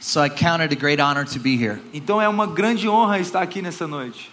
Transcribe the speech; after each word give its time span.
So 0.00 0.20
I 0.22 0.28
count 0.28 0.62
it 0.62 0.72
a 0.72 0.76
great 0.76 1.00
honor 1.00 1.24
to 1.24 1.38
be 1.40 1.56
here. 1.56 1.80
Então 1.92 2.20
é 2.22 2.28
uma 2.28 2.46
grande 2.46 2.88
honra 2.88 3.18
estar 3.18 3.42
aqui 3.42 3.60
nessa 3.60 3.86
noite. 3.86 4.30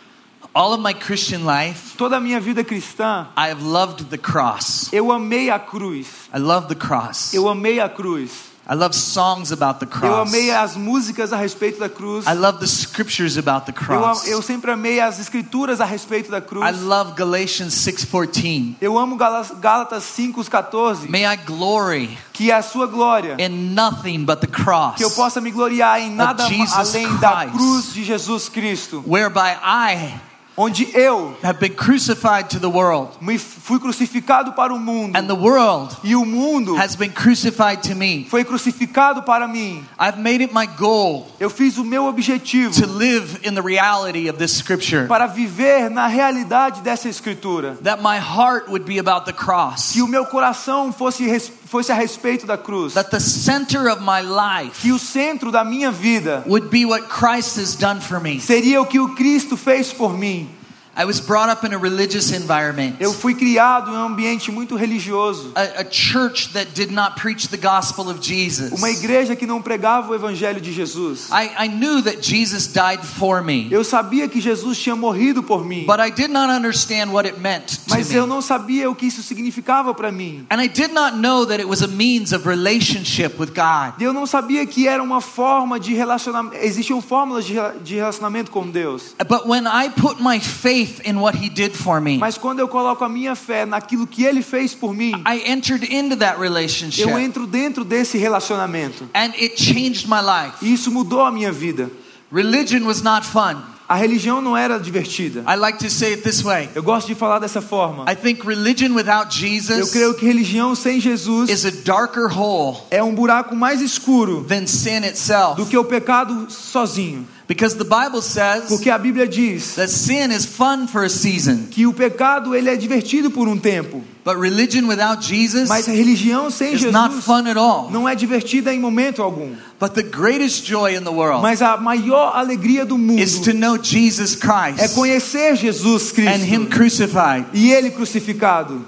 All 0.53 0.73
of 0.73 0.81
my 0.81 0.93
Christian 0.93 1.45
life, 1.45 1.97
Toda 1.97 2.17
a 2.17 2.19
minha 2.19 2.39
vida 2.39 2.63
cristã, 2.63 3.27
I 3.35 3.49
have 3.49 3.61
loved 3.63 4.05
the 4.09 4.17
cross. 4.17 4.89
eu 4.93 5.11
amei 5.11 5.49
a 5.49 5.59
cruz. 5.59 6.29
I 6.33 6.37
love 6.39 6.67
the 6.67 6.75
cross. 6.75 7.33
Eu 7.33 7.49
amei 7.49 7.79
a 7.79 7.89
cruz. 7.89 8.54
I 8.67 8.73
love 8.73 8.95
songs 8.95 9.51
about 9.51 9.79
the 9.79 9.85
Eu 9.85 9.89
cross. 9.99 10.27
amei 10.27 10.49
as 10.49 10.75
músicas 10.75 11.31
a 11.31 11.37
respeito 11.37 11.79
da 11.79 11.87
cruz. 11.87 12.25
I 12.25 12.33
love 12.33 12.57
the 12.59 12.65
scriptures 12.65 13.37
about 13.37 13.65
the 13.65 13.71
Eu, 13.71 13.85
cross. 13.85 14.25
eu 14.27 14.41
sempre 14.41 14.71
amei 14.71 14.99
as 14.99 15.19
escrituras 15.19 15.79
a 15.79 15.85
respeito 15.85 16.31
da 16.31 16.41
cruz. 16.41 16.65
I 16.67 16.71
love 16.71 17.13
Galatians 17.15 17.75
6:14. 17.75 18.75
Eu 18.81 18.97
amo 18.97 19.15
Gálatas 19.15 20.03
5:14, 20.03 21.07
May 21.09 21.25
I 21.25 21.37
glory 21.37 22.17
que 22.33 22.51
a 22.51 22.61
sua 22.63 22.87
glória, 22.87 23.35
in 23.39 23.73
nothing 23.75 24.25
but 24.25 24.39
the 24.39 24.47
cross, 24.47 24.95
que 24.95 25.03
eu 25.03 25.11
possa 25.11 25.39
me 25.39 25.51
gloriar 25.51 26.01
em 26.01 26.09
nada 26.09 26.43
além 26.45 27.17
da 27.17 27.41
Christ. 27.45 27.51
cruz 27.55 27.93
de 27.93 28.03
Jesus 28.03 28.49
Cristo, 28.49 29.03
whereby 29.07 29.55
I 29.63 30.19
onde 30.57 30.87
eu 30.97 31.35
have 31.43 31.59
been 31.59 31.73
crucified 31.73 32.49
to 32.49 32.59
the 32.59 32.69
world, 32.69 33.11
me 33.21 33.37
fui 33.37 33.79
crucificado 33.79 34.53
para 34.53 34.73
o 34.73 34.79
mundo 34.79 35.17
and 35.17 35.27
the 35.27 35.35
world 35.35 35.95
e 36.03 36.15
o 36.15 36.25
mundo 36.25 36.75
has 36.77 36.95
been 36.95 37.11
crucified 37.11 37.81
to 37.81 37.95
me. 37.95 38.25
foi 38.29 38.43
crucificado 38.43 39.23
para 39.23 39.47
mim. 39.47 39.85
I've 39.99 40.17
made 40.19 40.41
it 40.43 40.53
my 40.53 40.65
goal 40.65 41.27
Eu 41.39 41.49
fiz 41.49 41.77
o 41.77 41.83
meu 41.83 42.05
objetivo 42.05 42.73
to 42.81 42.87
live 42.87 43.39
in 43.43 43.53
the 43.53 43.61
reality 43.61 44.29
of 44.29 44.37
this 44.37 44.51
scripture. 44.57 45.07
para 45.07 45.27
viver 45.27 45.89
na 45.89 46.07
realidade 46.07 46.81
dessa 46.81 47.09
escritura. 47.09 47.77
That 47.83 48.01
my 48.01 48.17
heart 48.17 48.67
would 48.69 48.85
be 48.85 48.99
about 48.99 49.25
the 49.25 49.33
cross. 49.33 49.91
Que 49.91 50.01
o 50.01 50.07
meu 50.07 50.25
coração 50.25 50.91
fosse, 50.93 51.25
fosse 51.65 51.91
a 51.91 51.95
respeito 51.95 52.45
da 52.45 52.57
cruz. 52.57 52.93
That 52.93 53.09
the 53.09 53.19
center 53.19 53.89
of 53.89 54.01
my 54.01 54.21
life 54.21 54.81
Que 54.81 54.91
o 54.91 54.99
centro 54.99 55.51
da 55.51 55.63
minha 55.63 55.91
vida 55.91 56.43
would 56.45 56.69
be 56.69 56.85
what 56.85 57.09
Christ 57.09 57.57
has 57.57 57.75
done 57.75 57.99
for 57.99 58.19
me. 58.19 58.39
seria 58.39 58.81
o 58.81 58.85
que 58.85 58.99
o 58.99 59.15
Cristo 59.15 59.57
fez 59.57 59.91
por 59.91 60.17
mim. 60.17 60.49
I 60.97 61.03
was 61.03 61.19
brought 61.19 61.49
up 61.49 61.65
in 61.65 61.73
a 61.73 61.77
religious 61.77 62.31
environment. 62.31 62.95
Eu 63.01 63.13
fui 63.13 63.35
criado 63.35 63.91
em 63.91 63.95
um 63.95 64.05
ambiente 64.05 64.49
muito 64.49 64.77
religioso. 64.77 65.51
A, 65.53 65.81
a 65.81 65.85
church 65.91 66.53
that 66.53 66.73
did 66.73 66.89
not 66.89 67.19
preach 67.19 67.49
the 67.49 67.57
gospel 67.57 68.09
of 68.09 68.21
Jesus. 68.21 68.71
Uma 68.71 68.89
igreja 68.89 69.35
que 69.35 69.45
não 69.45 69.61
pregava 69.61 70.11
o 70.11 70.15
evangelho 70.15 70.61
de 70.61 70.71
Jesus. 70.71 71.29
I, 71.31 71.65
I 71.65 71.67
knew 71.67 72.01
that 72.01 72.21
Jesus 72.21 72.67
died 72.67 73.03
for 73.03 73.43
me, 73.43 73.67
Eu 73.69 73.83
sabia 73.83 74.29
que 74.29 74.39
Jesus 74.39 74.79
tinha 74.79 74.95
morrido 74.95 75.43
por 75.43 75.65
mim, 75.65 75.85
but 75.85 75.99
I 75.99 76.09
did 76.09 76.29
not 76.29 76.49
understand 76.49 77.11
what 77.11 77.27
it 77.27 77.41
meant 77.41 77.77
to 77.87 77.89
mas 77.89 78.13
eu 78.13 78.25
não 78.25 78.41
sabia 78.41 78.89
o 78.89 78.95
que 78.95 79.07
isso 79.07 79.21
significava 79.21 79.93
para 79.93 80.13
mim. 80.13 80.45
And 80.49 80.61
I 80.63 80.69
did 80.69 80.93
not 80.93 81.17
know 81.17 81.45
that 81.45 81.59
it 81.59 81.67
was 81.67 81.81
a 81.81 81.87
means 81.87 82.31
of 82.31 82.47
relationship 82.47 83.37
with 83.37 83.49
God. 83.53 84.01
Eu 84.01 84.13
não 84.13 84.25
sabia 84.25 84.65
que 84.65 84.87
era 84.87 85.03
uma 85.03 85.19
forma 85.19 85.77
de 85.77 85.93
relacionamento, 85.93 86.55
existiam 86.63 87.01
fórmulas 87.01 87.43
de 87.43 87.55
de 87.83 87.95
relacionamento 87.95 88.49
com 88.49 88.69
Deus. 88.69 89.13
But 89.27 89.45
when 89.45 89.65
I 89.65 89.89
put 89.89 90.21
my 90.21 90.39
faith 90.39 90.84
in 91.05 91.19
what 91.19 91.37
He 91.37 91.49
did 91.49 91.73
for 91.75 91.99
me, 92.01 92.17
Mas 92.17 92.37
quando 92.37 92.59
eu 92.59 92.67
coloco 92.67 93.03
a 93.03 93.09
minha 93.09 93.35
fé 93.35 93.65
naquilo 93.65 94.05
que 94.07 94.23
ele 94.23 94.41
fez 94.41 94.73
por 94.73 94.93
mim, 94.93 95.11
I 95.27 95.43
entered 95.49 95.85
into 95.93 96.15
that 96.17 96.35
eu 96.35 96.41
relationship, 96.41 97.09
entro 97.09 97.45
dentro 97.45 97.83
desse 97.83 98.17
relacionamento. 98.17 99.09
and 99.13 99.33
it 99.39 99.61
changed 99.61 100.07
my 100.07 100.21
life. 100.21 100.57
E 100.61 100.73
isso 100.73 100.91
mudou 100.91 101.21
a 101.21 101.31
minha 101.31 101.51
vida. 101.51 101.89
Religion 102.31 102.85
was 102.85 103.01
not 103.01 103.25
fun. 103.25 103.61
A 103.87 103.95
religião 103.95 104.41
não 104.41 104.57
era 104.57 104.79
divertida. 104.79 105.43
I 105.47 105.55
like 105.55 105.77
to 105.77 105.91
say 105.91 106.13
it 106.13 106.23
this 106.23 106.41
way. 106.43 106.67
Eu 106.73 106.81
gosto 106.81 107.05
de 107.05 107.13
falar 107.13 107.37
dessa 107.37 107.61
forma. 107.61 108.11
I 108.11 108.15
think 108.15 108.43
religion 108.43 108.95
without 108.95 109.29
Eu 109.69 109.87
creio 109.87 110.15
que 110.15 110.25
religião 110.25 110.73
sem 110.73 110.99
Jesus 110.99 111.51
is 111.51 111.65
a 111.65 111.71
darker 111.83 112.25
hole 112.25 112.77
é 112.89 113.03
um 113.03 113.13
buraco 113.13 113.55
mais 113.55 113.81
escuro 113.81 114.43
than 114.43 114.65
sin 114.65 115.05
itself. 115.05 115.55
do 115.55 115.67
que 115.67 115.77
o 115.77 115.83
pecado 115.83 116.47
sozinho. 116.49 117.27
Because 117.47 117.75
the 117.77 117.83
Bible 117.85 118.23
says 118.23 118.63
Porque 118.69 118.89
a 118.89 118.97
Bíblia 118.97 119.27
diz 119.27 119.75
that 119.75 119.89
sin 119.89 120.31
is 120.31 120.45
fun 120.47 120.87
for 120.87 121.03
a 121.03 121.09
season, 121.09 121.67
que 121.69 121.85
o 121.85 121.93
pecado 121.93 122.55
ele 122.55 122.69
é 122.69 122.75
divertido 122.75 123.29
por 123.29 123.47
um 123.47 123.55
tempo, 123.55 124.01
but 124.23 124.35
religion 124.39 124.87
without 124.87 125.23
Jesus 125.23 125.69
mas 125.69 125.87
a 125.87 125.91
religião 125.91 126.49
sem 126.49 126.73
is 126.73 126.81
not 126.85 127.09
Jesus 127.11 127.23
fun 127.25 127.47
at 127.47 127.55
all. 127.55 127.91
não 127.91 128.09
é 128.09 128.15
divertida 128.15 128.73
em 128.73 128.79
momento 128.79 129.21
algum. 129.21 129.53
But 129.79 129.93
the 129.93 130.01
greatest 130.01 130.65
joy 130.65 130.95
in 130.95 131.03
the 131.03 131.11
world 131.11 131.43
Mas 131.43 131.61
a 131.61 131.77
maior 131.77 132.35
alegria 132.35 132.83
do 132.83 132.97
mundo 132.97 133.21
is 133.21 133.39
to 133.41 133.53
know 133.53 133.77
Jesus 133.77 134.35
é 134.35 134.39
Christ 134.39 134.95
conhecer 134.95 135.55
Jesus 135.55 136.11
and 136.17 136.43
Him 136.43 136.65
Cristo 136.65 137.03
crucified. 137.07 137.45
e 137.53 137.71
ele 137.71 137.91
crucificado. 137.91 138.87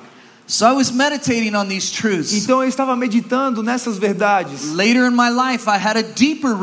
So 0.50 0.66
I 0.66 0.72
was 0.72 0.92
meditating 0.94 1.56
on 1.56 1.68
these 1.68 1.92
truths. 1.92 2.32
Então 2.34 2.64
eu 2.64 2.70
estava 2.70 2.96
meditando 2.96 3.62
nessas 3.62 3.98
verdades. 3.98 4.72
Later 4.74 5.06
in 5.06 5.14
my 5.14 5.30
life, 5.30 5.68
I 5.68 5.78
had 5.78 5.98
a 5.98 6.04
deeper 6.04 6.56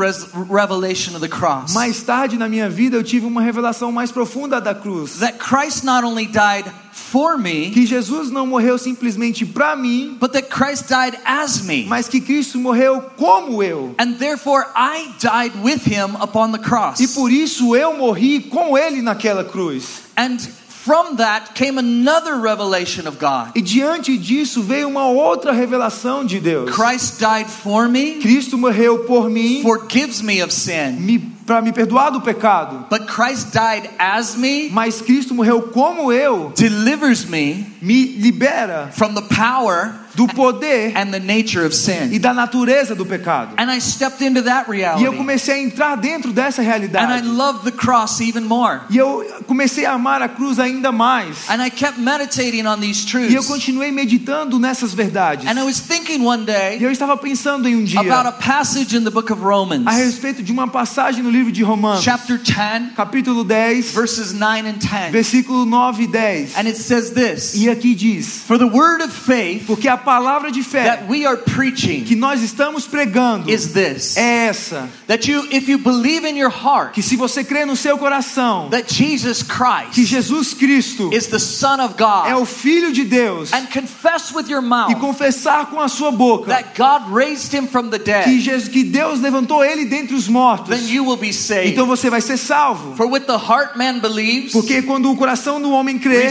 revelation 0.49 1.15
of 1.15 1.19
the 1.21 1.27
cross. 1.29 1.71
Mais 1.71 2.01
tarde 2.01 2.35
na 2.35 2.49
minha 2.49 2.67
vida 2.67 2.97
eu 2.97 3.03
tive 3.03 3.27
uma 3.27 3.41
revelação 3.43 3.91
mais 3.91 4.11
profunda 4.11 4.59
da 4.59 4.73
cruz. 4.73 5.19
that 5.19 5.37
Christ 5.37 5.83
not 5.83 6.03
only 6.03 6.25
died 6.25 6.65
for 6.91 7.37
me, 7.37 7.69
Que 7.69 7.85
Jesus 7.85 8.31
não 8.31 8.47
morreu 8.47 8.79
simplesmente 8.79 9.45
para 9.45 9.75
mim, 9.75 10.17
but 10.19 10.31
that 10.31 10.49
Christ 10.49 10.87
died 10.89 11.15
as 11.23 11.61
me. 11.61 11.85
mas 11.85 12.07
que 12.07 12.19
Cristo 12.19 12.57
morreu 12.57 12.99
como 13.15 13.61
eu. 13.61 13.93
And 13.99 14.13
therefore, 14.17 14.65
I 14.75 15.11
died 15.19 15.53
with 15.63 15.85
him 15.85 16.15
upon 16.19 16.51
the 16.51 16.57
cross. 16.59 16.99
E 16.99 17.07
por 17.09 17.31
isso 17.31 17.75
eu 17.75 17.95
morri 17.95 18.39
com 18.49 18.75
ele 18.75 19.03
naquela 19.03 19.43
cruz. 19.43 20.01
And 20.17 20.37
from 20.85 21.15
that 21.15 21.55
came 21.55 21.79
another 21.79 22.35
revelation 22.37 23.07
of 23.07 23.17
God. 23.17 23.51
E 23.55 23.61
diante 23.61 24.19
disso 24.19 24.61
veio 24.61 24.87
uma 24.87 25.07
outra 25.07 25.51
revelação 25.51 26.23
de 26.23 26.39
Deus. 26.39 26.69
Christ 26.69 27.19
died 27.19 27.49
for 27.49 27.89
me, 27.89 28.19
Cristo 28.19 28.55
morreu 28.55 28.99
por 28.99 29.27
mim 29.27 29.63
forgives 29.63 30.21
me 30.21 30.43
of 30.43 30.53
sin. 30.53 30.97
me, 30.99 31.17
para 31.17 31.59
me 31.59 31.71
perdoar 31.71 32.11
do 32.11 32.21
pecado. 32.21 32.85
But 32.87 33.07
Christ 33.07 33.51
died 33.51 33.89
as 33.97 34.35
me, 34.35 34.69
Mas 34.69 35.01
Cristo 35.01 35.33
morreu 35.33 35.63
como 35.73 36.13
eu, 36.13 36.53
delivers 36.55 37.25
me 37.25 37.65
me 37.81 38.05
libera 38.17 38.91
from 38.93 39.15
the 39.15 39.23
power 39.23 40.04
do 40.15 40.27
poder 40.27 40.91
and 40.95 41.11
the 41.11 41.19
nature 41.19 41.65
of 41.65 41.73
e 41.73 41.77
sin. 41.77 42.19
da 42.19 42.33
natureza 42.33 42.95
do 42.95 43.05
pecado. 43.05 43.53
And 43.57 43.71
I 43.71 43.79
stepped 43.79 44.23
into 44.23 44.41
that 44.43 44.65
E 44.67 44.69
eu 44.69 44.71
reality. 44.71 45.17
comecei 45.17 45.55
a 45.55 45.59
entrar 45.63 45.95
dentro 45.97 46.31
dessa 46.31 46.61
And 46.61 46.65
I 46.65 46.67
realidade. 46.67 47.27
love 47.27 47.63
the 47.63 47.71
cross 47.71 48.19
even 48.21 48.41
more. 48.41 48.81
E 48.89 48.97
eu 48.97 49.25
comecei 49.45 49.85
a 49.85 49.93
amar 49.93 50.21
a 50.21 50.29
cruz 50.29 50.59
ainda 50.59 50.91
mais. 50.91 51.49
And 51.49 51.61
I 51.65 51.69
kept 51.69 51.99
meditating 51.99 52.65
on 52.65 52.79
these 52.79 53.05
E 53.05 53.33
eu 53.33 53.41
truths. 53.43 53.47
continuei 53.47 53.91
meditando 53.91 54.59
nessas 54.59 54.93
verdades. 54.93 55.45
And 55.47 55.59
I 55.59 55.63
was 55.63 55.79
thinking 55.79 56.23
one 56.25 56.43
E 56.43 56.45
day 56.45 56.77
eu 56.81 56.91
estava 56.91 57.17
pensando 57.17 57.67
em 57.67 57.75
um 57.75 57.83
dia 57.83 57.99
about 57.99 58.27
a 58.27 58.31
passage 58.31 58.95
in 58.95 59.03
the 59.03 59.09
book 59.11 59.31
of 59.31 59.41
Romans, 59.41 59.85
a 59.85 59.91
respeito 59.91 60.41
de 60.41 60.51
uma 60.51 60.67
passagem 60.67 61.21
no 61.23 61.29
livro 61.29 61.51
de 61.51 61.63
Romanos, 61.63 62.03
chapter 62.03 62.37
10, 62.37 62.93
capítulo 62.95 63.43
10, 63.43 63.91
verses 63.91 64.33
9 64.33 64.69
and 64.69 64.73
10. 64.79 65.11
versículo 65.11 65.65
9 65.65 66.03
e 66.03 66.07
10. 66.07 66.55
And 66.57 66.67
it 66.67 66.77
says 66.77 67.11
this 67.11 67.53
E 67.55 67.69
aqui 67.69 67.93
diz: 67.95 68.43
For 68.47 68.57
the 68.57 68.65
word 68.65 69.03
of 69.03 69.13
faith 69.13 69.65
Porque 69.67 69.87
a 69.87 69.97
palavra 70.05 70.51
de 70.51 70.63
fé 70.63 70.83
that 70.83 71.03
we 71.09 71.25
are 71.25 71.37
preaching 71.37 72.03
que 72.03 72.15
nós 72.15 72.41
estamos 72.41 72.85
pregando 72.87 73.49
is 73.49 73.73
this 73.73 74.15
é 74.15 74.47
essa: 74.47 74.89
that 75.07 75.29
you, 75.29 75.45
if 75.51 75.67
you 75.67 75.77
believe 75.77 76.25
in 76.27 76.37
your 76.37 76.51
heart 76.51 76.93
que 76.93 77.01
se 77.01 77.15
você 77.15 77.43
crê 77.43 77.65
no 77.65 77.75
seu 77.75 77.97
coração 77.97 78.69
that 78.69 78.93
Jesus 78.93 79.41
que 79.41 79.53
Christ 79.53 80.05
Jesus 80.05 80.53
Cristo 80.53 81.09
is 81.13 81.27
the 81.27 81.39
Son 81.39 81.83
of 81.83 81.95
é 81.95 82.33
God 82.33 82.41
o 82.41 82.45
Filho 82.45 82.91
de 82.91 83.03
Deus 83.03 83.51
and 83.51 83.65
confess 83.67 84.31
with 84.33 84.47
your 84.47 84.63
e 84.63 84.65
mouth 84.65 84.95
confessar 84.99 85.65
com 85.67 85.79
a 85.79 85.87
sua 85.87 86.11
boca 86.11 86.47
that 86.47 86.69
God 86.77 87.11
raised 87.11 87.53
him 87.53 87.67
from 87.67 87.89
the 87.89 87.99
que, 87.99 88.05
dead, 88.05 88.39
Jesus, 88.39 88.69
que 88.69 88.83
Deus 88.83 89.19
levantou 89.19 89.63
ele 89.63 89.85
dentre 89.85 90.15
os 90.15 90.27
mortos, 90.27 90.69
then 90.69 90.87
you 90.87 91.03
will 91.03 91.17
be 91.17 91.33
saved. 91.33 91.71
então 91.71 91.85
você 91.85 92.09
vai 92.09 92.21
ser 92.21 92.37
salvo. 92.37 92.95
For 92.95 93.07
with 93.07 93.21
the 93.21 93.37
heart 93.37 93.75
man 93.75 93.99
believes, 93.99 94.51
Porque 94.51 94.81
quando 94.81 95.11
o 95.11 95.15
coração 95.15 95.61
do 95.61 95.71
homem 95.71 95.97
crê, 95.97 96.29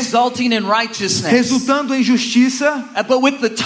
resultando 1.28 1.94
em 1.94 2.02
justiça, 2.02 2.84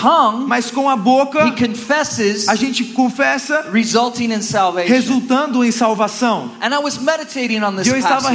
Tongue 0.00 0.47
mas 0.47 0.70
com 0.70 0.88
a 0.88 0.97
boca 0.97 1.47
he 1.47 1.53
confesses, 1.66 2.48
a 2.48 2.54
gente 2.54 2.84
confessa, 2.86 3.66
resulting 3.72 4.32
in 4.32 4.42
salvation. 4.42 4.88
resultando 4.92 5.64
em 5.64 5.70
salvação. 5.73 6.50
And 6.61 6.75
I 6.75 6.78
was 6.78 6.99
meditating 6.99 7.62
on 7.62 7.76
this 7.76 7.87
E 7.87 7.90
eu 7.90 7.96
estava 7.96 8.31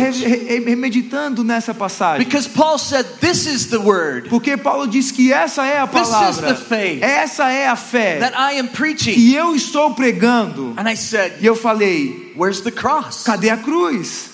meditando 0.75 1.43
nessa 1.43 1.73
passagem. 1.73 2.25
because 2.25 2.47
Paul 2.49 2.77
said, 2.77 3.05
"This 3.19 3.45
is 3.45 3.65
the 3.67 3.77
word 3.77 4.29
Porque 4.29 4.57
Paulo 4.57 4.87
diz 4.87 5.11
que 5.11 5.31
essa 5.31 5.65
é 5.65 5.79
a 5.79 5.87
This 5.87 6.01
is 6.01 6.09
palavra. 6.09 6.53
the 6.53 6.55
faith. 6.65 7.01
Essa 7.03 7.49
é 7.51 7.67
a 7.67 7.75
fé 7.75 8.19
that 8.19 8.35
I 8.35 8.59
am 8.59 8.67
preaching." 8.67 9.13
que 9.13 9.33
eu 9.33 9.55
estou 9.55 9.91
pregando. 9.93 10.73
And 10.77 10.89
I 10.89 10.95
said, 10.95 11.33
E 11.41 11.45
eu 11.45 11.55
falei: 11.55 12.33
"Where's 12.37 12.61
the 12.61 12.71
cross? 12.71 13.23
cadê 13.23 13.49
a 13.49 13.57
cruz? 13.57 14.32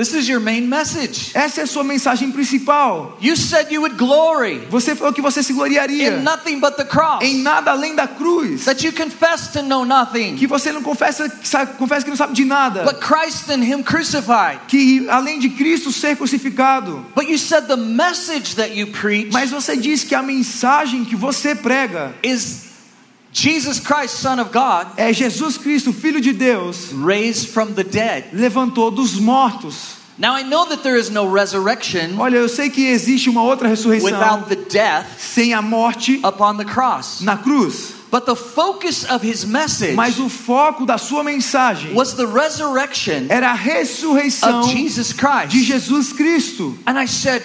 This 0.00 0.14
is 0.14 0.26
your 0.30 0.40
main 0.40 0.66
message. 0.66 1.30
Essa 1.34 1.60
é 1.60 1.64
a 1.64 1.66
sua 1.66 1.84
mensagem 1.84 2.32
principal. 2.32 3.18
You 3.20 3.36
said 3.36 3.70
you 3.70 3.82
would 3.82 3.98
glory 3.98 4.66
Você 4.70 4.94
falou 4.96 5.12
que 5.12 5.20
você 5.20 5.42
se 5.42 5.52
gloriaria 5.52 6.08
in 6.18 6.22
nothing 6.22 6.58
but 6.58 6.76
the 6.78 6.84
cross. 6.86 7.22
em 7.22 7.42
nada 7.42 7.70
além 7.72 7.94
da 7.94 8.08
cruz. 8.08 8.64
That 8.64 8.82
you 8.82 8.94
confess 8.94 9.48
to 9.52 9.60
know 9.62 9.84
nothing 9.84 10.36
Que 10.36 10.46
você 10.46 10.72
não 10.72 10.82
confessa, 10.82 11.28
que 11.28 11.46
sabe- 11.46 11.74
confessa 11.76 12.02
que 12.04 12.08
não 12.08 12.16
sabe 12.16 12.32
de 12.32 12.46
nada. 12.46 12.82
but 12.82 12.98
Christ 12.98 13.50
and 13.50 13.62
Him 13.62 13.82
crucified. 13.82 14.60
Que 14.68 15.06
além 15.10 15.38
de 15.38 15.50
Cristo 15.50 15.92
ser 15.92 16.16
crucificado. 16.16 17.04
But 17.14 17.28
you 17.28 17.36
said 17.36 17.66
the 17.66 17.76
message 17.76 18.56
that 18.56 18.72
you 18.74 18.86
preach 18.86 19.30
Mas 19.30 19.50
você 19.50 19.76
diz 19.76 20.02
que 20.02 20.14
a 20.14 20.22
mensagem 20.22 21.04
que 21.04 21.14
você 21.14 21.54
prega 21.54 22.14
is 22.22 22.69
Jesus 23.32 23.78
Christ, 23.78 24.16
Son 24.16 24.40
of 24.40 24.50
God, 24.52 24.88
é 24.96 25.12
Jesus 25.12 25.56
Cristo, 25.56 25.92
Filho 25.92 26.20
de 26.20 26.32
Deus, 26.32 26.92
raised 26.92 27.48
from 27.50 27.74
the 27.74 27.84
dead. 27.84 28.24
levantou 28.32 28.90
dos 28.90 29.14
mortos. 29.20 29.98
Now 30.18 30.34
I 30.34 30.42
know 30.42 30.66
that 30.66 30.82
there 30.82 30.96
is 30.98 31.08
no 31.08 31.32
resurrection 31.32 32.18
Olha, 32.18 32.36
eu 32.36 32.48
sei 32.48 32.68
que 32.68 32.86
existe 32.88 33.30
uma 33.30 33.42
outra 33.42 33.68
ressurreição 33.68 34.10
without 34.10 34.48
the 34.48 34.56
death 34.56 35.06
sem 35.18 35.54
a 35.54 35.62
morte 35.62 36.20
upon 36.22 36.56
the 36.58 36.64
cross. 36.64 37.22
na 37.22 37.36
cruz. 37.38 37.94
But 38.10 38.26
the 38.26 38.34
focus 38.34 39.04
of 39.08 39.24
his 39.24 39.44
message 39.44 39.94
Mas 39.94 40.18
o 40.18 40.28
foco 40.28 40.84
da 40.84 40.98
sua 40.98 41.22
mensagem 41.22 41.94
was 41.94 42.14
the 42.14 42.26
resurrection 42.26 43.28
era 43.30 43.52
a 43.52 43.54
ressurreição 43.54 44.60
of 44.60 44.70
Jesus 44.72 45.12
Christ. 45.12 45.50
de 45.50 45.62
Jesus 45.62 46.12
Cristo. 46.12 46.76
And 46.86 46.98
I 46.98 47.06
said, 47.06 47.42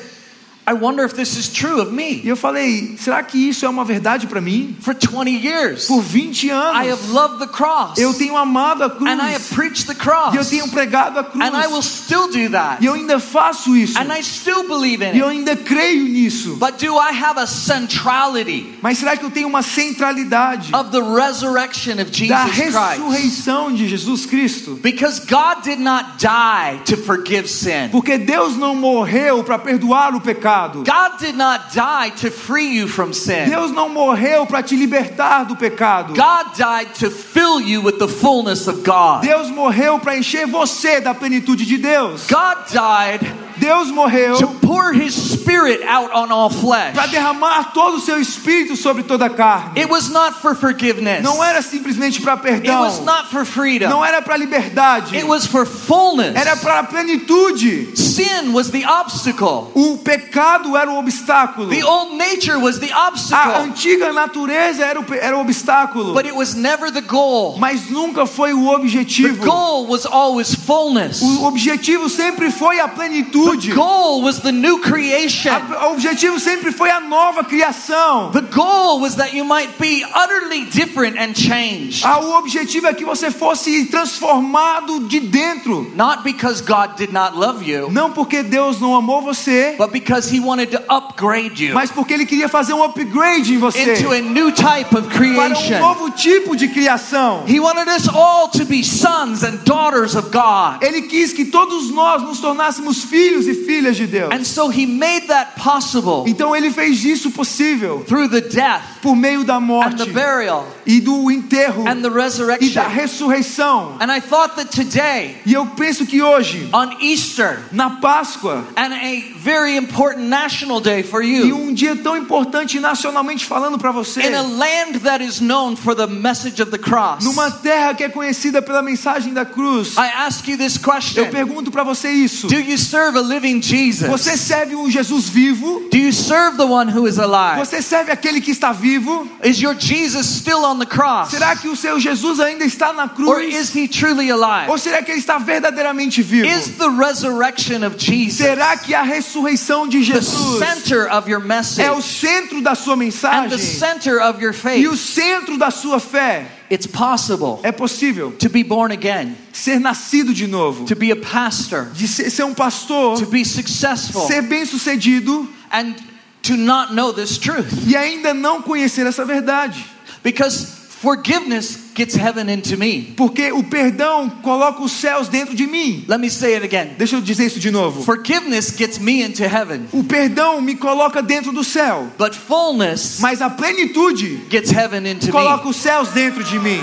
I 0.68 0.74
wonder 0.74 1.06
if 1.06 1.14
this 1.14 1.38
is 1.38 1.48
true 1.48 1.80
of 1.80 1.92
E 1.92 1.94
me. 1.96 2.22
eu 2.26 2.36
falei, 2.36 2.96
será 2.98 3.22
que 3.22 3.38
isso 3.38 3.66
é 3.66 3.70
uma 3.70 3.86
verdade 3.86 4.26
para 4.26 4.42
mim? 4.42 4.76
For 4.82 4.96
20 4.96 5.30
years, 5.30 5.86
Por 5.86 6.02
20 6.02 6.48
I 6.48 6.50
anos 6.52 6.92
have 6.92 7.12
loved 7.12 7.40
the 7.40 7.48
cross. 7.48 7.98
eu 8.00 8.14
tenho 8.16 8.36
amado 8.36 8.84
a 8.84 8.90
cruz 8.90 9.10
And 9.12 9.22
I 9.22 9.34
have 9.36 9.54
preached 9.54 9.86
the 9.86 9.94
e 9.94 9.96
eu 9.96 10.02
cross. 10.02 10.50
tenho 10.50 10.68
pregado 10.70 11.20
a 11.20 11.24
cruz 11.24 11.46
And 11.46 11.56
I 11.56 11.68
will 11.68 11.84
still 11.84 12.28
do 12.28 12.50
that. 12.52 12.82
e 12.84 12.88
eu 12.88 12.94
ainda 12.94 13.20
faço 13.20 13.76
isso 13.78 13.98
And 14.00 14.12
I 14.12 14.24
still 14.24 14.68
believe 14.68 15.04
in 15.06 15.16
e 15.16 15.20
eu 15.20 15.28
ainda 15.28 15.56
creio 15.56 16.04
nisso. 16.06 16.56
But 16.56 16.80
do 16.84 16.96
I 16.98 17.12
have 17.14 17.40
a 17.40 17.46
centrality 17.48 18.76
Mas 18.82 18.98
será 18.98 19.16
que 19.16 19.24
eu 19.26 19.32
tenho 19.32 19.48
uma 19.48 19.62
centralidade 19.62 20.74
of 20.74 20.90
the 20.92 21.00
resurrection 21.02 21.94
of 22.02 22.06
da 22.28 22.48
Jesus 22.48 22.56
Christ? 22.56 22.78
ressurreição 22.98 23.72
de 23.72 23.88
Jesus 23.88 24.26
Cristo? 24.26 24.80
Because 24.82 25.20
God 25.20 25.64
did 25.64 25.80
not 25.80 26.18
die 26.20 26.80
to 26.86 26.98
forgive 26.98 27.48
sin. 27.48 27.90
Porque 27.92 28.18
Deus 28.18 28.56
não 28.58 28.76
morreu 28.76 29.44
para 29.44 29.58
perdoar 29.60 30.16
o 30.16 30.22
pecado. 30.22 30.55
God 30.84 31.20
did 31.20 31.36
not 31.36 31.74
die 31.74 32.10
to 32.22 32.32
free 32.32 32.78
you 32.78 32.88
from 32.88 33.14
sin. 33.14 33.50
Deus 33.50 33.72
não 33.72 33.90
morreu 33.90 34.46
para 34.46 34.64
te 34.64 34.76
libertar 34.76 35.46
do 35.46 35.56
pecado. 35.56 36.14
God 36.14 36.56
died 36.58 36.94
to 36.96 37.10
fill 37.10 37.60
you 37.60 37.82
with 37.82 37.98
the 38.00 38.08
fullness 38.08 38.68
of 38.68 38.84
God. 38.84 39.22
Deus 39.22 39.50
morreu 39.50 40.00
para 40.00 40.18
encher 40.18 40.46
você 40.48 41.00
da 41.00 41.14
plenitude 41.14 41.66
de 41.66 41.78
Deus. 41.78 42.28
God 42.28 42.58
died 42.72 43.45
Deus 43.58 43.90
morreu 43.92 44.38
to 44.38 44.48
pour 44.62 44.94
his 44.94 45.14
spirit 45.14 45.82
out 45.84 46.12
on 46.14 46.32
all 46.32 46.50
flesh. 46.50 46.94
para 46.96 47.08
derramar 47.08 47.74
todo 47.74 47.98
o 47.98 48.00
seu 48.00 48.20
espírito 48.20 48.76
sobre 48.76 49.04
toda 49.04 49.26
a 49.26 49.30
carne. 49.30 49.78
It 49.80 49.90
was 49.90 50.10
not 50.10 50.42
for 50.42 50.56
forgiveness. 50.56 51.24
Não 51.24 51.44
era 51.44 51.62
simplesmente 51.62 52.22
para 52.22 52.34
It 52.50 52.70
was 52.70 53.00
perdão. 53.00 53.06
not 53.06 53.30
for 53.32 53.46
freedom. 53.46 53.90
Não 53.90 54.04
era 54.04 54.22
para 54.22 54.38
liberdade. 54.38 55.16
It 55.16 55.26
was 55.26 55.46
for 55.46 55.66
fullness. 55.66 56.36
Era 56.36 56.56
para 56.58 56.80
a 56.80 56.84
plenitude. 56.84 57.98
Sin 57.98 58.54
was 58.54 58.72
the 58.72 58.86
obstacle. 58.86 59.72
O 59.76 59.98
pecado 59.98 60.76
era 60.78 60.90
o 60.92 60.98
obstáculo. 60.98 61.70
The 61.70 61.84
old 61.84 62.16
nature 62.18 62.58
was 62.60 62.80
the 62.80 62.92
A 62.92 63.08
obstacle. 63.08 63.54
antiga 63.64 64.12
natureza 64.14 64.84
era 64.84 65.00
o, 65.00 65.06
era 65.14 65.38
o 65.38 65.42
obstáculo. 65.42 66.14
But 66.14 66.26
it 66.26 66.36
was 66.36 66.56
never 66.56 66.92
the 66.92 67.02
goal. 67.02 67.58
Mas 67.58 67.90
nunca 67.90 68.26
foi 68.26 68.54
o 68.54 68.66
The 68.66 68.76
objetivo. 68.76 69.46
goal 69.46 69.88
was 69.88 70.06
always 70.06 70.55
fullness. 70.66 71.22
O 71.22 71.46
objetivo 71.46 72.10
sempre 72.10 72.50
foi 72.52 72.80
a 72.80 72.88
plenitude. 72.88 73.70
The 73.70 73.76
goal 73.76 74.22
was 74.24 74.40
the 74.40 74.52
new 74.52 74.80
creation. 74.80 75.52
A- 75.52 75.88
O 75.88 75.94
objetivo 75.94 76.40
sempre 76.40 76.72
foi 76.72 76.90
a 76.90 77.00
nova 77.00 77.44
criação. 77.44 78.32
The 78.32 78.42
goal 78.42 79.00
was 79.02 79.16
that 79.16 79.36
you 79.36 79.46
might 79.46 79.70
be 79.80 80.04
utterly 80.04 80.66
different 80.66 81.18
and 81.18 81.34
changed. 81.36 82.04
Ah, 82.06 82.20
O 82.20 82.38
objetivo 82.38 82.88
é 82.88 82.94
que 82.94 83.06
você 83.06 83.30
fosse 83.32 83.86
transformado 83.86 85.02
de 85.08 85.20
dentro. 85.20 85.92
Not 85.96 86.24
because 86.24 86.62
God 86.62 86.96
did 86.98 87.12
not 87.12 87.36
love 87.38 87.64
you, 87.70 87.90
Não 87.92 88.12
porque 88.12 88.42
Deus 88.44 88.80
não 88.80 88.96
amou 88.96 89.22
você, 89.22 89.76
but 89.78 89.92
because 89.92 90.30
He 90.34 90.40
wanted 90.40 90.72
to 90.72 90.82
upgrade 90.90 91.64
you 91.64 91.74
mas 91.74 91.92
porque 91.92 92.14
Ele 92.14 92.26
queria 92.26 92.50
fazer 92.50 92.74
um 92.74 92.84
upgrade 92.84 93.54
em 93.54 93.58
você 93.58 93.94
into 93.94 94.12
a 94.12 94.20
new 94.22 94.52
type 94.52 94.96
of 94.96 95.08
para 95.08 95.26
um 95.26 95.34
creation. 95.36 95.80
novo 95.80 96.10
tipo 96.12 96.56
de 96.56 96.68
criação. 96.68 97.44
He 97.48 97.60
wanted 97.60 97.88
us 97.90 98.08
all 98.08 98.48
to 98.50 98.66
be 98.66 98.84
sons 98.84 99.44
and 99.44 99.60
daughters 99.66 100.16
of 100.16 100.30
God. 100.32 100.55
Ele 100.82 101.04
quis 101.04 101.34
que 101.34 101.46
todos 101.46 101.90
nós 101.92 102.22
nos 102.22 102.40
tornássemos 102.40 103.04
filhos 103.04 103.48
e 103.48 103.54
filhas 103.54 103.96
de 103.96 104.08
Deus. 104.08 104.32
And 104.34 104.44
so 104.44 104.70
He 104.72 104.86
made 104.86 105.28
that 105.28 105.60
possible 105.62 106.24
Então 106.28 106.56
Ele 106.56 106.72
fez 106.72 107.04
isso 107.04 107.32
possível 107.32 108.04
through 108.08 108.30
the 108.30 108.42
death 108.42 108.82
por 109.02 109.16
meio 109.16 109.44
da 109.44 109.58
and 109.58 109.62
morte 109.62 109.98
the 109.98 110.12
burial 110.12 110.68
e 110.86 111.00
do 111.00 111.32
enterro 111.32 111.88
and 111.88 112.02
the 112.02 112.08
e 112.08 112.10
da 112.10 112.10
resurrection. 112.10 112.90
ressurreição. 112.90 113.98
And 114.00 114.12
I 114.12 114.20
thought 114.22 114.56
that 114.56 114.70
today, 114.76 115.38
E 115.46 115.54
eu 115.54 115.66
penso 115.68 116.06
que 116.06 116.22
hoje, 116.22 116.70
on 116.74 116.98
Easter, 117.02 117.60
na 117.72 117.90
Páscoa, 118.02 118.64
and 118.76 118.94
a 118.94 119.34
very 119.38 119.76
important 119.76 120.28
national 120.28 120.80
day 120.80 121.04
for 121.04 121.24
e 121.24 121.38
you, 121.38 121.56
um 121.56 121.74
dia 121.74 121.96
tão 121.96 122.16
importante 122.16 122.80
nacionalmente 122.80 123.46
falando 123.46 123.78
para 123.78 123.92
você, 123.92 124.22
in 124.22 124.34
a 124.34 124.42
land 124.42 125.00
that 125.04 125.24
is 125.24 125.40
known 125.40 125.76
for 125.76 125.96
the 125.96 126.08
message 126.08 126.62
of 126.62 126.72
the 126.72 126.78
cross, 126.78 127.24
numa 127.24 127.52
terra 127.52 127.94
que 127.94 128.04
é 128.04 128.10
conhecida 128.10 128.62
pela 128.62 128.82
mensagem 128.82 129.34
da 129.34 129.46
cruz, 129.46 129.96
I 129.98 130.08
ask 130.26 130.45
you 130.48 130.58
this 130.58 130.76
eu 130.78 130.82
question 130.82 131.30
pergunto 131.30 131.72
para 131.72 131.84
você 131.84 132.10
isso. 132.10 132.48
Do 132.48 132.56
you 132.56 132.78
serve 132.78 133.18
a 133.18 133.22
living 133.22 133.62
Jesus? 133.62 134.10
Você 134.10 134.38
serve 134.38 134.76
um 134.76 134.90
Jesus 134.90 135.30
vivo? 135.30 135.88
Do 135.92 135.98
you 135.98 136.12
serve 136.12 136.58
the 136.58 136.66
one 136.66 136.92
who 136.92 137.08
is 137.08 137.18
alive? 137.18 137.60
Você 137.60 137.82
serve 137.82 138.12
aquele 138.12 138.42
que 138.42 138.52
está 138.52 138.72
vivo? 138.72 139.28
Is 139.44 139.62
your 139.62 139.76
Jesus 139.78 140.26
still 140.26 140.64
on 140.66 140.80
the 140.80 140.86
cross? 140.86 141.30
Será 141.32 141.56
que 141.56 141.68
o 141.68 141.76
seu 141.76 142.00
Jesus 142.00 142.40
ainda 142.40 142.66
está 142.66 142.94
na 142.94 143.06
Or 143.06 143.10
cruz? 143.10 143.56
is 143.56 143.76
he 143.76 143.88
truly 143.88 144.30
alive? 144.30 144.70
Ou 144.70 144.78
será 144.78 145.02
que 145.02 145.12
ele 145.12 145.20
está 145.20 145.38
verdadeiramente 145.38 146.22
vivo? 146.22 146.48
Is 146.48 146.78
the 146.78 146.90
resurrection 146.90 147.86
of 147.86 147.98
Jesus 147.98 148.38
Será 148.38 148.78
que 148.78 148.94
a 148.94 149.04
ressurreição 149.04 149.88
de 149.88 150.00
the 150.00 150.04
Jesus 150.04 150.60
center 150.60 151.12
of 151.12 151.30
your 151.30 151.42
é 151.42 151.44
o 151.44 151.48
message 151.48 152.04
centro 152.04 152.62
da 152.62 152.76
sua 152.76 152.94
and 152.94 152.98
the 152.98 153.06
mensagem 153.06 153.58
center 153.58 154.22
of 154.22 154.42
your 154.44 154.54
e 154.54 154.88
o 154.88 154.92
faith? 154.92 154.98
centro 154.98 155.58
da 155.58 155.72
sua 155.72 156.00
fé? 156.00 156.46
It's 156.70 156.88
possible 156.88 157.60
É 157.64 157.72
possível 157.72 158.32
to 158.40 158.50
be 158.50 158.64
born 158.64 158.92
again, 158.92 159.36
ser 159.54 159.80
nascido 159.80 160.34
de 160.34 160.48
novo, 160.48 160.86
to 160.86 160.96
be 160.96 161.12
a 161.12 161.16
pastor, 161.16 161.92
de 161.94 162.08
ser, 162.08 162.30
ser 162.30 162.44
um 162.44 162.54
pastor, 162.54 163.18
to 163.18 163.28
be 163.28 163.44
successful, 163.46 164.26
ser 164.28 164.42
bem-sucedido 164.42 165.48
and 165.72 165.96
to 166.42 166.56
not 166.58 166.94
know 166.94 167.12
this 167.14 167.38
truth. 167.38 167.88
e 167.88 167.96
ainda 167.96 168.34
não 168.34 168.62
conhecer 168.62 169.06
essa 169.06 169.26
verdade. 169.26 169.86
Because 170.24 170.85
forgiveness 171.06 171.92
gets 171.94 172.16
heaven 172.16 172.50
into 172.50 172.76
me. 172.78 173.14
Porque 173.16 173.52
o 173.52 173.64
perdão 173.64 174.28
coloca 174.42 174.82
os 174.82 174.92
céus 174.92 175.28
dentro 175.30 175.56
de 175.56 175.68
mim. 175.68 176.04
Let 176.08 176.20
me 176.20 176.32
say 176.32 176.56
it 176.56 176.66
again. 176.66 176.96
Deixa 176.98 177.16
eu 177.16 177.22
dizer 177.22 177.46
isso 177.46 177.60
de 177.60 177.70
novo. 177.70 178.04
Forgiveness 178.04 178.72
gets 178.76 178.98
me 178.98 179.22
into 179.22 179.44
heaven, 179.44 179.88
O 179.94 180.04
perdão 180.04 180.60
me 180.60 180.76
coloca 180.76 181.22
dentro 181.22 181.52
do 181.52 181.64
céu, 181.64 182.08
but 182.18 182.34
fullness 182.34 183.20
mas 183.20 183.40
a 183.40 183.50
plenitude 183.52 184.48
gets 184.50 184.72
heaven 184.72 185.06
into 185.08 185.32
coloca 185.32 185.66
me. 185.66 185.70
os 185.70 185.76
céus 185.76 186.10
dentro 186.10 186.44
de 186.44 186.58
mim. 186.58 186.82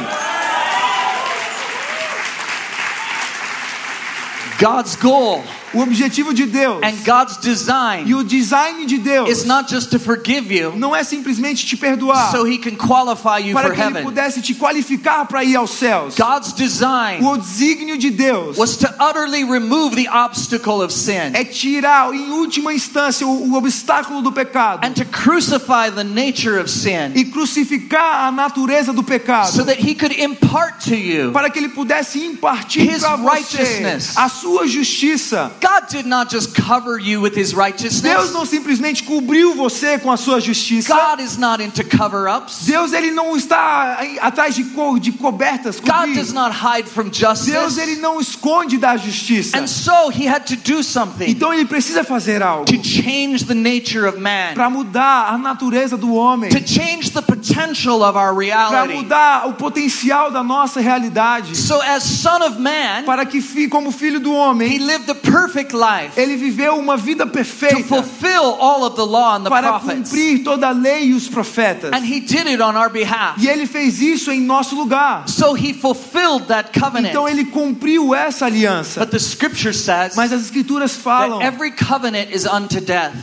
God's 4.60 4.94
goal 4.94 5.42
O 5.74 5.80
objetivo 5.80 6.34
de 6.34 6.46
Deus 6.46 6.80
and 6.82 6.96
God's 7.04 7.36
e 7.36 7.40
design 7.40 8.14
o 8.14 8.22
design 8.22 8.86
de 8.86 8.98
Deus 8.98 9.28
is 9.30 9.44
not 9.44 9.72
just 9.72 9.90
to 9.90 9.98
forgive 9.98 10.52
you 10.54 10.74
não 10.76 10.94
é 10.94 11.02
simplesmente 11.02 11.64
te 11.66 11.76
perdoar 11.76 12.30
so 12.30 12.46
he 12.46 12.58
can 12.58 12.76
qualify 12.76 13.38
you 13.38 13.54
para 13.54 13.68
for 13.68 13.74
que 13.74 13.80
ele 13.80 13.88
heaven. 13.90 14.04
pudesse 14.04 14.42
te 14.42 14.54
qualificar 14.54 15.24
para 15.26 15.42
ir 15.44 15.56
aos 15.56 15.70
céus. 15.70 16.14
God's 16.16 16.52
design 16.52 17.24
O 17.24 17.36
desígnio 17.36 17.96
de 17.96 18.10
Deus 18.10 18.56
was 18.58 18.76
to 18.76 18.86
utterly 19.00 19.44
remove 19.44 19.96
the 19.96 20.08
obstacle 20.10 20.82
of 20.82 20.92
sin 20.92 21.32
é 21.34 21.44
tirar, 21.44 22.12
em 22.14 22.30
última 22.30 22.72
instância, 22.72 23.26
o, 23.26 23.50
o 23.50 23.54
obstáculo 23.54 24.20
do 24.22 24.32
pecado 24.32 24.84
and 24.86 24.92
to 24.92 25.04
crucify 25.06 25.90
the 25.94 26.04
nature 26.04 26.60
of 26.60 26.70
sin 26.70 27.12
e 27.14 27.24
crucificar 27.24 28.26
a 28.26 28.32
natureza 28.32 28.92
do 28.92 29.02
pecado 29.02 29.50
so 29.50 29.64
that 29.64 29.80
he 29.80 29.94
could 29.94 30.14
impart 30.20 30.80
to 30.84 30.94
you. 30.94 31.32
para 31.32 31.48
que 31.50 31.58
ele 31.58 31.68
pudesse 31.70 32.18
impartir 32.24 33.00
para 33.00 33.16
você 33.16 33.30
righteousness. 33.30 34.16
a 34.16 34.28
sua 34.28 34.66
justiça. 34.66 35.50
God 35.62 35.88
did 35.88 36.06
not 36.06 36.28
just 36.28 36.54
cover 36.54 36.98
you 36.98 37.20
with 37.20 37.36
his 37.36 37.52
Deus 37.52 37.54
righteousness. 37.54 38.32
não 38.32 38.44
simplesmente 38.44 39.04
cobriu 39.04 39.54
você 39.54 39.96
com 39.96 40.10
a 40.10 40.16
sua 40.16 40.40
justiça. 40.40 40.92
God 40.92 41.20
is 41.20 41.36
not 41.38 41.62
into 41.62 41.84
cover-ups. 41.84 42.66
Deus 42.66 42.92
ele 42.92 43.12
não 43.12 43.36
está 43.36 44.00
atrás 44.20 44.56
de, 44.56 44.64
co 44.64 44.98
de 44.98 45.12
cobertas. 45.12 45.78
God 45.78 45.88
cobrir. 45.92 46.14
does 46.16 46.32
not 46.32 46.52
hide 46.52 46.88
from 46.88 47.04
Deus 47.04 47.16
justice. 47.18 47.78
ele 47.80 47.96
não 47.96 48.20
esconde 48.20 48.76
da 48.76 48.96
justiça. 48.96 49.56
And 49.56 49.68
so 49.68 50.10
he 50.10 50.26
had 50.28 50.44
to 50.46 50.56
do 50.56 50.82
something 50.82 51.30
Então 51.30 51.54
ele 51.54 51.64
precisa 51.64 52.02
fazer 52.02 52.42
algo 52.42 52.64
to 52.64 52.82
change 52.82 53.44
the 53.44 53.54
nature 53.54 54.04
of 54.08 54.18
man, 54.18 54.54
para 54.54 54.68
mudar 54.68 55.32
a 55.32 55.38
natureza 55.38 55.96
do 55.96 56.12
homem, 56.12 56.50
to 56.50 56.58
change 56.66 57.12
the 57.12 57.22
potential 57.22 58.02
of 58.02 58.18
our 58.18 58.34
para 58.34 58.38
reality. 58.40 58.94
mudar 58.94 59.46
o 59.48 59.52
potencial 59.52 60.32
da 60.32 60.42
nossa 60.42 60.80
realidade, 60.80 61.56
So 61.56 61.80
as 61.80 62.02
son 62.02 62.42
of 62.42 62.58
man, 62.58 63.04
para 63.04 63.24
que 63.24 63.40
como 63.68 63.92
filho 63.92 64.18
do 64.18 64.32
he 64.32 64.36
homem, 64.36 64.78
lived 64.78 65.08
a 65.08 65.14
perfect 65.14 65.51
life 65.72 66.18
ele 66.18 66.36
viveu 66.36 66.76
uma 66.76 66.96
vida 66.96 67.26
to 67.26 67.32
perfeita 67.32 67.82
fulfill 67.84 68.56
all 68.60 68.84
of 68.84 68.96
the 68.96 69.04
law 69.04 69.36
and 69.36 69.44
the 69.44 69.50
para 69.50 69.68
prophets. 69.68 70.10
cumprir 70.10 70.42
toda 70.44 70.68
a 70.68 70.72
lei 70.72 71.06
e 71.06 71.14
os 71.14 71.28
profetas. 71.28 71.92
And 71.92 72.04
he 72.04 72.20
did 72.20 72.46
it 72.46 72.62
on 72.62 72.76
our 72.76 72.90
behalf. 72.90 73.38
E 73.38 73.48
ele 73.48 73.66
fez 73.66 74.00
isso 74.00 74.30
em 74.30 74.40
nosso 74.40 74.74
lugar. 74.74 75.28
So 75.28 75.54
he 75.54 75.72
fulfilled 75.72 76.46
that 76.46 76.78
covenant. 76.78 77.10
Então 77.10 77.28
ele 77.28 77.44
cumpriu 77.46 78.14
essa 78.14 78.46
aliança. 78.46 79.00
But 79.00 79.10
the 79.10 79.18
scripture 79.18 79.74
says 79.74 80.14
Mas 80.16 80.32
as 80.32 80.42
escrituras 80.42 80.96
falam 80.96 81.38
that 81.38 81.46
every 81.46 81.72
covenant 81.72 82.30
is 82.30 82.46
unto 82.46 82.80
death. 82.80 83.14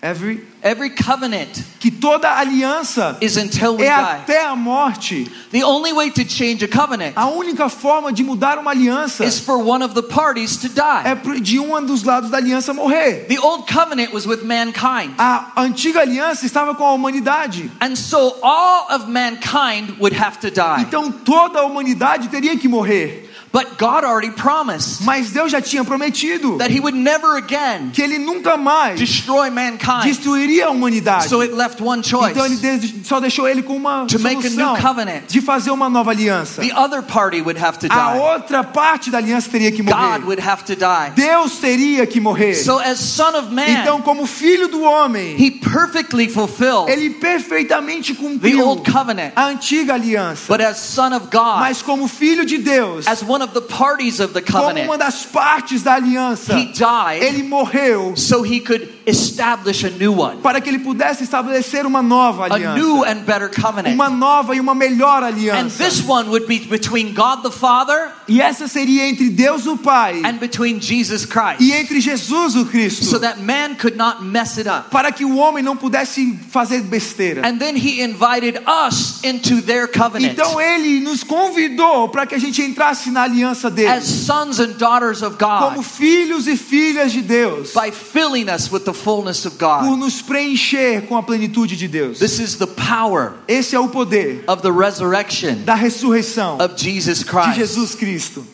Every 0.00 0.44
every 0.62 0.90
covenant 0.90 1.62
que 1.80 1.90
toda 1.90 2.28
aliança 2.28 3.16
is 3.20 3.36
until 3.36 3.76
we 3.76 3.84
é 3.86 3.96
die. 3.96 4.20
até 4.22 4.44
a 4.44 4.54
morte. 4.56 5.30
The 5.50 5.64
only 5.64 5.92
way 5.92 6.10
to 6.10 6.24
change 6.24 6.62
a 6.64 6.68
covenant 6.68 7.14
A 7.16 7.26
única 7.26 7.68
forma 7.68 8.12
de 8.12 8.22
mudar 8.22 8.58
uma 8.58 8.70
aliança 8.70 9.24
is 9.24 9.40
for 9.40 9.58
one 9.58 9.82
of 9.84 9.94
the 9.94 10.02
parties 10.02 10.56
to 10.58 10.68
die. 10.68 11.02
é 11.04 11.40
de 11.40 11.58
um 11.58 11.84
dos 11.84 12.02
lados 12.02 12.30
da 12.30 12.38
aliança 12.38 12.72
morrer. 12.72 13.26
The 13.28 13.38
old 13.38 13.66
covenant 13.72 14.12
was 14.12 14.26
with 14.26 14.42
mankind. 14.44 15.14
A 15.18 15.52
antiga 15.56 16.00
aliança 16.00 16.46
estava 16.46 16.74
com 16.74 16.84
a 16.84 16.92
humanidade. 16.92 17.70
And 17.80 17.96
so 17.96 18.36
all 18.42 18.86
of 18.90 19.08
mankind 19.10 19.96
would 19.98 20.16
have 20.16 20.38
to 20.40 20.50
die. 20.50 20.82
Então 20.82 21.10
toda 21.10 21.60
a 21.60 21.66
humanidade 21.66 22.28
teria 22.28 22.56
que 22.56 22.68
morrer. 22.68 23.27
But 23.52 23.78
God 23.78 24.04
already 24.04 24.30
promised 24.30 25.02
Mas 25.04 25.30
Deus 25.30 25.50
já 25.50 25.60
tinha 25.60 25.82
prometido 25.84 26.58
that 26.58 26.70
He 26.72 26.80
would 26.80 26.96
never 26.96 27.36
again 27.36 27.90
que 27.92 28.02
ele 28.02 28.18
nunca 28.18 28.56
mais 28.56 28.98
destroy 28.98 29.50
mankind. 29.50 30.02
destruiria 30.04 30.66
a 30.66 30.70
humanidade. 30.70 31.28
So 31.28 31.40
it 31.40 31.54
left 31.54 31.82
one 31.82 32.02
choice. 32.02 32.30
Então 32.32 32.44
ele 32.44 33.02
só 33.04 33.20
deixou 33.20 33.48
ele 33.48 33.62
com 33.62 33.74
uma 33.76 34.06
To 34.06 34.18
make 34.18 34.46
a 34.46 34.50
new 34.50 34.76
covenant. 34.76 35.22
de 35.28 35.40
fazer 35.40 35.70
uma 35.70 35.88
nova 35.88 36.10
aliança. 36.10 36.60
The 36.60 36.74
other 36.78 37.02
party 37.02 37.40
would 37.40 37.58
have 37.58 37.78
to 37.78 37.86
A 37.90 38.12
die. 38.12 38.18
outra 38.20 38.62
parte 38.62 39.10
da 39.10 39.18
aliança 39.18 39.48
teria 39.50 39.72
que 39.72 39.82
God 39.82 39.94
morrer. 39.96 40.24
would 40.24 40.42
have 40.42 40.64
to 40.64 40.74
die. 40.76 41.12
Deus 41.14 41.58
teria 41.58 42.06
que 42.06 42.20
morrer. 42.20 42.54
So 42.54 42.78
as 42.78 42.98
Son 42.98 43.30
of 43.36 43.48
Então, 43.50 43.96
Man, 43.98 44.02
como 44.02 44.26
filho 44.26 44.68
do 44.68 44.82
homem, 44.82 45.36
He 45.42 45.50
perfectly 45.50 46.28
fulfilled 46.28 46.90
ele 46.90 47.10
perfeitamente 47.10 48.14
the 48.14 48.20
cumpriu 48.22 48.60
old 48.66 48.90
covenant. 48.90 49.32
a 49.34 49.46
antiga 49.46 49.94
aliança. 49.94 50.46
But 50.48 50.60
as 50.64 50.78
Son 50.78 51.14
of 51.14 51.26
God, 51.32 51.60
Mas 51.60 51.82
como 51.82 52.06
filho 52.08 52.44
de 52.44 52.58
Deus, 52.58 53.06
as 53.06 53.22
one 53.22 53.37
of 53.42 53.52
the 53.52 53.60
parties 53.60 54.20
of 54.20 54.32
the 54.32 54.40
como 54.42 54.64
uma 54.64 54.72
covenant, 54.74 54.98
das 54.98 55.24
partes 55.26 55.82
da 55.82 55.94
aliança, 55.94 56.54
He 56.58 56.66
died 56.72 57.22
ele 57.22 57.42
morreu 57.42 58.16
so 58.16 58.44
He 58.44 58.60
could 58.60 58.88
establish 59.06 59.84
a 59.84 59.90
new 59.90 60.12
one, 60.18 60.38
para 60.42 60.60
que 60.60 60.68
ele 60.68 60.78
pudesse 60.80 61.24
estabelecer 61.24 61.86
uma 61.86 62.02
nova 62.02 62.46
a 62.46 62.58
new 62.58 63.04
aliança. 63.04 63.10
and 63.10 63.24
better 63.24 63.50
covenant. 63.50 63.94
Uma 63.94 64.08
nova 64.10 64.54
e 64.54 64.60
uma 64.60 64.74
melhor 64.74 65.22
And 65.22 65.26
aliança. 65.26 65.78
this 65.84 66.02
one 66.06 66.28
would 66.30 66.46
be 66.46 66.58
between 66.60 67.12
God 67.14 67.42
the 67.42 67.50
Father 67.50 68.10
E 68.28 68.40
essa 68.40 68.68
seria 68.68 69.08
entre 69.08 69.30
Deus 69.30 69.66
o 69.66 69.76
Pai 69.76 70.20
and 70.24 70.38
between 70.38 70.80
Jesus 70.80 71.24
Christ, 71.24 71.60
e 71.60 71.72
entre 71.72 72.00
Jesus 72.00 72.54
o 72.54 72.64
so 72.64 72.66
Cristo, 72.66 73.18
that 73.20 73.40
man 73.40 73.74
could 73.76 73.96
not 73.96 74.22
mess 74.22 74.58
it 74.58 74.68
up. 74.68 74.90
para 74.90 75.10
que 75.12 75.24
o 75.24 75.36
homem 75.36 75.62
não 75.62 75.76
pudesse 75.76 76.38
fazer 76.50 76.82
besteira. 76.82 77.46
And 77.46 77.58
then 77.58 77.76
He 77.76 78.02
invited 78.02 78.60
us 78.66 79.22
into 79.24 79.62
their 79.62 79.88
covenant 79.88 80.32
Então 80.32 80.60
ele 80.60 81.00
nos 81.00 81.22
convidou 81.24 82.08
para 82.08 82.26
que 82.26 82.34
a 82.34 82.38
gente 82.38 82.60
entrasse 82.62 83.10
na 83.10 83.26
aliança 83.28 83.68
as 83.68 83.74
dele, 83.74 84.00
sons 84.02 84.58
and 84.60 84.72
daughters 84.78 85.22
of 85.22 85.36
como 85.38 85.76
God 85.76 85.84
filhos 85.84 86.46
e 86.46 86.56
filhas 86.56 87.12
de 87.12 87.22
Deus, 87.22 87.72
by 87.72 87.90
filling 87.90 88.48
us 88.48 88.70
with 88.70 88.84
the 88.84 88.92
fullness 88.92 89.44
of 89.46 89.56
por 89.58 89.82
God. 89.82 89.96
nos 89.96 90.22
preencher 90.22 91.06
com 91.06 91.16
a 91.16 91.22
plenitude 91.22 91.76
de 91.76 91.88
Deus. 91.88 92.18
This 92.18 92.38
is 92.38 92.56
the 92.56 92.66
power 92.66 93.34
Esse 93.46 93.74
é 93.74 93.80
o 93.80 93.88
poder 93.88 94.44
of 94.46 94.62
the 94.62 94.72
resurrection 94.72 95.64
da 95.64 95.74
ressurreição 95.74 96.58
of 96.60 96.74
Jesus 96.76 97.20
de 97.20 97.24
Christ. 97.24 97.54
Jesus 97.54 97.94
Cristo. 97.94 98.44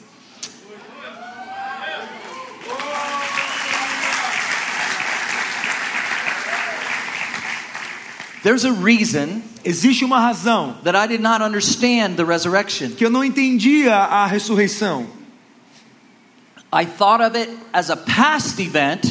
There's 8.43 8.67
a 8.67 8.73
reason 8.73 9.43
Existe 9.65 10.05
uma 10.05 10.19
razão 10.21 10.77
that 10.85 10.97
I 10.97 11.07
did 11.09 11.21
not 11.23 11.43
understand 11.43 12.17
the 12.17 12.25
resurrection. 12.25 12.91
que 12.91 13.05
eu 13.05 13.11
não 13.11 13.25
entendia 13.25 13.95
a 13.95 14.27
ressurreição. 14.27 15.07
I 16.73 16.85
thought 16.87 17.23
of 17.23 17.37
it 17.39 17.51
as 17.73 17.89
a 17.91 17.97
past 17.97 18.61
event 18.61 19.05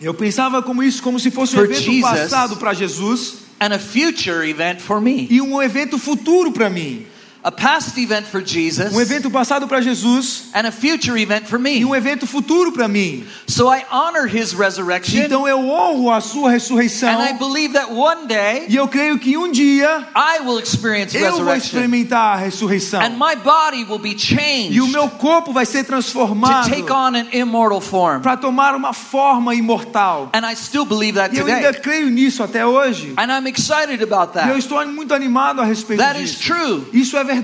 Eu 0.00 0.12
pensava 0.12 0.62
como 0.62 0.82
isso 0.82 1.02
como 1.02 1.18
se 1.18 1.30
fosse 1.30 1.56
um 1.56 1.64
evento 1.64 1.80
Jesus. 1.80 2.02
passado 2.02 2.56
para 2.56 2.74
Jesus 2.74 3.36
and 3.60 3.72
a 3.74 3.78
future 3.78 4.46
event 4.48 4.80
for 4.80 5.00
me. 5.00 5.26
e 5.30 5.40
um 5.40 5.62
evento 5.62 5.98
futuro 5.98 6.52
para 6.52 6.68
mim. 6.68 7.06
A 7.46 7.52
past 7.52 7.96
event 7.96 8.26
for 8.26 8.42
Jesus 8.44 8.92
Um 8.92 9.00
evento 9.00 9.30
passado 9.30 9.68
para 9.68 9.80
Jesus 9.80 10.46
and 10.52 10.66
a 10.66 10.72
future 10.72 11.16
event 11.22 11.44
for 11.46 11.60
me. 11.60 11.78
e 11.78 11.84
um 11.84 11.94
evento 11.94 12.26
futuro 12.26 12.72
para 12.72 12.88
mim. 12.88 13.24
So 13.46 13.72
I 13.72 13.84
honor 13.88 14.26
his 14.26 14.52
resurrection 14.52 15.20
Então 15.22 15.46
eu 15.46 15.60
honro 15.60 16.10
a 16.10 16.20
sua 16.20 16.50
ressurreição 16.50 17.08
and 17.08 17.24
I 17.24 17.34
believe 17.34 17.74
that 17.74 17.92
one 17.92 18.26
day 18.26 18.66
e 18.68 18.74
eu 18.74 18.88
creio 18.88 19.16
que 19.20 19.36
um 19.36 19.52
dia 19.52 20.08
I 20.16 20.40
will 20.44 20.58
experience 20.58 21.16
eu 21.16 21.44
vou 21.44 21.54
experimentar 21.54 22.34
a 22.34 22.36
ressurreição 22.36 23.00
and 23.00 23.10
my 23.10 23.36
body 23.36 23.84
will 23.84 24.00
be 24.00 24.18
changed 24.18 24.74
e 24.74 24.80
o 24.80 24.88
meu 24.88 25.08
corpo 25.08 25.52
vai 25.52 25.64
ser 25.64 25.84
transformado 25.84 26.68
take 26.68 26.90
on 26.90 27.14
an 27.14 27.26
immortal 27.32 27.80
form. 27.80 28.22
para 28.22 28.36
tomar 28.36 28.74
uma 28.74 28.92
forma 28.92 29.54
imortal. 29.54 30.30
And 30.34 30.44
I 30.44 30.56
still 30.56 30.84
believe 30.84 31.12
that 31.16 31.32
E 31.32 31.38
eu 31.38 31.46
ainda 31.46 31.72
creio 31.74 32.10
nisso 32.10 32.42
até 32.42 32.66
hoje. 32.66 33.14
And 33.16 33.26
I'm 33.30 33.46
excited 33.48 34.02
about 34.02 34.32
E 34.36 34.40
eu 34.40 34.46
that. 34.48 34.58
estou 34.58 34.84
muito 34.88 35.14
animado 35.14 35.60
a 35.60 35.64
respeito 35.64 36.02
That 36.02 36.20
is 36.20 36.30
disso. 36.32 36.42
true. 36.52 36.86
Isso 36.92 37.16
é 37.16 37.20
verdade. 37.22 37.35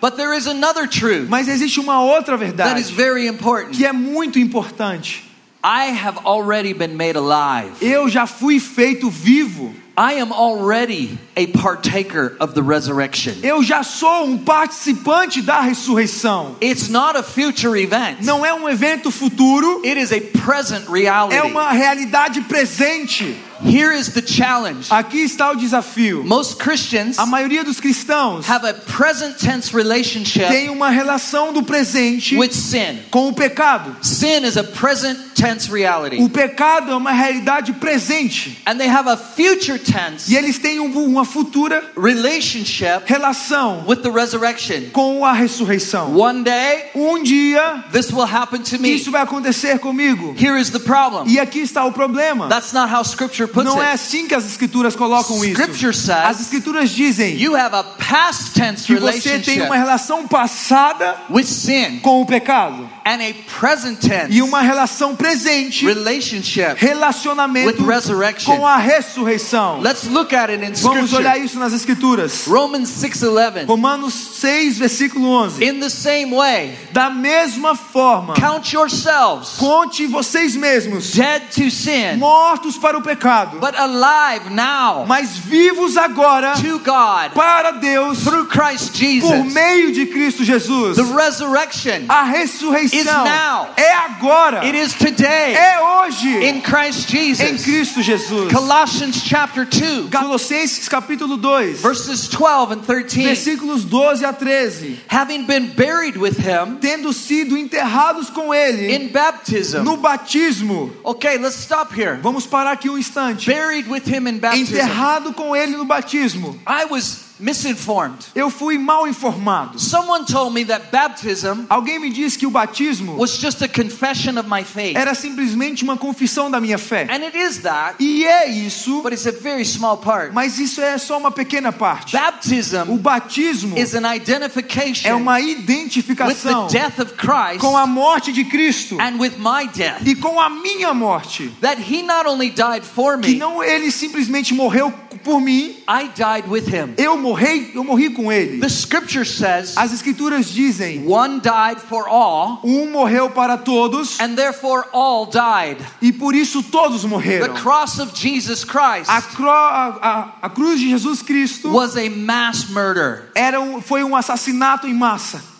But 0.00 0.16
there 0.16 0.36
is 0.36 0.46
another 0.46 0.86
truth 0.86 1.28
Mas 1.28 1.48
existe 1.48 1.80
uma 1.80 2.02
outra 2.02 2.36
that 2.38 2.80
is 2.80 2.90
verdade 2.90 2.92
very 2.94 3.26
important. 3.26 3.72
que 3.76 3.84
é 3.84 3.92
muito 3.92 4.38
importante. 4.38 5.22
I 5.62 5.86
have 5.92 6.18
already 6.26 6.74
been 6.74 6.94
made 6.94 7.16
alive. 7.16 7.72
Eu 7.80 8.08
já 8.08 8.26
fui 8.26 8.60
feito 8.60 9.08
vivo. 9.08 9.74
I 9.96 10.14
am 10.14 10.32
already 10.32 11.16
a 11.36 11.46
partaker 11.46 12.36
of 12.40 12.52
the 12.54 12.60
resurrection. 12.60 13.34
Eu 13.44 13.62
já 13.62 13.84
sou 13.84 14.24
um 14.24 14.36
participante 14.36 15.40
da 15.40 15.60
ressurreição. 15.60 16.56
It's 16.60 16.88
not 16.88 17.16
a 17.16 17.22
future 17.22 17.80
event. 17.80 18.18
Não 18.22 18.44
é 18.44 18.52
um 18.52 18.68
evento 18.68 19.12
futuro, 19.12 19.82
It 19.84 19.98
is 19.98 20.10
a 20.12 20.20
present 20.44 20.88
reality. 20.88 21.36
é 21.36 21.42
uma 21.44 21.70
realidade 21.70 22.40
presente. 22.40 23.36
Here 23.62 23.92
is 23.92 24.08
the 24.12 24.22
challenge. 24.22 24.88
Aqui 24.90 25.18
está 25.24 25.50
o 25.52 25.56
desafio. 25.56 26.24
Most 26.24 26.56
Christians 26.56 27.18
A 27.18 27.26
maioria 27.26 27.62
dos 27.64 27.78
cristãos 27.80 28.48
have 28.48 28.66
a 28.66 28.74
present 28.74 29.36
tense 29.38 29.72
relationship 29.74 30.48
tem 30.48 30.70
uma 30.70 30.90
relação 30.90 31.52
do 31.52 31.62
presente 31.62 32.36
with 32.36 32.52
sin. 32.52 33.00
com 33.10 33.28
o 33.28 33.32
pecado. 33.32 33.96
Sin 34.02 34.44
is 34.44 34.56
a 34.56 34.64
present 34.64 35.18
tense 35.34 35.70
reality. 35.70 36.16
O 36.22 36.28
pecado 36.28 36.92
é 36.92 36.96
uma 36.96 37.12
realidade 37.12 37.72
presente. 37.74 38.60
And 38.66 38.76
they 38.78 38.88
have 38.88 39.08
a 39.08 39.16
future 39.16 39.78
tense 39.78 40.32
E 40.32 40.36
eles 40.36 40.58
têm 40.58 40.80
um- 40.80 40.94
uma 41.04 41.24
futura 41.24 41.82
relationship 41.96 43.02
relação 43.06 43.84
with 43.86 43.96
the 44.02 44.10
resurrection. 44.10 44.90
com 44.92 45.24
a 45.24 45.32
ressurreição. 45.32 46.14
One 46.16 46.42
day, 46.42 46.90
Um 46.94 47.22
dia 47.22 47.84
this 47.92 48.10
will 48.10 48.24
happen 48.26 48.60
to 48.62 48.78
me. 48.80 48.94
isso 48.94 49.10
vai 49.10 49.22
acontecer 49.22 49.78
comigo. 49.78 50.34
Here 50.38 50.58
is 50.60 50.70
the 50.70 50.78
problem. 50.78 51.24
E 51.28 51.38
aqui 51.38 51.60
está 51.60 51.84
o 51.84 51.92
problema. 51.92 52.48
That's 52.48 52.72
not 52.72 52.92
how 52.92 53.02
Scripture 53.02 53.46
puts 53.54 53.64
Não 53.64 53.82
é 53.82 53.86
it. 53.92 53.94
assim 53.94 54.26
que 54.26 54.34
as 54.34 54.44
escrituras 54.44 54.94
colocam 54.96 55.36
isso. 55.44 55.60
Scripture 55.60 55.90
As 55.90 55.96
says 55.96 56.40
escrituras 56.40 56.90
dizem 56.90 57.36
you 57.40 57.56
have 57.56 57.74
a 57.74 57.84
past 57.84 58.52
tense 58.52 58.84
que 58.84 58.96
você 58.96 59.38
tem 59.38 59.62
uma 59.62 59.76
relação 59.76 60.26
passada 60.26 61.16
with 61.30 61.44
sin 61.44 62.00
com 62.00 62.20
o 62.20 62.26
pecado 62.26 62.88
and 63.06 63.20
a 63.20 63.34
present 63.60 63.98
tense 64.00 64.32
e 64.32 64.42
uma 64.42 64.60
relação 64.60 65.14
presente, 65.14 65.86
relationship 65.86 66.74
relacionamento 66.76 67.82
with 67.82 67.86
resurrection. 67.86 68.56
com 68.56 68.66
a 68.66 68.76
ressurreição. 68.76 69.80
Let's 69.80 70.04
look 70.04 70.34
at 70.34 70.50
it 70.50 70.64
in 70.64 70.72
Vamos 70.82 71.12
olhar 71.12 71.38
isso 71.38 71.58
nas 71.58 71.72
escrituras. 71.72 72.46
Romans 72.46 72.88
6:11. 72.88 73.66
Romanos 73.66 74.14
6, 74.40 74.78
versículo 74.78 75.28
11. 75.28 75.64
In 75.64 75.80
the 75.80 75.88
same 75.88 76.34
way, 76.34 76.76
Da 76.92 77.10
mesma 77.10 77.74
forma, 77.76 78.34
count 78.34 78.74
yourselves 78.74 79.50
conte 79.58 80.06
vocês 80.06 80.56
mesmos 80.56 81.12
dead 81.12 81.42
to 81.54 81.70
sin, 81.70 82.16
mortos 82.18 82.76
para 82.78 82.96
o 82.96 83.02
pecado, 83.02 83.33
but 83.60 83.74
alive 83.78 84.50
now 84.50 85.04
mas 85.06 85.36
vivos 85.36 85.96
agora 85.96 86.54
to 86.60 86.78
God 86.80 87.32
para 87.34 87.72
Deus 87.72 88.22
through 88.24 88.46
Christ 88.48 88.90
por 88.92 88.98
Jesus. 88.98 89.52
meio 89.52 89.92
de 89.92 90.06
Cristo 90.06 90.44
Jesus. 90.44 90.96
The 90.96 91.02
resurrection, 91.14 92.06
A 92.08 92.24
is 92.24 92.30
ressurreição 92.60 93.24
now. 93.24 93.68
é 93.76 93.92
agora, 93.94 94.64
it 94.64 94.76
is 94.76 94.94
today 94.94 95.54
é 95.54 95.80
hoje 95.80 96.44
in 96.48 96.60
Christ 96.60 97.12
em 97.14 97.34
Jesus. 97.36 97.62
Cristo 97.64 98.02
Jesus. 98.02 98.52
Colossians 98.52 99.22
chapter 99.24 99.64
2, 99.66 100.10
Colossenses 100.10 100.88
capítulo 100.88 101.36
2, 101.36 101.80
verses 101.80 102.28
12 102.28 102.74
and 102.74 102.80
13. 102.82 103.24
versículos 103.24 103.84
12 103.84 104.24
a 104.24 104.32
13. 104.32 105.00
Having 105.08 105.46
been 105.46 105.66
buried 105.74 106.16
with 106.18 106.36
him 106.38 106.76
Tendo 106.80 107.12
sido 107.12 107.56
enterrados 107.56 108.30
com 108.30 108.52
ele 108.54 108.94
in 108.94 109.08
baptism. 109.08 109.82
no 109.82 109.96
batismo. 109.96 110.92
Okay, 111.04 111.38
let's 111.38 111.56
stop 111.56 111.92
here. 111.94 112.18
Vamos 112.22 112.46
parar 112.46 112.72
aqui 112.72 112.88
um 112.90 112.98
instante. 112.98 113.23
Buried 113.32 113.88
with 113.88 114.06
him 114.06 114.26
in 114.26 114.38
baptism. 114.38 114.74
Enterrado 114.76 115.32
com 115.32 115.54
ele 115.54 115.76
no 115.76 115.84
batismo. 115.84 116.58
I 116.66 116.84
was 116.86 117.23
misinformed. 117.38 118.18
Eu 118.34 118.50
fui 118.50 118.78
mal 118.78 119.06
informado. 119.08 119.78
Someone 119.78 120.24
told 120.24 120.52
me 120.54 120.64
that 120.64 120.86
baptism 120.90 121.64
Alguém 121.68 121.98
me 121.98 122.10
disse 122.10 122.38
que 122.38 122.46
o 122.46 122.50
batismo 122.50 123.16
was 123.16 123.36
just 123.38 123.62
a 123.62 123.68
confession 123.68 124.38
of 124.38 124.48
my 124.48 124.62
faith. 124.64 124.96
era 124.96 125.14
simplesmente 125.14 125.82
uma 125.84 125.96
confissão 125.96 126.50
da 126.50 126.60
minha 126.60 126.78
fé. 126.78 127.06
And 127.10 127.24
it 127.24 127.36
is 127.36 127.58
that, 127.58 127.96
E 128.02 128.24
é 128.24 128.48
isso, 128.48 129.02
but 129.02 129.12
it's 129.12 129.26
a 129.26 129.32
very 129.32 129.64
small 129.64 129.96
part. 129.96 130.32
mas 130.32 130.58
isso 130.58 130.80
é 130.80 130.96
só 130.98 131.18
uma 131.18 131.30
pequena 131.30 131.72
parte. 131.72 132.16
O 132.16 132.18
Baptism 132.18 132.96
batismo 132.98 133.78
is 133.78 133.94
an 133.94 134.06
é 134.06 134.16
identification 134.16 135.16
uma 135.16 135.34
with 135.36 135.44
the 135.44 135.72
identificação 135.74 136.66
death 136.68 136.98
of 136.98 137.14
Christ 137.14 137.58
com 137.60 137.76
a 137.76 137.86
morte 137.86 138.32
de 138.32 138.44
Cristo 138.44 138.96
and 139.00 139.18
with 139.18 139.32
my 139.38 139.68
death. 139.74 140.06
e 140.06 140.14
com 140.14 140.40
a 140.40 140.48
minha 140.50 140.92
morte. 140.94 141.48
That 141.60 141.80
he 141.80 142.02
not 142.02 142.26
only 142.28 142.50
died 142.50 142.84
for 142.84 143.18
Que 143.18 143.32
me, 143.32 143.36
não 143.38 143.62
ele 143.62 143.90
simplesmente 143.90 144.54
morreu 144.54 144.92
por 145.22 145.40
mim, 145.40 145.76
I 145.88 146.08
died 146.14 146.46
with 146.48 146.64
him. 146.68 146.94
eu 146.96 147.16
morri, 147.24 147.70
eu 147.74 147.82
morri 147.82 148.10
com 148.10 148.30
ele. 148.30 148.58
The 148.60 148.68
scripture 148.68 149.24
says 149.24 149.76
As 149.76 149.92
escrituras 149.92 150.46
dizem: 150.50 151.04
one 151.06 151.40
died 151.40 151.78
for 151.80 152.06
all, 152.08 152.60
um 152.62 152.90
morreu 152.90 153.30
para 153.30 153.56
todos 153.56 154.20
and 154.20 154.34
therefore 154.36 154.84
all 154.92 155.26
died. 155.26 155.78
e 156.02 156.12
por 156.12 156.34
isso 156.34 156.62
todos 156.62 157.02
The 157.02 157.08
morreram. 157.08 157.54
cross 157.54 157.98
of 157.98 158.12
Jesus 158.14 158.64
Christ 158.64 159.08
A, 159.08 159.22
cro- 159.22 159.48
a- 159.50 159.98
a- 160.02 160.46
a 160.46 160.50
cruz 160.50 160.78
de 160.78 160.88
Jesus 160.90 161.22
Cristo 161.22 161.70
was 161.70 161.96
a 161.96 162.08
mass 162.10 162.68
murder. 162.70 163.30
era 163.34 163.60
um, 163.60 163.80
foi 163.80 164.04
um 164.04 164.14
assassinato 164.14 164.86
em 164.86 164.94
massa. 164.94 165.53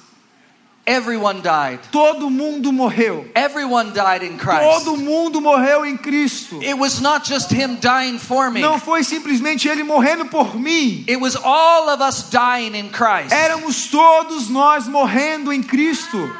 Everyone 0.86 1.40
died. 1.40 1.80
Todo 1.90 2.28
mundo 2.28 2.70
morreu. 2.70 3.26
Everyone 3.34 3.92
died 3.94 4.22
in 4.22 4.36
Christ. 4.36 4.84
Todo 4.84 4.96
mundo 4.98 5.40
morreu 5.40 5.86
em 5.86 5.96
Cristo. 5.96 6.60
It 6.62 6.78
was 6.78 7.00
not 7.00 7.24
just 7.24 7.50
him 7.50 7.76
dying 7.76 8.18
for 8.18 8.50
me. 8.50 8.60
Não 8.60 8.78
foi 8.78 9.02
simplesmente 9.02 9.66
ele 9.66 9.82
morrendo 9.82 10.26
por 10.26 10.54
mim. 10.58 11.04
It 11.08 11.18
was 11.18 11.36
all 11.36 11.88
of 11.88 12.02
us 12.02 12.28
dying 12.28 12.74
in 12.74 12.90
Christ. 12.90 13.32
Éramos 13.32 13.88
todos 13.90 14.50
nós 14.50 14.86
morrendo 14.86 15.50
em 15.50 15.62
Cristo. 15.62 16.30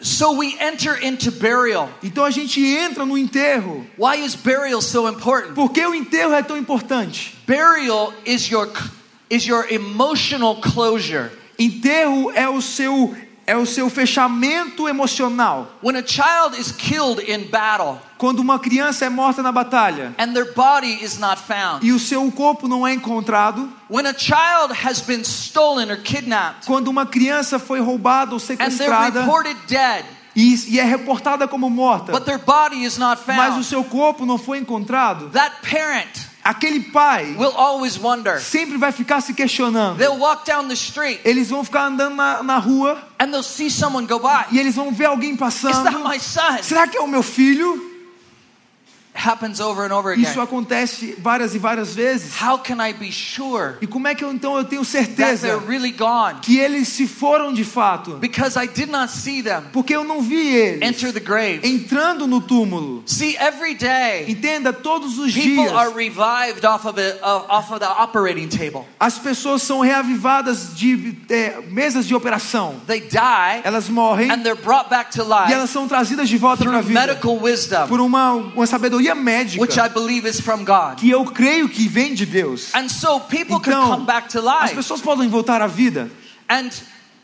So 0.00 0.34
we 0.34 0.56
enter 0.60 0.94
into 1.02 1.32
burial. 1.32 1.90
Então 2.04 2.24
a 2.24 2.30
gente 2.30 2.64
entra 2.64 3.04
no 3.04 3.18
enterro. 3.18 3.84
Why 3.96 4.24
is 4.24 4.36
burial 4.36 4.80
so 4.80 5.08
important? 5.08 5.54
Por 5.54 5.72
que 5.72 5.84
o 5.84 5.92
enterro 5.92 6.32
é 6.32 6.42
tão 6.42 6.56
importante? 6.56 7.36
Burial 7.48 8.12
is 8.24 8.48
your 8.48 8.70
is 9.28 9.44
your 9.44 9.66
emotional 9.68 10.60
closure. 10.60 11.32
Enterro 11.58 12.30
é 12.32 12.48
o 12.48 12.62
seu 12.62 13.16
é 13.44 13.56
o 13.56 13.64
seu 13.64 13.88
fechamento 13.88 14.86
emocional. 14.86 15.68
When 15.82 15.96
a 15.96 16.06
child 16.06 16.54
is 16.54 16.70
killed 16.70 17.18
in 17.22 17.48
battle 17.50 17.98
Quando 18.18 18.40
uma 18.40 18.58
criança 18.58 19.06
é 19.06 19.08
morta 19.08 19.42
na 19.42 19.50
batalha 19.50 20.14
and 20.18 20.34
their 20.34 20.52
body 20.52 21.02
is 21.02 21.18
not 21.18 21.40
found. 21.40 21.84
e 21.84 21.90
o 21.90 21.98
seu 21.98 22.30
corpo 22.30 22.68
não 22.68 22.86
é 22.86 22.92
encontrado, 22.92 23.72
When 23.90 24.06
a 24.06 24.12
child 24.16 24.74
has 24.84 25.00
been 25.00 25.22
stolen 25.22 25.90
or 25.90 25.96
kidnapped 25.96 26.66
quando 26.66 26.88
uma 26.88 27.06
criança 27.06 27.58
foi 27.58 27.80
roubada 27.80 28.34
ou 28.34 28.36
and 28.36 28.56
they're 28.56 28.70
sequestrada 28.70 29.20
reported 29.22 29.56
dead, 29.66 30.04
e, 30.36 30.74
e 30.74 30.78
é 30.78 30.84
reportada 30.84 31.48
como 31.48 31.70
morta, 31.70 32.12
but 32.12 32.24
their 32.24 32.38
body 32.38 32.84
is 32.84 32.98
not 32.98 33.22
mas 33.26 33.52
o 33.52 33.52
found, 33.54 33.64
seu 33.64 33.82
corpo 33.82 34.26
não 34.26 34.36
foi 34.36 34.58
encontrado, 34.58 35.30
that 35.30 35.56
parent 35.62 36.27
aquele 36.48 36.80
pai 36.80 37.34
will 37.38 37.52
always 37.56 37.98
wonder. 37.98 38.40
sempre 38.40 38.76
vai 38.78 38.92
ficar 38.92 39.20
se 39.20 39.34
questionando. 39.34 39.96
They'll 39.98 40.18
walk 40.18 40.44
down 40.46 40.68
the 40.68 40.74
street 40.74 41.20
Eles 41.24 41.50
vão 41.50 41.62
ficar 41.64 41.86
andando 41.86 42.14
na, 42.16 42.42
na 42.42 42.58
rua 42.58 43.02
and 43.18 43.30
they'll 43.30 43.42
see 43.42 43.70
someone 43.70 44.06
go 44.06 44.18
by. 44.18 44.46
e 44.52 44.58
eles 44.58 44.74
vão 44.74 44.90
ver 44.92 45.06
alguém 45.06 45.32
Is 45.32 45.38
that 45.38 45.62
passando. 45.62 46.08
my 46.08 46.18
son? 46.18 46.62
Será 46.62 46.86
que 46.86 46.96
é 46.96 47.00
o 47.00 47.06
meu 47.08 47.22
filho? 47.22 47.87
Happens 49.18 49.58
over 49.60 49.84
and 49.84 49.92
over 49.92 50.16
Isso 50.16 50.30
again. 50.32 50.44
acontece 50.44 51.16
várias 51.18 51.54
e 51.54 51.58
várias 51.58 51.94
vezes. 51.94 52.40
How 52.40 52.58
can 52.58 52.76
I 52.80 52.92
be 52.92 53.10
sure 53.10 53.74
E 53.82 53.86
como 53.86 54.06
é 54.06 54.14
que 54.14 54.24
eu 54.24 54.32
então 54.32 54.56
eu 54.56 54.64
tenho 54.64 54.84
certeza 54.84 55.46
they're 55.48 55.66
really 55.66 55.90
gone? 55.90 56.38
que 56.40 56.58
eles 56.58 56.86
se 56.88 57.06
foram 57.08 57.52
de 57.52 57.64
fato? 57.64 58.12
Because 58.18 58.56
I 58.58 58.68
did 58.68 58.88
not 58.90 59.10
see 59.12 59.42
them 59.42 59.62
Porque 59.72 59.94
eu 59.94 60.04
não 60.04 60.22
vi 60.22 60.46
eles 60.54 60.82
enter 60.82 61.12
the 61.12 61.20
grave. 61.20 61.60
entrando 61.64 62.26
no 62.26 62.40
túmulo. 62.40 63.02
See, 63.06 63.36
every 63.38 63.74
day 63.74 64.26
Entenda, 64.28 64.72
todos 64.72 65.18
os 65.18 65.32
people 65.34 65.64
dias 65.64 65.72
are 65.72 65.90
revived 65.92 66.64
off 66.64 66.86
of 66.86 66.98
uh, 67.00 67.44
off 67.48 67.72
of 67.72 67.80
the 67.80 67.88
operating 67.88 68.48
table. 68.48 68.86
as 69.00 69.18
pessoas 69.18 69.62
são 69.62 69.80
reavivadas 69.80 70.74
de 70.76 71.16
é, 71.28 71.60
mesas 71.70 72.06
de 72.06 72.14
operação. 72.14 72.76
They 72.86 73.00
die 73.00 73.62
Elas 73.64 73.88
morrem 73.88 74.30
and 74.30 74.42
they're 74.42 74.60
brought 74.62 74.88
back 74.88 75.10
to 75.12 75.22
e 75.22 75.24
life 75.24 75.52
elas 75.52 75.70
são 75.70 75.88
trazidas 75.88 76.28
de 76.28 76.36
volta 76.36 76.64
para 76.64 76.78
a 76.78 76.80
vida 76.80 77.00
medical 77.06 77.36
wisdom, 77.42 77.86
por 77.88 78.00
uma, 78.00 78.32
uma 78.32 78.66
sabedoria 78.66 79.07
médica 79.14 79.60
which 79.60 79.78
I 79.78 79.88
believe 79.88 80.26
is 80.28 80.40
from 80.40 80.64
God. 80.64 80.96
que 80.98 81.10
eu 81.10 81.24
creio 81.24 81.68
que 81.68 81.88
vem 81.88 82.14
de 82.14 82.26
Deus. 82.26 82.74
And 82.74 82.88
so 82.88 83.20
people 83.20 83.60
can 83.60 83.72
Então, 83.72 83.90
come 83.90 84.04
back 84.06 84.28
to 84.30 84.48
as 84.48 84.72
pessoas 84.72 85.00
podem 85.00 85.28
voltar 85.28 85.60
à 85.62 85.66
vida 85.66 86.10
And 86.48 86.70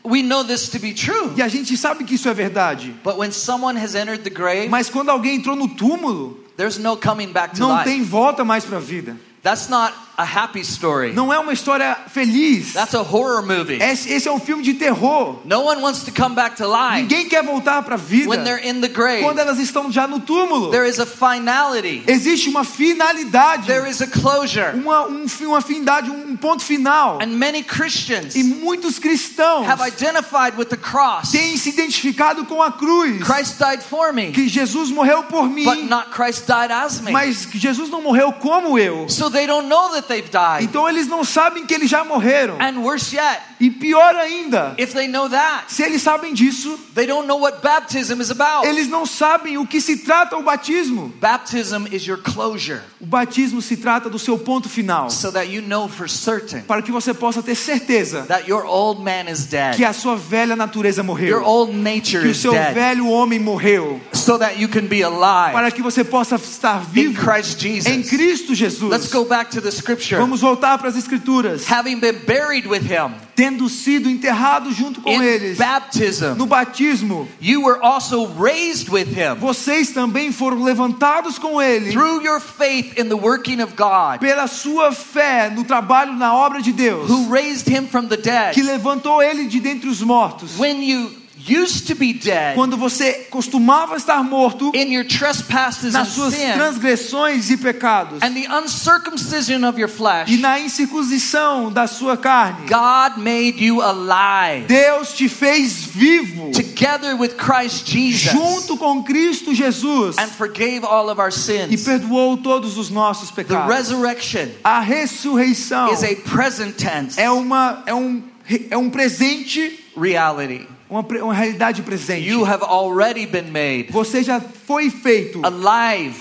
we 0.03 0.21
know 0.21 0.43
this 0.43 0.69
to 0.69 0.79
be 0.79 0.93
true. 0.93 1.33
e 1.35 1.41
a 1.41 1.47
gente 1.47 1.75
sabe 1.75 2.03
que 2.03 2.15
isso 2.15 2.29
é 2.29 2.33
verdade. 2.33 2.93
But 3.03 3.17
when 3.17 3.31
someone 3.31 3.77
has 3.79 3.95
entered 3.95 4.23
the 4.23 4.29
grave, 4.29 4.69
Mas 4.69 4.89
quando 4.89 5.09
alguém 5.09 5.35
entrou 5.37 5.55
no 5.55 5.67
túmulo, 5.67 6.39
there's 6.57 6.77
no 6.77 6.95
coming 6.95 7.31
back 7.31 7.55
to 7.55 7.59
não 7.61 7.71
life. 7.77 7.83
tem 7.89 8.03
volta 8.03 8.43
mais 8.43 8.63
para 8.65 8.77
a 8.77 8.79
vida. 8.81 9.17
That's 9.41 9.67
not 9.67 9.93
a 10.17 10.23
happy 10.23 10.61
story. 10.61 11.13
Não 11.13 11.31
é 11.33 11.37
uma 11.39 11.51
história 11.53 11.95
feliz. 12.07 12.73
That's 12.73 12.93
a 12.95 13.01
horror 13.01 13.41
movie. 13.45 13.81
Esse, 13.81 14.11
esse 14.11 14.27
é 14.27 14.31
um 14.31 14.39
filme 14.39 14.63
de 14.63 14.73
terror. 14.73 15.39
No 15.45 15.61
one 15.61 15.81
wants 15.81 16.03
to 16.03 16.11
come 16.11 16.35
back 16.35 16.55
to 16.57 16.65
life 16.67 17.01
Ninguém 17.01 17.27
quer 17.27 17.43
voltar 17.43 17.81
para 17.83 17.95
a 17.95 17.97
vida 17.97 18.29
when 18.29 18.43
they're 18.43 18.65
in 18.65 18.81
the 18.81 18.87
grave. 18.87 19.23
quando 19.23 19.39
elas 19.39 19.59
estão 19.59 19.91
já 19.91 20.07
no 20.07 20.19
túmulo. 20.19 20.71
There 20.71 20.87
is 20.87 20.99
a 20.99 21.05
finality. 21.05 22.03
Existe 22.07 22.49
uma 22.49 22.63
finalidade, 22.63 23.67
There 23.67 23.89
is 23.89 24.01
a 24.01 24.07
closure. 24.07 24.71
uma, 24.75 25.05
um, 25.07 25.25
uma 25.41 25.61
finalidade, 25.61 26.09
um 26.09 26.35
ponto 26.37 26.63
final. 26.63 27.19
And 27.21 27.27
many 27.37 27.63
Christians 27.63 28.35
E 28.35 28.43
muitos 28.43 28.99
cristãos 28.99 29.67
have 29.67 29.81
identified 29.85 30.57
with 30.57 30.65
the 30.69 30.77
cross. 30.77 31.31
têm 31.31 31.57
se 31.57 31.69
identificado 31.69 32.45
com 32.45 32.61
a 32.61 32.71
cruz. 32.71 33.21
Christ 33.23 33.57
died 33.59 33.81
for 33.83 34.13
me, 34.13 34.31
Que 34.31 34.47
Jesus 34.47 34.89
morreu 34.89 35.23
por 35.23 35.49
mim, 35.49 35.63
but 35.65 35.83
not 35.89 36.09
Christ 36.11 36.45
died 36.47 36.71
as 36.71 36.99
me. 37.01 37.11
mas 37.11 37.45
que 37.45 37.57
Jesus 37.59 37.89
não 37.89 38.01
morreu 38.01 38.31
como 38.33 38.77
eu. 38.79 39.07
So 39.09 39.29
they 39.29 39.45
don't 39.47 39.67
know 39.67 39.89
that 39.91 40.04
they've 40.07 40.29
died. 40.29 40.63
Então 40.63 40.87
eles 40.87 41.07
não 41.07 41.23
sabem 41.23 41.65
que 41.65 41.73
eles 41.73 41.89
já 41.89 42.03
morreram. 42.03 42.57
And 42.59 42.79
worse 42.81 43.15
yet, 43.15 43.41
E 43.59 43.69
pior 43.69 44.15
ainda, 44.15 44.75
if 44.77 44.93
they 44.93 45.07
know 45.07 45.29
that, 45.29 45.71
se 45.71 45.81
eles 45.83 46.01
sabem 46.01 46.33
disso, 46.33 46.77
they 46.93 47.05
don't 47.07 47.25
know 47.27 47.39
what 47.39 47.61
baptism 47.63 48.19
is 48.21 48.29
about. 48.29 48.67
eles 48.67 48.87
não 48.89 49.05
sabem 49.05 49.57
o 49.57 49.65
que 49.65 49.79
se 49.79 49.97
trata 49.97 50.35
o 50.37 50.43
batismo. 50.43 51.13
Baptism 51.21 51.85
is 51.91 52.05
your 52.05 52.17
closure 52.21 52.81
O 52.99 53.05
batismo 53.05 53.61
se 53.61 53.77
trata 53.77 54.09
do 54.09 54.19
seu 54.19 54.37
ponto 54.37 54.67
final, 54.67 55.09
so 55.09 55.31
that 55.31 55.47
you 55.49 55.61
know 55.61 55.87
for 55.87 56.09
certain 56.09 56.61
para 56.63 56.81
que 56.81 56.91
você 56.91 57.13
possa 57.13 57.41
ter 57.41 57.55
certeza 57.55 58.23
that 58.27 58.49
your 58.49 58.65
old 58.65 59.01
man 59.01 59.29
is 59.31 59.45
dead. 59.45 59.75
que 59.75 59.85
a 59.85 59.93
sua 59.93 60.15
velha 60.15 60.55
natureza 60.55 61.01
Your 61.01 61.05
morreu, 61.05 61.43
old 61.43 61.73
nature 61.73 62.21
que 62.21 62.27
o 62.27 62.31
is 62.31 62.37
seu 62.37 62.51
dead. 62.51 62.73
velho 62.73 63.07
homem 63.07 63.39
morreu, 63.39 64.01
So 64.25 64.37
that 64.39 64.57
you 64.57 64.67
can 64.67 64.87
be 64.87 65.03
alive 65.03 65.53
para 65.53 65.71
que 65.71 65.81
você 65.81 66.03
possa 66.03 66.35
estar 66.35 66.79
vivo 66.79 67.21
em 67.29 67.43
Jesus. 67.43 68.09
Cristo 68.09 68.49
Let's 68.51 68.57
Jesus. 68.57 69.11
go 69.11 69.25
back 69.25 69.51
to 69.51 69.61
the 69.61 69.71
scripture. 69.71 70.19
Vamos 70.19 70.41
voltar 70.41 70.77
para 70.77 70.89
as 70.89 70.95
escrituras. 70.95 71.65
Having 71.69 71.99
been 71.99 72.19
buried 72.25 72.67
with 72.67 72.81
him 72.81 73.13
Tendo 73.35 73.67
sido 73.67 74.09
enterrado 74.09 74.71
junto 74.71 75.01
com 75.01 75.09
in 75.09 75.21
eles 75.21 75.57
baptism, 75.57 76.35
no 76.37 76.45
batismo, 76.45 77.27
you 77.41 77.61
were 77.61 77.77
also 77.83 78.27
raised 78.27 78.89
with 78.89 79.09
him 79.09 79.35
vocês 79.35 79.91
também 79.91 80.31
foram 80.31 80.63
levantados 80.63 81.37
com 81.37 81.61
ele 81.61 81.91
through 81.91 82.23
your 82.23 82.39
faith 82.39 82.97
in 82.97 83.09
the 83.09 83.15
working 83.15 83.61
of 83.61 83.73
God, 83.75 84.19
pela 84.21 84.47
sua 84.47 84.93
fé 84.93 85.49
no 85.49 85.65
trabalho 85.65 86.13
na 86.13 86.33
obra 86.33 86.61
de 86.61 86.71
Deus, 86.71 87.09
who 87.09 87.29
raised 87.29 87.67
him 87.67 87.85
from 87.85 88.07
the 88.07 88.15
que 88.15 88.23
dead. 88.23 88.65
levantou 88.65 89.21
ele 89.21 89.47
de 89.47 89.59
dentre 89.59 89.89
os 89.89 90.01
mortos. 90.01 90.57
When 90.57 90.81
you 90.81 91.11
used 91.47 91.87
to 91.87 91.95
be 91.95 92.13
dead 92.13 92.55
Quando 92.55 92.77
você 92.77 93.27
costumava 93.29 93.95
estar 93.97 94.23
morto 94.23 94.71
in 94.75 94.93
your 94.93 95.05
trespasses 95.05 95.93
and 95.95 95.99
nas 95.99 96.09
suas 96.09 96.33
sin 96.33 96.53
transgressões 96.53 97.49
e 97.49 97.57
pecados 97.57 98.21
and 98.21 98.33
the 98.33 98.47
uncircumcision 98.47 99.63
of 99.67 99.79
your 99.79 99.89
flesh, 99.89 100.29
e 100.29 100.37
na 100.37 100.59
incircuncisão 100.59 101.71
da 101.71 101.87
sua 101.87 102.17
carne, 102.17 102.67
God 102.67 103.17
made 103.21 103.63
you 103.63 103.81
alive 103.81 104.65
Deus 104.67 105.13
te 105.13 105.27
fez 105.29 105.85
vivo 105.85 106.51
together 106.51 107.15
with 107.15 107.35
Christ 107.37 107.87
Jesus 107.89 108.31
junto 108.31 108.77
com 108.77 109.03
Cristo 109.03 109.53
Jesus 109.53 110.17
and 110.17 110.27
forgave 110.27 110.83
all 110.85 111.09
of 111.09 111.19
our 111.19 111.29
e 111.29 111.31
sins. 111.31 111.83
perdoou 111.83 112.37
todos 112.37 112.77
os 112.77 112.89
nossos 112.89 113.29
The 113.29 113.43
pecados. 113.43 113.75
resurrection 113.75 114.49
A 114.63 114.79
ressurreição 114.79 115.91
is 115.93 116.03
a 116.03 116.15
present 116.15 116.75
tense 116.75 117.19
é 117.19 117.29
uma 117.29 117.83
é 117.85 117.93
um 117.93 118.23
é 118.69 118.77
um 118.77 118.89
presente, 118.89 119.83
reality. 119.97 120.67
Uma, 120.89 121.01
uma 121.01 121.33
realidade 121.33 121.81
presente. 121.81 122.27
You 122.27 122.43
have 122.45 122.63
already 122.63 123.25
been 123.25 123.51
made 123.51 123.87
Você 123.91 124.23
já 124.23 124.39
foi 124.39 124.89
feito 124.89 125.45
alive 125.45 126.15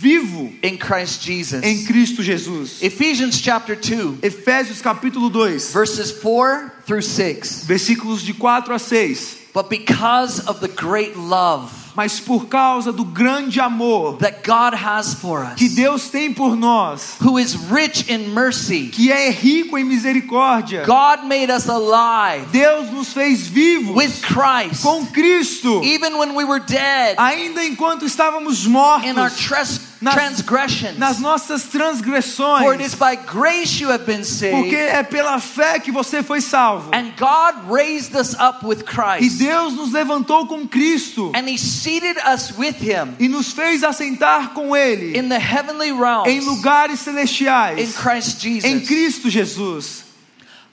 vivo 0.00 0.50
in 0.62 0.78
Christ 0.78 1.22
Jesus. 1.22 1.62
em 1.62 1.84
Cristo 1.84 2.22
Jesus. 2.22 2.82
Ephesians 2.82 3.38
chapter 3.38 3.76
2, 3.76 4.18
Efésios 4.22 4.80
capítulo 4.80 5.28
2, 5.28 5.72
verses 5.72 6.10
4 6.10 6.70
through 6.86 7.02
6. 7.02 7.64
versículos 7.66 8.22
de 8.22 8.32
4 8.32 8.72
a 8.74 8.78
6. 8.78 9.40
But 9.52 9.68
because 9.68 10.40
of 10.48 10.60
the 10.60 10.68
great 10.68 11.16
love 11.18 11.70
mas 12.00 12.18
por 12.18 12.46
causa 12.46 12.90
do 12.90 13.04
grande 13.04 13.60
amor 13.60 14.16
that 14.16 14.38
God 14.42 14.74
has 14.74 15.12
for 15.12 15.44
us, 15.44 15.52
que 15.54 15.68
Deus 15.68 16.08
tem 16.08 16.32
por 16.32 16.56
nós, 16.56 17.16
who 17.20 17.38
is 17.38 17.54
rich 17.54 18.10
in 18.10 18.30
mercy. 18.30 18.88
que 18.88 19.12
é 19.12 19.28
rico 19.28 19.76
em 19.76 19.84
misericórdia. 19.84 20.86
God 20.86 21.26
made 21.26 21.52
us 21.52 21.68
alive 21.68 22.46
Deus 22.50 22.90
nos 22.90 23.12
fez 23.12 23.46
vivos 23.46 23.94
with 23.94 24.22
Christ, 24.22 24.82
com 24.82 25.04
Cristo, 25.08 25.82
even 25.84 26.16
when 26.16 26.34
we 26.34 26.42
were 26.42 26.64
dead 26.64 27.16
ainda 27.18 27.62
enquanto 27.62 28.06
estávamos 28.06 28.64
in 28.64 28.74
our 28.74 29.28
mortos 29.28 29.89
nas- 30.00 30.14
transgressions. 30.14 30.98
nas 30.98 31.18
nossas 31.18 31.62
For 31.62 31.76
it 31.76 31.78
transgressões, 31.78 32.80
is 32.80 32.94
by 32.94 33.16
grace 33.16 33.80
you 33.80 33.90
have 33.90 34.04
been 34.06 34.22
porque 34.22 34.70
saved, 34.70 34.74
é 34.74 35.02
pela 35.02 35.38
fé 35.38 35.78
que 35.78 35.92
você 35.92 36.22
foi 36.22 36.40
salvo. 36.40 36.90
and 36.94 37.12
God 37.18 37.70
raised 37.70 38.14
us 38.16 38.34
up 38.34 38.64
with 38.64 38.80
E 38.80 38.84
Christ, 38.84 39.38
Deus 39.38 39.74
nos 39.74 39.92
levantou 39.92 40.46
com 40.46 40.66
Cristo 40.66 41.32
and 41.34 41.48
He 41.48 41.58
seated 41.58 42.16
us 42.26 42.52
with 42.56 42.76
Him 42.80 43.14
e 43.18 43.28
nos 43.28 43.52
fez 43.52 43.82
assentar 43.84 44.54
com 44.54 44.74
Ele 44.74 45.16
in 45.18 45.28
the 45.28 45.38
heavenly 45.38 45.88
em 45.90 45.96
realms 45.98 46.46
lugares 46.46 47.00
in 47.00 47.04
celestiais 47.04 47.96
Christ 47.96 48.44
em 48.46 48.60
Jesus. 48.60 48.86
Cristo 48.88 49.30
Jesus. 49.30 50.04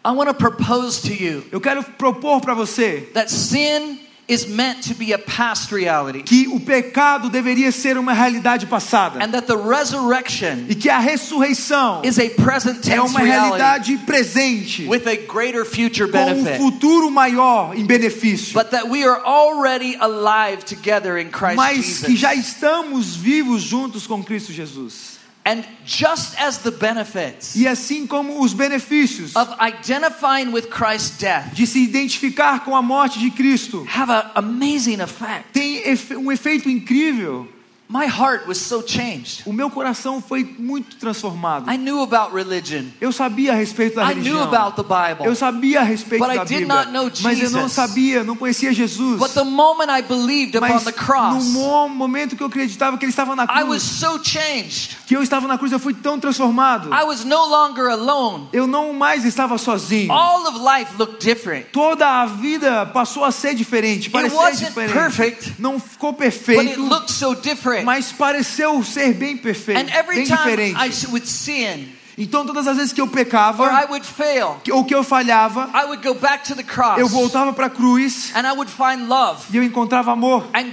I 0.05 0.11
want 0.11 0.29
to 0.29 0.33
propose 0.33 1.01
to 1.01 1.13
you 1.13 1.43
Eu 1.51 1.59
quero 1.59 1.83
propor 1.83 2.39
para 2.39 2.53
você 2.53 3.09
that 3.13 3.29
sin 3.29 3.99
is 4.27 4.45
meant 4.47 4.81
to 4.87 4.93
be 4.93 5.13
a 5.13 5.17
past 5.17 5.71
reality, 5.71 6.21
que 6.21 6.47
o 6.49 6.59
pecado 6.59 7.29
deveria 7.29 7.71
ser 7.71 7.97
uma 7.97 8.11
realidade 8.13 8.65
passada 8.67 9.23
and 9.23 9.31
that 9.31 9.47
the 9.47 9.55
resurrection 9.55 10.65
e 10.67 10.75
que 10.75 10.89
a 10.89 10.99
ressurreição 10.99 12.01
is 12.03 12.19
a 12.19 12.29
present 12.31 12.79
é 12.87 12.95
tense 12.95 13.09
uma 13.09 13.19
reality 13.21 13.57
realidade 13.57 13.97
presente 14.05 14.87
with 14.87 15.07
a 15.07 15.15
greater 15.15 15.63
future 15.65 16.11
com 16.11 16.17
um 16.17 16.25
benefit. 16.43 16.57
futuro 16.57 17.09
maior 17.09 17.73
em 17.77 17.85
benefício, 17.85 18.53
But 18.53 18.71
that 18.71 18.87
we 18.89 19.03
are 19.05 19.21
already 19.23 19.95
alive 19.99 20.63
together 20.65 21.17
in 21.17 21.29
Christ 21.29 21.55
mas 21.55 21.75
que 21.99 22.15
Jesus. 22.15 22.19
já 22.19 22.35
estamos 22.35 23.15
vivos 23.15 23.61
juntos 23.61 24.05
com 24.05 24.23
Cristo 24.23 24.51
Jesus. 24.51 25.16
And 25.47 25.63
just 25.85 26.35
as 26.41 26.57
the 26.57 26.71
benefits 26.71 27.55
E 27.55 27.65
assim 27.65 28.05
como 28.05 28.41
os 28.43 28.51
benefícios 28.51 29.33
of 29.33 29.49
identifying 29.61 30.51
with 30.51 30.67
Christ's 30.69 31.17
death 31.17 31.53
de 31.53 31.65
se 31.65 31.81
identificar 31.81 32.65
com 32.65 32.75
a 32.75 32.81
morte 32.81 33.17
de 33.17 33.31
Cristo 33.31 33.87
have 33.89 34.11
an 34.11 34.29
amazing 34.35 34.99
effect, 34.99 35.45
tem 35.53 35.81
um 36.17 36.29
efeito 36.33 36.69
incrível. 36.69 37.47
My 37.89 38.05
heart 38.05 38.45
was 38.47 38.57
so 38.57 38.81
changed. 38.85 39.43
O 39.45 39.53
meu 39.53 39.69
coração 39.69 40.21
foi 40.21 40.43
muito 40.59 40.97
transformado. 40.97 41.71
I 41.71 41.77
knew 41.77 42.01
about 42.01 42.35
religion. 42.35 42.85
Eu 42.99 43.11
sabia 43.13 43.53
a 43.53 43.55
respeito 43.55 43.95
da 43.95 44.03
I 44.11 44.15
knew 44.15 44.23
religião. 44.37 44.43
about 44.43 44.75
the 44.75 44.83
Bible. 44.83 45.25
Eu 45.25 45.35
sabia 45.35 45.79
a 45.79 45.83
respeito 45.83 46.21
But 46.23 46.33
I 46.33 46.37
da 46.39 46.43
did 46.43 46.59
Bíblia. 46.59 46.75
not 46.75 46.91
know 46.91 47.11
Mas 47.21 47.39
eu 47.39 47.49
não 47.49 47.61
Jesus. 47.61 47.71
sabia, 47.71 48.23
não 48.25 48.35
conhecia 48.35 48.73
Jesus. 48.73 49.17
But 49.19 49.31
the 49.33 49.43
moment 49.45 49.89
I 49.89 50.01
believed 50.01 50.57
upon 50.57 50.67
Mas 50.67 50.83
the 50.83 50.91
no 50.91 50.97
cross, 50.97 51.43
mo- 51.45 51.87
momento 51.87 52.35
que 52.35 52.43
eu 52.43 52.47
acreditava 52.47 52.97
que 52.97 53.05
ele 53.05 53.11
estava 53.11 53.35
na 53.35 53.43
I 53.43 53.63
was 53.63 53.83
cruz, 53.83 53.83
so 53.83 54.19
changed. 54.23 54.97
que 55.07 55.15
eu 55.15 55.23
estava 55.23 55.47
na 55.47 55.57
cruz, 55.57 55.71
eu 55.71 55.79
fui 55.79 55.93
tão 55.93 56.19
transformado. 56.19 56.89
I 56.93 57.03
was 57.05 57.23
no 57.23 57.45
longer 57.45 57.87
alone. 57.89 58.49
Eu 58.51 58.67
não 58.67 58.91
mais 58.91 59.23
estava 59.23 59.57
sozinho. 59.57 60.11
All 60.11 60.45
of 60.47 60.59
life 60.59 60.91
looked 60.99 61.25
different. 61.25 61.67
Toda 61.71 62.05
a 62.21 62.25
vida 62.25 62.85
passou 62.87 63.23
a 63.23 63.31
ser 63.31 63.55
diferente, 63.55 64.09
diferente. 64.09 64.93
perfect, 64.93 65.53
não 65.59 65.79
ficou 65.79 66.11
But 66.11 66.23
it 66.25 66.39
perfeito, 66.45 66.81
looked 66.81 67.11
so 67.11 67.33
different. 67.35 67.76
Mas 67.83 68.11
pareceu 68.11 68.83
ser 68.83 69.13
bem 69.13 69.37
perfeito, 69.37 69.79
And 69.79 69.85
bem 69.85 69.95
every 69.97 70.25
time 70.25 70.37
diferente. 70.37 70.75
I 70.77 71.11
would 71.11 71.27
sin 71.27 71.96
Então 72.17 72.45
todas 72.45 72.67
as 72.67 72.75
vezes 72.77 72.91
que 72.93 72.99
eu 73.01 73.07
pecava 73.07 73.63
would 73.89 74.05
fail, 74.05 74.59
que- 74.63 74.71
ou 74.71 74.83
que 74.83 74.95
eu 74.95 75.03
falhava, 75.03 75.69
I 75.73 75.85
would 75.85 76.01
go 76.07 76.15
back 76.15 76.43
to 76.45 76.55
the 76.55 76.63
cross 76.63 76.97
eu 76.97 77.07
voltava 77.07 77.53
para 77.53 77.67
a 77.67 77.69
cruz 77.69 78.31
and 78.35 78.41
I 78.47 78.51
would 78.53 78.71
find 78.71 79.07
love 79.07 79.43
e 79.51 79.57
eu 79.57 79.63
encontrava 79.63 80.11
amor 80.13 80.47
and 80.53 80.71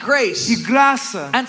e 0.49 0.57
graça 0.57 1.31
and 1.33 1.45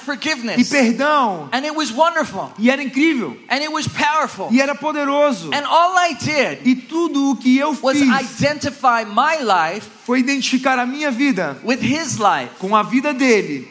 e 0.58 0.66
perdão 0.66 1.50
And 1.52 1.60
it 1.66 1.72
was 1.72 1.92
wonderful 1.92 2.52
e 2.60 2.70
era 2.70 2.84
incrível 2.84 3.38
and 3.50 3.56
it 3.58 3.70
was 3.70 3.88
powerful. 3.88 4.50
e 4.52 4.60
era 4.62 4.76
poderoso. 4.76 5.50
And 5.54 5.66
all 5.68 5.96
I 5.98 6.14
did 6.16 6.66
E 6.66 6.76
tudo 6.76 7.32
o 7.32 7.36
que 7.38 7.58
eu 7.58 7.78
was 7.82 7.98
fiz 7.98 8.08
identify 8.42 9.06
my 9.06 9.38
life 9.44 9.88
foi 10.06 10.20
identificar 10.20 10.78
a 10.78 10.86
minha 10.86 11.10
vida 11.10 11.58
with 11.64 11.80
his 11.82 12.18
life, 12.18 12.52
com 12.60 12.76
a 12.76 12.84
vida 12.84 13.12
dele, 13.14 13.68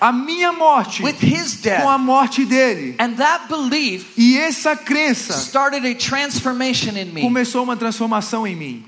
a 0.00 0.10
minha 0.10 0.50
morte 0.52 1.02
with 1.02 1.16
his 1.20 1.56
com 1.62 1.68
a 1.90 1.96
death. 1.96 2.00
morte 2.00 2.44
dele. 2.46 2.94
And 2.98 3.14
that 3.16 3.46
belief 3.48 4.06
E 4.16 4.38
essa 4.38 4.74
crença 4.74 5.15
started 5.16 5.86
a 5.86 5.94
transformation 5.94 6.96
in 6.96 7.12
me. 7.12 7.20
começou 7.22 7.62
uma 7.62 7.76
transformação 7.76 8.46
em 8.46 8.54
mim. 8.56 8.84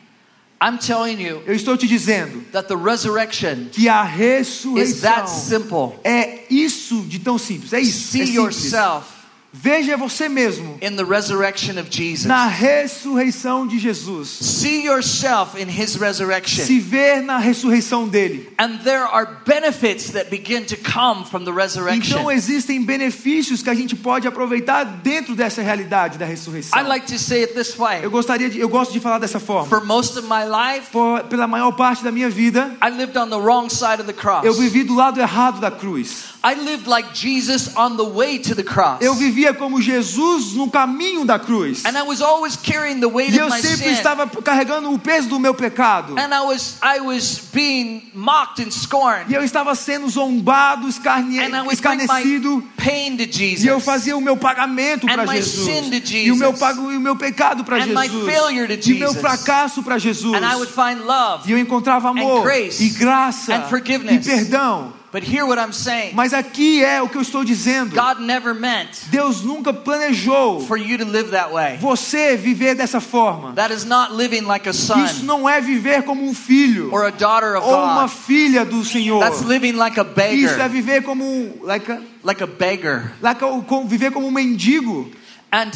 I'm 0.60 0.76
telling 0.76 1.20
you 1.22 1.40
Eu 1.46 1.54
estou 1.54 1.76
te 1.76 1.86
dizendo 1.86 2.42
that 2.50 2.66
the 2.68 2.74
resurrection 2.74 3.68
que 3.70 3.88
a 3.88 4.02
is 4.04 5.00
that 5.02 5.20
ressurreição 5.22 5.26
simple. 5.28 6.00
é 6.02 6.44
isso 6.50 7.02
de 7.02 7.18
tão 7.20 7.38
simples. 7.38 7.72
É 7.72 7.80
isso. 7.80 8.08
See 8.10 8.22
É 8.22 8.26
simples. 8.26 8.34
yourself 8.64 9.06
Veja 9.50 9.96
você 9.96 10.28
mesmo 10.28 10.78
in 10.82 10.94
the 10.96 11.04
resurrection 11.04 11.80
of 11.80 11.88
Jesus. 11.90 12.26
na 12.26 12.46
ressurreição 12.46 13.66
de 13.66 13.78
Jesus. 13.78 14.28
See 14.28 14.84
yourself 14.84 15.58
in 15.58 15.68
his 15.68 15.96
resurrection. 15.96 16.64
Se 16.66 16.78
ver 16.78 17.22
na 17.22 17.38
ressurreição 17.38 18.06
dele. 18.06 18.46
And 18.58 18.78
there 18.84 19.04
are 19.04 19.26
benefits 19.46 20.10
that 20.10 20.28
begin 20.30 20.64
to 20.66 20.76
come 20.76 21.24
from 21.24 21.44
the 21.44 21.50
resurrection. 21.50 22.18
Então 22.18 22.30
existem 22.30 22.84
benefícios 22.84 23.62
que 23.62 23.70
a 23.70 23.74
gente 23.74 23.96
pode 23.96 24.28
aproveitar 24.28 24.84
dentro 24.84 25.34
dessa 25.34 25.62
realidade 25.62 26.18
da 26.18 26.26
ressurreição. 26.26 26.78
I 26.78 26.82
like 26.86 27.06
to 27.06 27.18
say 27.18 27.42
it 27.42 27.54
this 27.54 27.74
way. 27.78 28.00
Eu 28.02 28.10
gostaria 28.10 28.50
de, 28.50 28.58
eu 28.58 28.68
gosto 28.68 28.92
de 28.92 29.00
falar 29.00 29.18
dessa 29.18 29.40
forma. 29.40 29.66
For 29.66 29.82
most 29.82 30.18
of 30.18 30.28
my 30.28 30.44
life, 30.44 30.90
Por, 30.92 31.24
pela 31.24 31.46
maior 31.46 31.72
parte 31.72 32.04
da 32.04 32.12
minha 32.12 32.28
vida, 32.28 32.76
I 32.82 32.90
lived 32.90 33.16
on 33.16 33.30
the 33.30 33.38
wrong 33.38 33.70
side 33.70 34.00
of 34.00 34.04
the 34.04 34.12
cross. 34.12 34.44
eu 34.44 34.52
vivi 34.52 34.84
do 34.84 34.94
lado 34.94 35.18
errado 35.18 35.58
da 35.58 35.70
cruz. 35.70 36.34
I 36.42 36.54
lived 36.54 36.86
like 36.86 37.12
Jesus 37.14 37.74
on 37.76 37.96
the 37.96 38.04
way 38.04 38.38
to 38.38 38.54
the 38.54 38.62
cross. 38.62 39.00
Eu 39.00 39.14
vivia 39.14 39.52
como 39.52 39.80
Jesus 39.82 40.54
no 40.54 40.70
caminho 40.70 41.24
da 41.24 41.38
cruz. 41.38 41.84
And 41.84 41.98
I 41.98 42.02
was 42.02 42.20
always 42.20 42.56
carrying 42.56 43.00
the 43.00 43.08
weight 43.08 43.34
E 43.34 43.40
of 43.40 43.50
eu 43.52 43.60
sempre 43.60 43.90
estava 43.90 44.26
carregando 44.42 44.92
o 44.92 44.98
peso 44.98 45.28
do 45.28 45.38
meu 45.40 45.52
pecado. 45.52 46.14
And 46.18 46.32
I 46.32 46.40
was 46.46 46.76
I 46.82 47.00
was 47.00 47.40
being 47.52 48.10
mocked 48.14 48.62
and 48.62 48.70
scorned. 48.70 49.30
E 49.30 49.34
eu 49.34 49.42
estava 49.42 49.74
sendo 49.74 50.08
zombado, 50.08 50.88
escarne... 50.88 51.38
Escarnecido. 51.72 52.56
my 52.58 52.62
pain 52.76 53.16
to 53.16 53.24
Jesus. 53.30 53.64
E 53.64 53.66
eu 53.66 53.80
fazia 53.80 54.16
o 54.16 54.20
meu 54.20 54.36
pagamento 54.36 55.06
And 55.08 55.14
para 55.14 55.26
my 55.26 55.36
Jesus. 55.36 55.64
sin 55.66 55.90
to 56.00 56.16
E 56.16 56.30
o 56.30 56.36
meu, 56.36 56.52
pago, 56.52 56.92
e 56.92 56.96
o 56.96 57.00
meu 57.00 57.16
pecado 57.16 57.64
para 57.64 57.80
Jesus. 57.80 58.10
failure 58.24 58.76
to 58.76 58.90
E 58.90 58.94
o 58.94 58.98
meu 58.98 59.12
Jesus. 59.12 59.20
fracasso 59.20 59.82
para 59.82 59.98
Jesus. 59.98 60.34
And 60.34 60.46
I 60.46 60.54
would 60.54 60.70
find 60.72 61.04
love. 61.04 61.48
E 61.48 61.52
eu 61.52 61.58
encontrava 61.58 62.10
amor, 62.10 62.44
grace. 62.44 62.82
e 62.84 62.90
graça, 62.90 63.54
And 63.54 63.62
forgiveness. 63.68 64.26
e 64.26 64.30
perdão. 64.30 64.97
But 65.18 65.26
hear 65.28 65.44
what 65.44 65.58
I'm 65.58 65.72
saying. 65.72 66.14
Mas 66.14 66.32
aqui 66.32 66.84
é 66.84 67.02
o 67.02 67.08
que 67.08 67.16
eu 67.16 67.22
estou 67.22 67.44
dizendo. 67.44 67.92
God 67.92 68.20
never 68.20 68.54
meant 68.54 69.06
Deus 69.10 69.42
nunca 69.42 69.72
planejou 69.72 70.60
for 70.60 70.76
you 70.76 70.96
to 70.96 71.04
live 71.04 71.32
that 71.32 71.52
way. 71.52 71.76
você 71.78 72.36
viver 72.36 72.76
dessa 72.76 73.00
forma. 73.00 73.52
That 73.54 73.74
is 73.74 73.84
not 73.84 74.12
living 74.14 74.42
like 74.42 74.68
a 74.68 74.72
son 74.72 75.04
Isso 75.04 75.24
não 75.24 75.48
é 75.48 75.60
viver 75.60 76.04
como 76.04 76.24
um 76.24 76.32
filho 76.32 76.92
or 76.92 77.04
a 77.04 77.10
daughter 77.10 77.56
of 77.56 77.66
ou 77.66 77.82
uma 77.82 78.02
God. 78.02 78.10
filha 78.10 78.64
do 78.64 78.84
Senhor. 78.84 79.18
That's 79.18 79.42
living 79.42 79.72
like 79.72 79.98
a 79.98 80.04
Isso 80.04 80.50
é 80.52 80.56
beggar, 80.56 80.68
viver 80.68 81.02
como 81.02 81.24
um, 81.24 81.52
like 81.62 81.90
a, 81.90 82.00
like 82.22 82.40
a 82.40 82.46
beggar. 82.46 83.12
like 83.20 83.42
a, 83.44 83.80
viver 83.86 84.12
como 84.12 84.28
um 84.28 84.30
mendigo. 84.30 85.10
And 85.50 85.72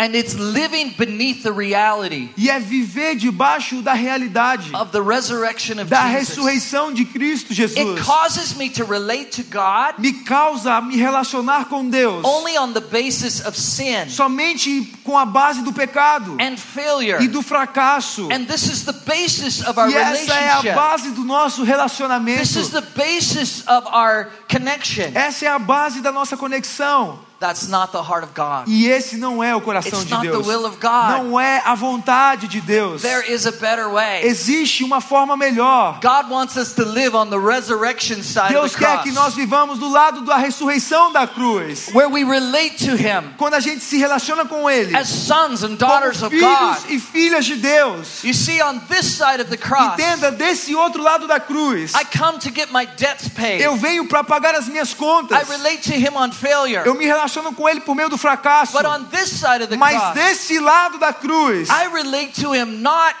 and 0.00 0.14
it's 0.14 0.34
living 0.34 0.94
beneath 0.96 1.42
the 1.42 1.50
reality 1.52 2.28
E 2.36 2.48
é 2.48 2.60
viver 2.60 3.16
debaixo 3.16 3.82
da 3.82 3.92
realidade 3.94 4.74
of 4.74 4.92
the 4.92 5.00
resurrection 5.02 5.80
of 5.80 5.86
da 5.90 6.02
Jesus. 6.08 6.28
ressurreição 6.36 6.92
de 6.92 7.04
Cristo 7.04 7.50
It 7.50 7.54
Jesus. 7.56 8.00
causes 8.06 8.54
me 8.54 8.70
to 8.70 8.84
relate 8.84 9.32
to 9.32 9.42
God 9.42 9.98
Me 9.98 10.12
causa 10.24 10.80
me 10.80 10.96
relacionar 10.96 11.64
com 11.66 11.88
Deus 11.88 12.24
only 12.24 12.56
on 12.56 12.72
the 12.72 12.80
basis 12.80 13.44
of 13.44 13.58
sin 13.58 14.08
somente 14.08 14.92
com 15.04 15.16
a 15.18 15.24
base 15.26 15.62
do 15.62 15.72
pecado 15.72 16.36
and 16.40 16.56
failure. 16.56 17.20
e 17.22 17.26
do 17.28 17.42
fracasso. 17.42 18.28
And 18.30 18.44
this 18.46 18.68
is 18.68 18.84
the 18.84 18.92
basis 18.92 19.62
of 19.66 19.78
our 19.78 19.90
E 19.90 19.94
essa 19.94 20.32
é 20.34 20.48
a 20.50 20.60
relationship. 20.60 20.74
base 20.74 21.10
do 21.10 21.24
nosso 21.24 21.64
relacionamento. 21.64 22.38
This 22.40 22.56
is 22.56 22.68
the 22.70 22.82
basis 22.94 23.62
of 23.66 23.86
our 23.88 24.28
connection. 24.48 25.10
Essa 25.14 25.46
é 25.46 25.48
a 25.48 25.58
base 25.58 26.00
da 26.00 26.12
nossa 26.12 26.36
conexão. 26.36 27.26
That's 27.40 27.68
not 27.68 27.92
the 27.92 28.02
heart 28.02 28.24
of 28.24 28.32
God. 28.34 28.66
E 28.66 28.88
esse 28.88 29.16
não 29.16 29.44
é 29.44 29.54
o 29.54 29.60
coração 29.60 30.00
It's 30.00 30.06
de 30.06 30.10
not 30.12 30.26
the 30.26 30.32
Deus. 30.32 30.44
will 30.46 30.66
of 30.66 30.78
God. 30.78 31.22
Não 31.22 31.38
é 31.40 31.62
a 31.64 31.76
vontade 31.76 32.48
de 32.48 32.60
Deus. 32.60 33.00
There 33.02 33.32
is 33.32 33.46
a 33.46 33.52
better 33.52 33.88
way. 33.90 34.24
Existe 34.26 34.82
uma 34.82 35.00
forma 35.00 35.36
melhor. 35.36 36.00
God 36.02 36.28
wants 36.32 36.56
us 36.56 36.72
to 36.74 36.84
live 36.84 37.14
on 37.14 37.30
the 37.30 37.38
resurrection 37.38 38.24
side 38.24 38.48
Deus 38.52 38.72
of 38.72 38.78
the 38.80 38.84
quer 38.84 38.92
cross, 38.94 39.02
que 39.04 39.12
nós 39.12 39.34
vivamos 39.34 39.78
do 39.78 39.88
lado 39.88 40.22
da 40.22 40.36
ressurreição 40.36 41.12
da 41.12 41.28
cruz. 41.28 41.88
where 41.94 42.08
we 42.08 42.24
relate 42.24 42.84
to 42.84 42.96
Him 42.96 43.32
Quando 43.36 43.54
a 43.54 43.60
gente 43.60 43.84
se 43.84 43.98
relaciona 43.98 44.44
com 44.44 44.68
Ele, 44.68 44.96
as 44.96 45.08
sons 45.08 45.62
and 45.62 45.76
como 45.76 45.78
daughters 45.78 46.20
of 46.24 46.30
filhos 46.34 46.48
God. 46.82 46.90
e 46.90 46.98
filhas 46.98 47.44
de 47.46 47.54
Deus. 47.54 48.24
You 48.24 48.34
see, 48.34 48.60
on 48.60 48.80
this 48.88 49.06
side 49.16 49.40
of 49.40 49.48
the 49.48 49.56
cross, 49.56 49.92
Entenda, 49.92 50.32
desse 50.32 50.74
outro 50.74 51.00
lado 51.00 51.28
da 51.28 51.38
cruz, 51.38 51.94
I 51.94 52.04
come 52.04 52.40
to 52.40 52.50
get 52.52 52.72
my 52.72 52.84
debts 52.84 53.28
paid. 53.28 53.62
eu 53.62 53.76
venho 53.76 54.08
para 54.08 54.24
pagar 54.24 54.56
as 54.56 54.66
minhas 54.66 54.92
contas. 54.92 55.38
I 55.40 55.44
relate 55.52 55.82
to 55.88 55.94
Him 55.94 56.16
on 56.16 56.32
failure. 56.32 56.82
Eu 56.84 56.94
me 56.94 57.04
relaciono 57.06 57.27
com 57.56 57.68
Ele 57.68 57.80
por 57.80 57.94
meio 57.94 58.08
do 58.08 58.18
fracasso. 58.18 58.72
But 58.72 58.86
on 58.86 59.04
this 59.04 59.28
side 59.30 59.62
of 59.62 59.68
the 59.68 59.76
Mas 59.76 60.14
desse 60.14 60.58
lado 60.58 60.98
da 60.98 61.12
cruz, 61.12 61.68
I 61.68 61.88
relate 61.92 62.40
to 62.42 62.54
Him 62.54 62.80
not 62.82 63.14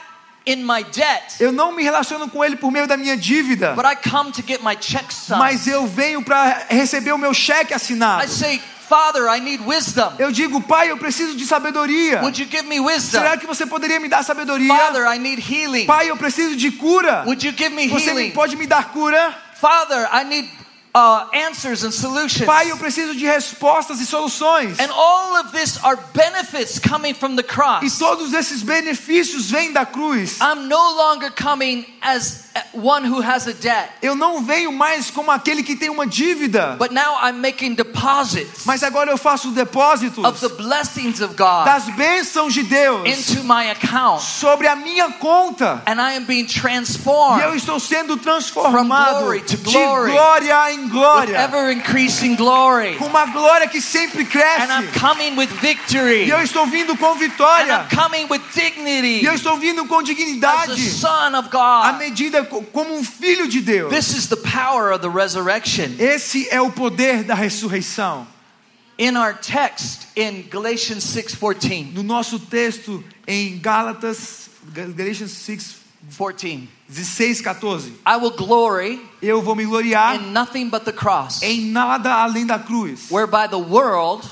in 0.46 0.64
my 0.64 0.82
debt, 0.82 1.36
Eu 1.40 1.52
não 1.52 1.72
me 1.72 1.82
relaciono 1.82 2.28
com 2.28 2.42
Ele 2.44 2.56
por 2.56 2.70
meio 2.70 2.86
da 2.86 2.96
minha 2.96 3.16
dívida, 3.16 3.74
but 3.74 3.84
I 3.84 3.94
come 3.96 4.32
to 4.32 4.42
get 4.46 4.62
my 4.62 4.74
check 4.76 5.12
signed. 5.12 5.38
mas 5.38 5.66
eu 5.66 5.86
venho 5.86 6.22
para 6.22 6.66
receber 6.68 7.12
o 7.12 7.18
meu 7.18 7.34
cheque 7.34 7.72
I 7.72 7.76
assinado. 7.76 8.26
say, 8.28 8.60
Father, 8.88 9.28
I 9.28 9.38
need 9.40 9.62
wisdom. 9.66 10.14
Eu 10.18 10.32
digo, 10.32 10.62
Pai, 10.62 10.90
eu 10.90 10.96
preciso 10.96 11.36
de 11.36 11.44
sabedoria. 11.44 12.20
Would 12.22 12.40
you 12.40 12.48
give 12.50 12.62
me 12.66 12.80
wisdom? 12.80 13.20
Será 13.20 13.36
que 13.36 13.46
você 13.46 13.66
poderia 13.66 14.00
me 14.00 14.08
dar 14.08 14.24
sabedoria? 14.24 14.74
Father, 14.74 15.04
I 15.14 15.18
need 15.18 15.38
healing. 15.42 15.84
Pai, 15.84 16.08
eu 16.08 16.16
preciso 16.16 16.56
de 16.56 16.70
cura. 16.70 17.24
Would 17.26 17.46
you 17.46 17.52
give 17.54 17.68
me 17.74 17.86
Você 17.88 18.08
healing? 18.08 18.30
pode 18.30 18.56
me 18.56 18.66
dar 18.66 18.90
cura? 18.90 19.36
Father, 19.60 20.08
I 20.10 20.24
need 20.24 20.48
uh, 20.98 21.28
answers 21.32 21.84
and 21.84 21.92
solutions. 21.92 22.44
Pai, 22.44 22.70
eu 22.70 22.76
preciso 22.76 23.14
de 23.14 23.24
respostas 23.24 24.00
e 24.00 24.06
soluções. 24.06 24.78
And 24.80 24.90
all 24.92 25.36
of 25.36 25.52
this 25.52 25.78
are 25.84 25.96
benefits 26.12 26.78
coming 26.78 27.14
from 27.14 27.36
the 27.36 27.42
E 27.42 27.44
cross. 27.44 27.98
todos 27.98 28.32
esses 28.34 28.62
benefícios 28.62 29.50
vêm 29.50 29.72
da 29.72 29.86
cruz. 29.86 30.38
I'm 30.40 30.66
no 30.68 30.94
longer 30.96 31.30
coming 31.30 31.86
as 32.02 32.47
one 32.74 33.04
who 33.08 33.20
has 33.22 33.46
a 33.46 33.52
debt, 33.52 33.90
Eu 34.02 34.14
não 34.14 34.42
venho 34.42 34.72
mais 34.72 35.10
como 35.10 35.30
aquele 35.30 35.62
que 35.62 35.76
tem 35.76 35.90
uma 35.90 36.06
dívida, 36.06 36.76
but 36.78 36.90
now 36.92 37.18
I'm 37.22 37.40
making 37.40 37.74
deposits 37.74 38.64
mas 38.64 38.82
agora 38.82 39.10
eu 39.10 39.18
faço 39.18 39.50
depósitos 39.50 40.24
of 40.24 40.40
the 40.40 40.48
blessings 40.62 41.20
of 41.20 41.34
God 41.34 41.64
das 41.64 41.84
bênçãos 41.94 42.52
de 42.54 42.62
Deus 42.62 43.06
into 43.06 43.42
my 43.44 43.70
account. 43.70 44.22
sobre 44.22 44.66
a 44.66 44.76
minha 44.76 45.10
conta. 45.12 45.82
And 45.86 46.00
I 46.00 46.16
am 46.16 46.24
being 46.24 46.38
E 46.38 46.42
eu 46.42 46.60
transformed 46.60 47.56
estou 47.56 47.78
sendo 47.80 48.16
transformado 48.16 49.20
glory 49.20 49.40
to 49.42 49.56
de 49.56 49.72
glory. 49.72 50.12
glória 50.12 50.72
em 50.72 50.80
with 50.84 50.88
glória, 50.90 51.36
ever 51.38 51.70
increasing 51.72 52.34
glory. 52.36 52.96
com 52.96 53.06
uma 53.06 53.26
glória 53.26 53.68
que 53.68 53.80
sempre 53.80 54.22
And 54.22 54.24
I'm 54.24 54.86
cresce. 54.88 55.00
coming 55.00 55.36
with 55.36 55.48
victory. 55.60 56.24
E 56.26 56.30
eu 56.30 56.40
estou 56.42 56.66
vindo 56.66 56.96
com 56.96 57.12
And 57.12 57.14
vitória. 57.16 57.86
I'm 57.90 57.96
coming 57.96 58.26
with 58.30 58.40
dignity 58.54 59.22
E 59.22 59.24
eu 59.26 59.34
estou 59.34 59.56
vindo 59.56 59.84
com 59.86 59.96
as 59.96 60.00
a 60.00 60.02
dignidade, 60.04 60.90
son 60.90 61.34
of 61.38 61.48
à 61.54 61.90
God. 61.92 61.98
medida 61.98 62.44
co- 62.44 62.47
como 62.48 62.94
um 62.96 63.04
filho 63.04 63.48
de 63.48 63.60
Deus. 63.60 63.90
This 63.92 64.14
is 64.16 64.26
the 64.28 64.36
power 64.36 64.92
of 64.92 65.00
the 65.00 65.08
resurrection. 65.08 65.94
Esse 65.98 66.48
é 66.50 66.60
o 66.60 66.70
poder 66.70 67.22
da 67.24 67.34
ressurreição. 67.34 68.26
In 68.98 69.16
our 69.16 69.32
text 69.34 70.08
in 70.16 70.42
Galatians 70.50 71.04
6:14, 71.04 71.92
No 71.94 72.02
nosso 72.02 72.38
texto 72.40 73.02
em 73.26 73.58
Gálatas, 73.58 74.48
Galatians 74.72 75.30
6, 75.32 75.76
14. 76.16 76.68
16, 76.88 77.40
14. 77.42 77.92
I 78.06 78.16
will 78.16 78.30
glory 78.32 78.98
Eu 79.22 79.40
vou 79.42 79.54
me 79.54 79.64
gloriar 79.64 80.16
in 80.16 80.32
nothing 80.32 80.68
but 80.68 80.84
the 80.84 80.92
cross, 80.92 81.42
em 81.42 81.66
nada 81.70 82.12
além 82.12 82.44
da 82.46 82.58
cruz. 82.58 83.08
whereby 83.10 83.46
the 83.48 83.58
world 83.58 84.26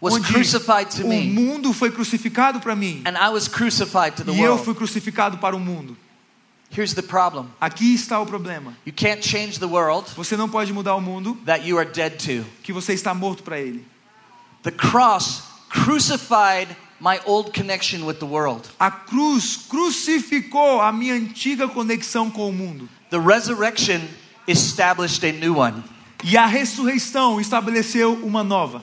was 0.00 0.14
Onde 0.14 0.26
crucified 0.32 0.90
to 0.90 1.04
o 1.04 1.08
me, 1.08 1.28
mundo 1.28 1.72
foi 1.72 1.90
crucificado 1.92 2.58
para 2.60 2.74
mim. 2.74 3.02
and 3.06 3.16
I 3.16 3.28
was 3.28 3.46
crucified 3.46 4.16
to 4.16 4.24
the 4.24 4.32
E 4.32 4.40
eu 4.40 4.52
world. 4.54 4.64
fui 4.64 4.74
crucificado 4.74 5.38
para 5.38 5.54
o 5.54 5.60
mundo. 5.60 5.96
Here's 6.74 6.94
the 6.94 7.02
problem. 7.02 7.48
Aqui 7.60 7.94
está 7.94 8.18
o 8.20 8.26
problema. 8.26 8.74
You 8.86 8.92
can't 8.92 9.22
change 9.22 9.58
the 9.58 9.66
world 9.66 10.10
Você 10.16 10.36
não 10.36 10.48
pode 10.48 10.72
mudar 10.72 10.94
o 10.94 11.00
mundo 11.00 11.36
that 11.44 11.66
you 11.66 11.78
are 11.78 11.88
dead 11.88 12.18
to. 12.24 12.44
que 12.62 12.72
você 12.72 12.94
está 12.94 13.12
morto 13.12 13.42
para 13.42 13.58
ele. 13.60 13.84
The 14.62 14.70
cross 14.70 15.42
crucified 15.68 16.68
my 17.00 17.20
old 17.26 17.52
connection 17.52 18.06
with 18.06 18.14
the 18.14 18.24
world. 18.26 18.68
A 18.78 18.90
cruz 18.90 19.56
crucificou 19.68 20.80
a 20.80 20.92
minha 20.92 21.14
antiga 21.14 21.68
conexão 21.68 22.30
com 22.30 22.48
o 22.48 22.52
mundo. 22.52 22.88
The 23.10 23.18
resurrection 23.18 24.00
established 24.46 25.24
a 25.26 25.32
new 25.32 25.58
one. 25.58 25.82
E 26.24 26.36
a 26.36 26.46
ressurreição 26.46 27.40
estabeleceu 27.40 28.14
uma 28.22 28.44
nova. 28.44 28.82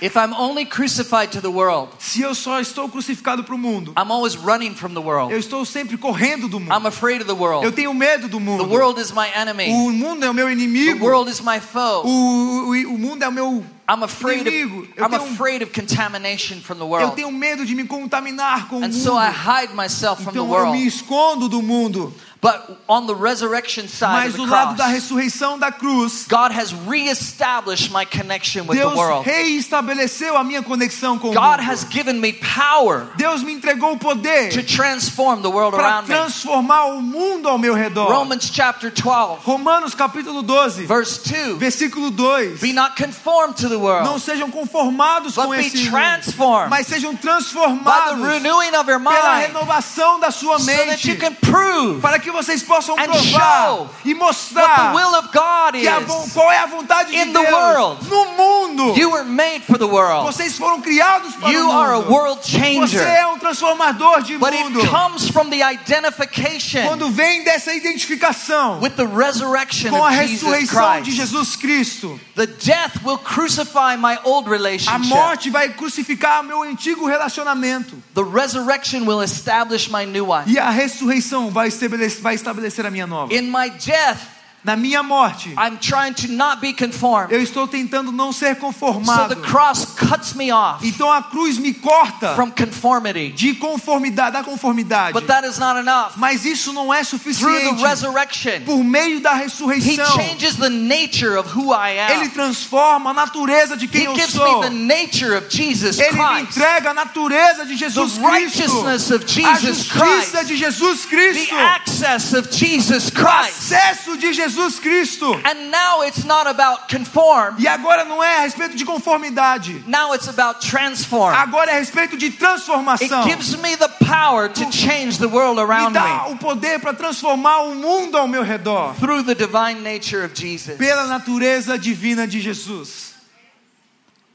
If 0.00 0.16
I'm 0.16 0.32
only 0.32 0.64
crucified 0.64 1.32
to 1.32 1.40
the 1.40 1.48
world, 1.50 1.90
Se 1.98 2.22
eu 2.22 2.32
só 2.32 2.60
estou 2.60 2.88
crucificado 2.88 3.42
para 3.42 3.54
o 3.54 3.58
mundo, 3.58 3.92
I'm 3.96 4.12
always 4.12 4.36
running 4.36 4.74
from 4.76 4.90
the 4.94 5.00
world. 5.00 5.32
eu 5.32 5.38
estou 5.40 5.64
sempre 5.64 5.96
correndo 5.96 6.46
do 6.48 6.60
mundo. 6.60 6.72
I'm 6.72 6.86
afraid 6.86 7.20
of 7.20 7.26
the 7.26 7.32
Eu 7.32 7.36
world. 7.36 7.72
tenho 7.72 7.92
medo 7.92 8.28
do 8.28 8.38
The 8.38 8.44
mundo. 8.44 8.64
world 8.68 9.00
is 9.00 9.10
my 9.10 9.26
enemy. 9.34 9.70
O 9.70 9.90
mundo 9.90 10.24
é 10.24 10.30
o 10.30 10.34
meu 10.34 10.46
The 10.46 10.52
inimigo. 10.52 11.04
world 11.04 11.28
is 11.28 11.40
my 11.40 11.58
foe. 11.58 12.02
O, 12.04 12.08
o, 12.08 12.94
o 12.94 12.98
mundo 12.98 13.24
é 13.24 13.28
o 13.28 13.32
meu. 13.32 13.64
I'm 13.90 14.04
afraid 14.04 14.46
inimigo. 14.46 14.82
of 14.82 14.92
Eu 14.96 15.04
I'm 15.06 15.10
tenho- 15.10 15.22
afraid 15.32 15.62
of 15.64 15.72
contamination 15.72 16.60
from 16.60 16.76
the 16.76 16.82
Eu 16.84 16.88
world. 16.88 17.16
tenho 17.16 17.32
medo 17.32 17.64
de 17.66 17.74
me 17.74 17.84
contaminar 17.84 18.68
com 18.68 18.76
o 18.76 18.78
And 18.84 18.88
mundo. 18.90 18.94
so 18.94 19.16
I 19.18 19.30
hide 19.30 19.74
myself 19.74 20.22
from 20.22 20.32
the 20.32 20.38
Então 20.38 20.44
eu 20.44 20.50
world. 20.50 20.72
me 20.78 20.86
escondo 20.86 21.48
do 21.48 21.60
mundo. 21.62 22.12
But 22.40 22.78
on 22.88 23.06
the 23.08 23.16
resurrection 23.16 23.88
side 23.88 24.12
Mas 24.28 24.34
do 24.34 24.46
the 24.46 24.50
lado 24.52 24.76
da 24.76 24.86
ressurreição 24.86 25.58
da 25.58 25.72
cruz, 25.72 26.24
God 26.28 26.52
has 26.52 26.72
reestablished 26.72 27.90
my 27.90 28.04
connection 28.04 28.62
with 28.66 28.76
the 28.78 28.84
Deus 28.84 28.94
world. 28.94 29.24
reestabeleceu 29.28 30.36
a 30.36 30.44
minha 30.44 30.62
conexão 30.62 31.18
com 31.18 31.30
o 31.30 31.34
God 31.34 31.58
mundo. 31.58 31.68
has 31.70 31.84
given 31.84 32.20
me 32.20 32.32
power 32.32 33.08
Deus 33.16 33.42
me 33.42 33.52
entregou 33.52 33.92
o 33.94 33.98
to 33.98 34.06
poder 34.06 34.64
transform 34.66 35.42
the 35.42 35.48
world 35.50 35.74
para 35.76 35.84
around 35.88 36.08
me. 36.08 36.14
transformar 36.14 36.84
o 36.86 37.02
mundo 37.02 37.48
ao 37.48 37.58
meu 37.58 37.74
redor. 37.74 38.08
Romans 38.08 38.48
chapter 38.52 38.90
12, 38.90 39.40
Romanos 39.44 39.94
capítulo 39.94 40.42
12, 40.42 40.86
verse 40.86 41.20
2. 41.28 41.58
versículo 41.58 42.10
2. 42.12 42.60
Be 42.60 42.72
not 42.72 42.94
conformed 42.96 43.56
to 43.56 43.68
the 43.68 43.74
Não 43.76 43.82
world, 43.82 44.20
sejam 44.20 44.48
conformados 44.50 45.34
but 45.34 45.44
com 45.44 45.50
be 45.50 45.60
esse 45.60 45.76
mundo, 45.78 45.90
transformed 45.90 46.70
mas 46.70 46.86
sejam 46.86 47.12
by 47.12 47.16
the 47.18 47.22
transformados 47.26 48.20
renewing 48.26 48.76
of 48.76 48.88
your 48.88 49.00
pela 49.00 49.34
mind 49.34 49.46
renovação 49.48 50.20
da 50.20 50.30
sua 50.30 50.58
so 50.58 50.66
that 50.66 50.86
mente, 50.86 51.10
you 51.10 51.16
can 51.18 51.34
prove 51.34 52.00
para 52.00 52.18
que 52.18 52.27
vocês 52.30 52.62
possam 52.62 52.94
and 52.98 53.04
provar 53.04 53.70
e 53.70 53.78
what 53.78 54.02
the 54.04 54.14
mostrar 54.14 54.94
will 54.94 55.14
of 55.16 55.28
God 55.32 55.80
que 55.80 55.88
a 55.88 56.00
vo- 56.00 56.24
is. 56.24 56.32
qual 56.32 56.50
é 56.50 56.58
a 56.58 56.66
vontade 56.66 57.10
de 57.12 57.18
in 57.18 57.32
the 57.32 57.40
Deus 57.40 57.52
world. 57.52 58.08
no 58.08 58.24
mundo. 58.36 58.98
You 58.98 59.10
were 59.10 59.24
made 59.24 59.64
for 59.66 59.78
the 59.78 59.86
world. 59.86 60.24
Vocês 60.26 60.56
foram 60.56 60.80
criados 60.80 61.34
para 61.36 61.50
You 61.50 61.68
o 61.68 61.72
are 61.72 61.92
a 61.92 61.96
mundo. 61.96 62.10
world 62.12 62.40
Você 62.42 62.58
changer. 62.58 63.02
é 63.06 63.26
um 63.26 63.38
transformador 63.38 64.22
de 64.22 64.36
But 64.38 64.52
mundo. 64.52 64.80
it 64.80 64.88
comes 64.90 65.28
from 65.30 65.48
the 65.50 65.62
identification 65.62 66.86
Quando 66.86 67.10
vem 67.10 67.44
dessa 67.44 67.72
identificação 67.74 68.80
with 68.80 68.90
the 68.96 69.06
resurrection 69.06 69.90
com 69.90 70.04
a 70.04 70.08
of 70.08 70.16
Jesus 70.16 70.40
ressurreição 70.42 71.02
de 71.02 71.10
Christ. 71.10 71.16
Jesus 71.16 71.56
Cristo, 71.56 72.20
The 72.34 72.46
death 72.46 73.02
will 73.04 73.18
crucify 73.18 73.96
my 73.96 74.18
old 74.24 74.48
a 74.88 74.98
morte 74.98 75.50
vai 75.50 75.68
crucificar 75.70 76.42
meu 76.42 76.62
antigo 76.62 77.06
relacionamento 77.06 77.96
The 78.14 78.22
resurrection 78.22 79.04
will 79.06 79.22
establish 79.22 79.88
my 79.90 80.04
new 80.06 80.28
one. 80.30 80.44
e 80.50 80.58
a 80.58 80.70
ressurreição 80.70 81.50
vai 81.50 81.68
estabelecer, 81.68 82.17
vai 82.20 82.34
estabelecer 82.34 82.84
a 82.86 82.90
minha 82.90 83.06
nova. 83.06 83.32
In 83.34 83.50
my 83.50 83.70
death, 83.70 84.37
Na 84.68 84.76
minha 84.76 85.02
morte, 85.02 85.48
I'm 85.56 85.78
trying 85.78 86.12
to 86.12 86.28
not 86.30 86.60
be 86.60 86.74
conformed. 86.74 87.32
eu 87.32 87.40
estou 87.42 87.66
tentando 87.66 88.12
não 88.12 88.32
ser 88.32 88.54
So 88.56 88.60
conformado. 88.60 89.34
the 89.34 89.40
cross 89.40 89.86
cuts 89.96 90.34
me 90.34 90.52
off 90.52 90.86
Então 90.86 91.10
a 91.10 91.22
cruz 91.22 91.56
me 91.56 91.72
corta 91.72 92.34
from 92.34 92.50
conformity. 92.50 93.30
de 93.32 93.54
conformidade, 93.54 94.32
da 94.32 94.44
conformidade. 94.44 95.14
But 95.14 95.26
that 95.26 95.46
is 95.48 95.58
not 95.58 95.78
enough. 95.80 96.12
Mas 96.16 96.44
isso 96.44 96.70
não 96.74 96.92
é 96.92 96.98
Through 97.02 97.18
suficiente. 97.18 97.76
the 97.76 97.88
resurrection, 97.88 98.60
Por 98.66 98.84
meio 98.84 99.20
da 99.20 99.34
He 99.36 99.44
ressurreição, 99.44 100.04
changes 100.16 100.56
the 100.56 100.68
nature 100.68 101.38
of 101.38 101.48
who 101.56 101.72
I 101.72 101.92
Ele 102.12 102.28
transforma 102.28 103.10
a 103.10 103.14
natureza 103.14 103.74
de 103.74 103.86
He 103.86 103.88
quem 103.88 104.04
eu 104.04 104.14
gives 104.14 104.34
sou. 104.34 104.60
me 104.60 104.68
the 104.68 104.74
nature 104.74 105.34
of 105.34 105.46
Jesus 105.48 105.98
Ele 105.98 106.12
me 106.18 106.40
entrega 106.42 106.90
a 106.90 106.94
natureza 106.94 107.64
de 107.64 107.74
Jesus 107.74 108.18
The 108.18 108.20
Cristo. 108.20 108.82
righteousness 108.84 109.10
of 109.10 109.24
A 109.24 109.54
Jesus 109.54 109.86
justiça 109.86 110.38
Christ. 110.38 110.46
de 110.48 110.56
Jesus 110.56 111.00
The 111.06 111.08
Cristo. 111.08 111.54
access 111.56 112.32
of 112.34 112.48
Jesus 112.54 113.10
O 113.16 113.26
acesso 113.26 114.16
de 114.18 114.32
Jesus 114.34 114.57
Cristo. 114.80 115.34
And 115.44 115.70
now 115.70 116.02
it's 116.04 116.24
not 116.24 116.46
about 116.48 116.88
conform. 116.88 117.56
E 117.58 117.66
agora 117.68 118.04
não 118.04 118.22
é 118.22 118.38
a 118.38 118.40
respeito 118.40 118.76
de 118.76 118.84
conformidade. 118.84 119.82
Now 119.86 120.12
it's 120.14 120.28
about 120.28 120.60
transform. 120.66 121.34
Agora 121.34 121.70
é 121.70 121.76
a 121.76 121.78
respeito 121.78 122.16
de 122.16 122.26
It 122.26 122.36
transformação. 122.38 123.22
gives 123.24 123.54
me 123.56 123.76
the 123.76 123.88
power 124.04 124.48
to 124.48 124.70
change 124.72 125.18
the 125.18 125.26
world 125.28 125.56
Me 125.56 125.62
around 125.62 125.92
dá 125.94 126.24
me 126.28 126.32
o 126.32 126.36
poder 126.36 126.78
para 126.80 126.92
transformar 126.92 127.62
o 127.62 127.74
mundo 127.74 128.16
ao 128.18 128.26
meu 128.28 128.42
redor. 128.42 128.94
through 128.98 129.22
the 129.24 129.34
divine 129.34 129.80
nature 129.82 130.24
of 130.24 130.34
Jesus. 130.34 130.76
Pela 130.76 131.06
natureza 131.06 131.78
divina 131.78 132.26
de 132.26 132.40
Jesus. 132.40 133.07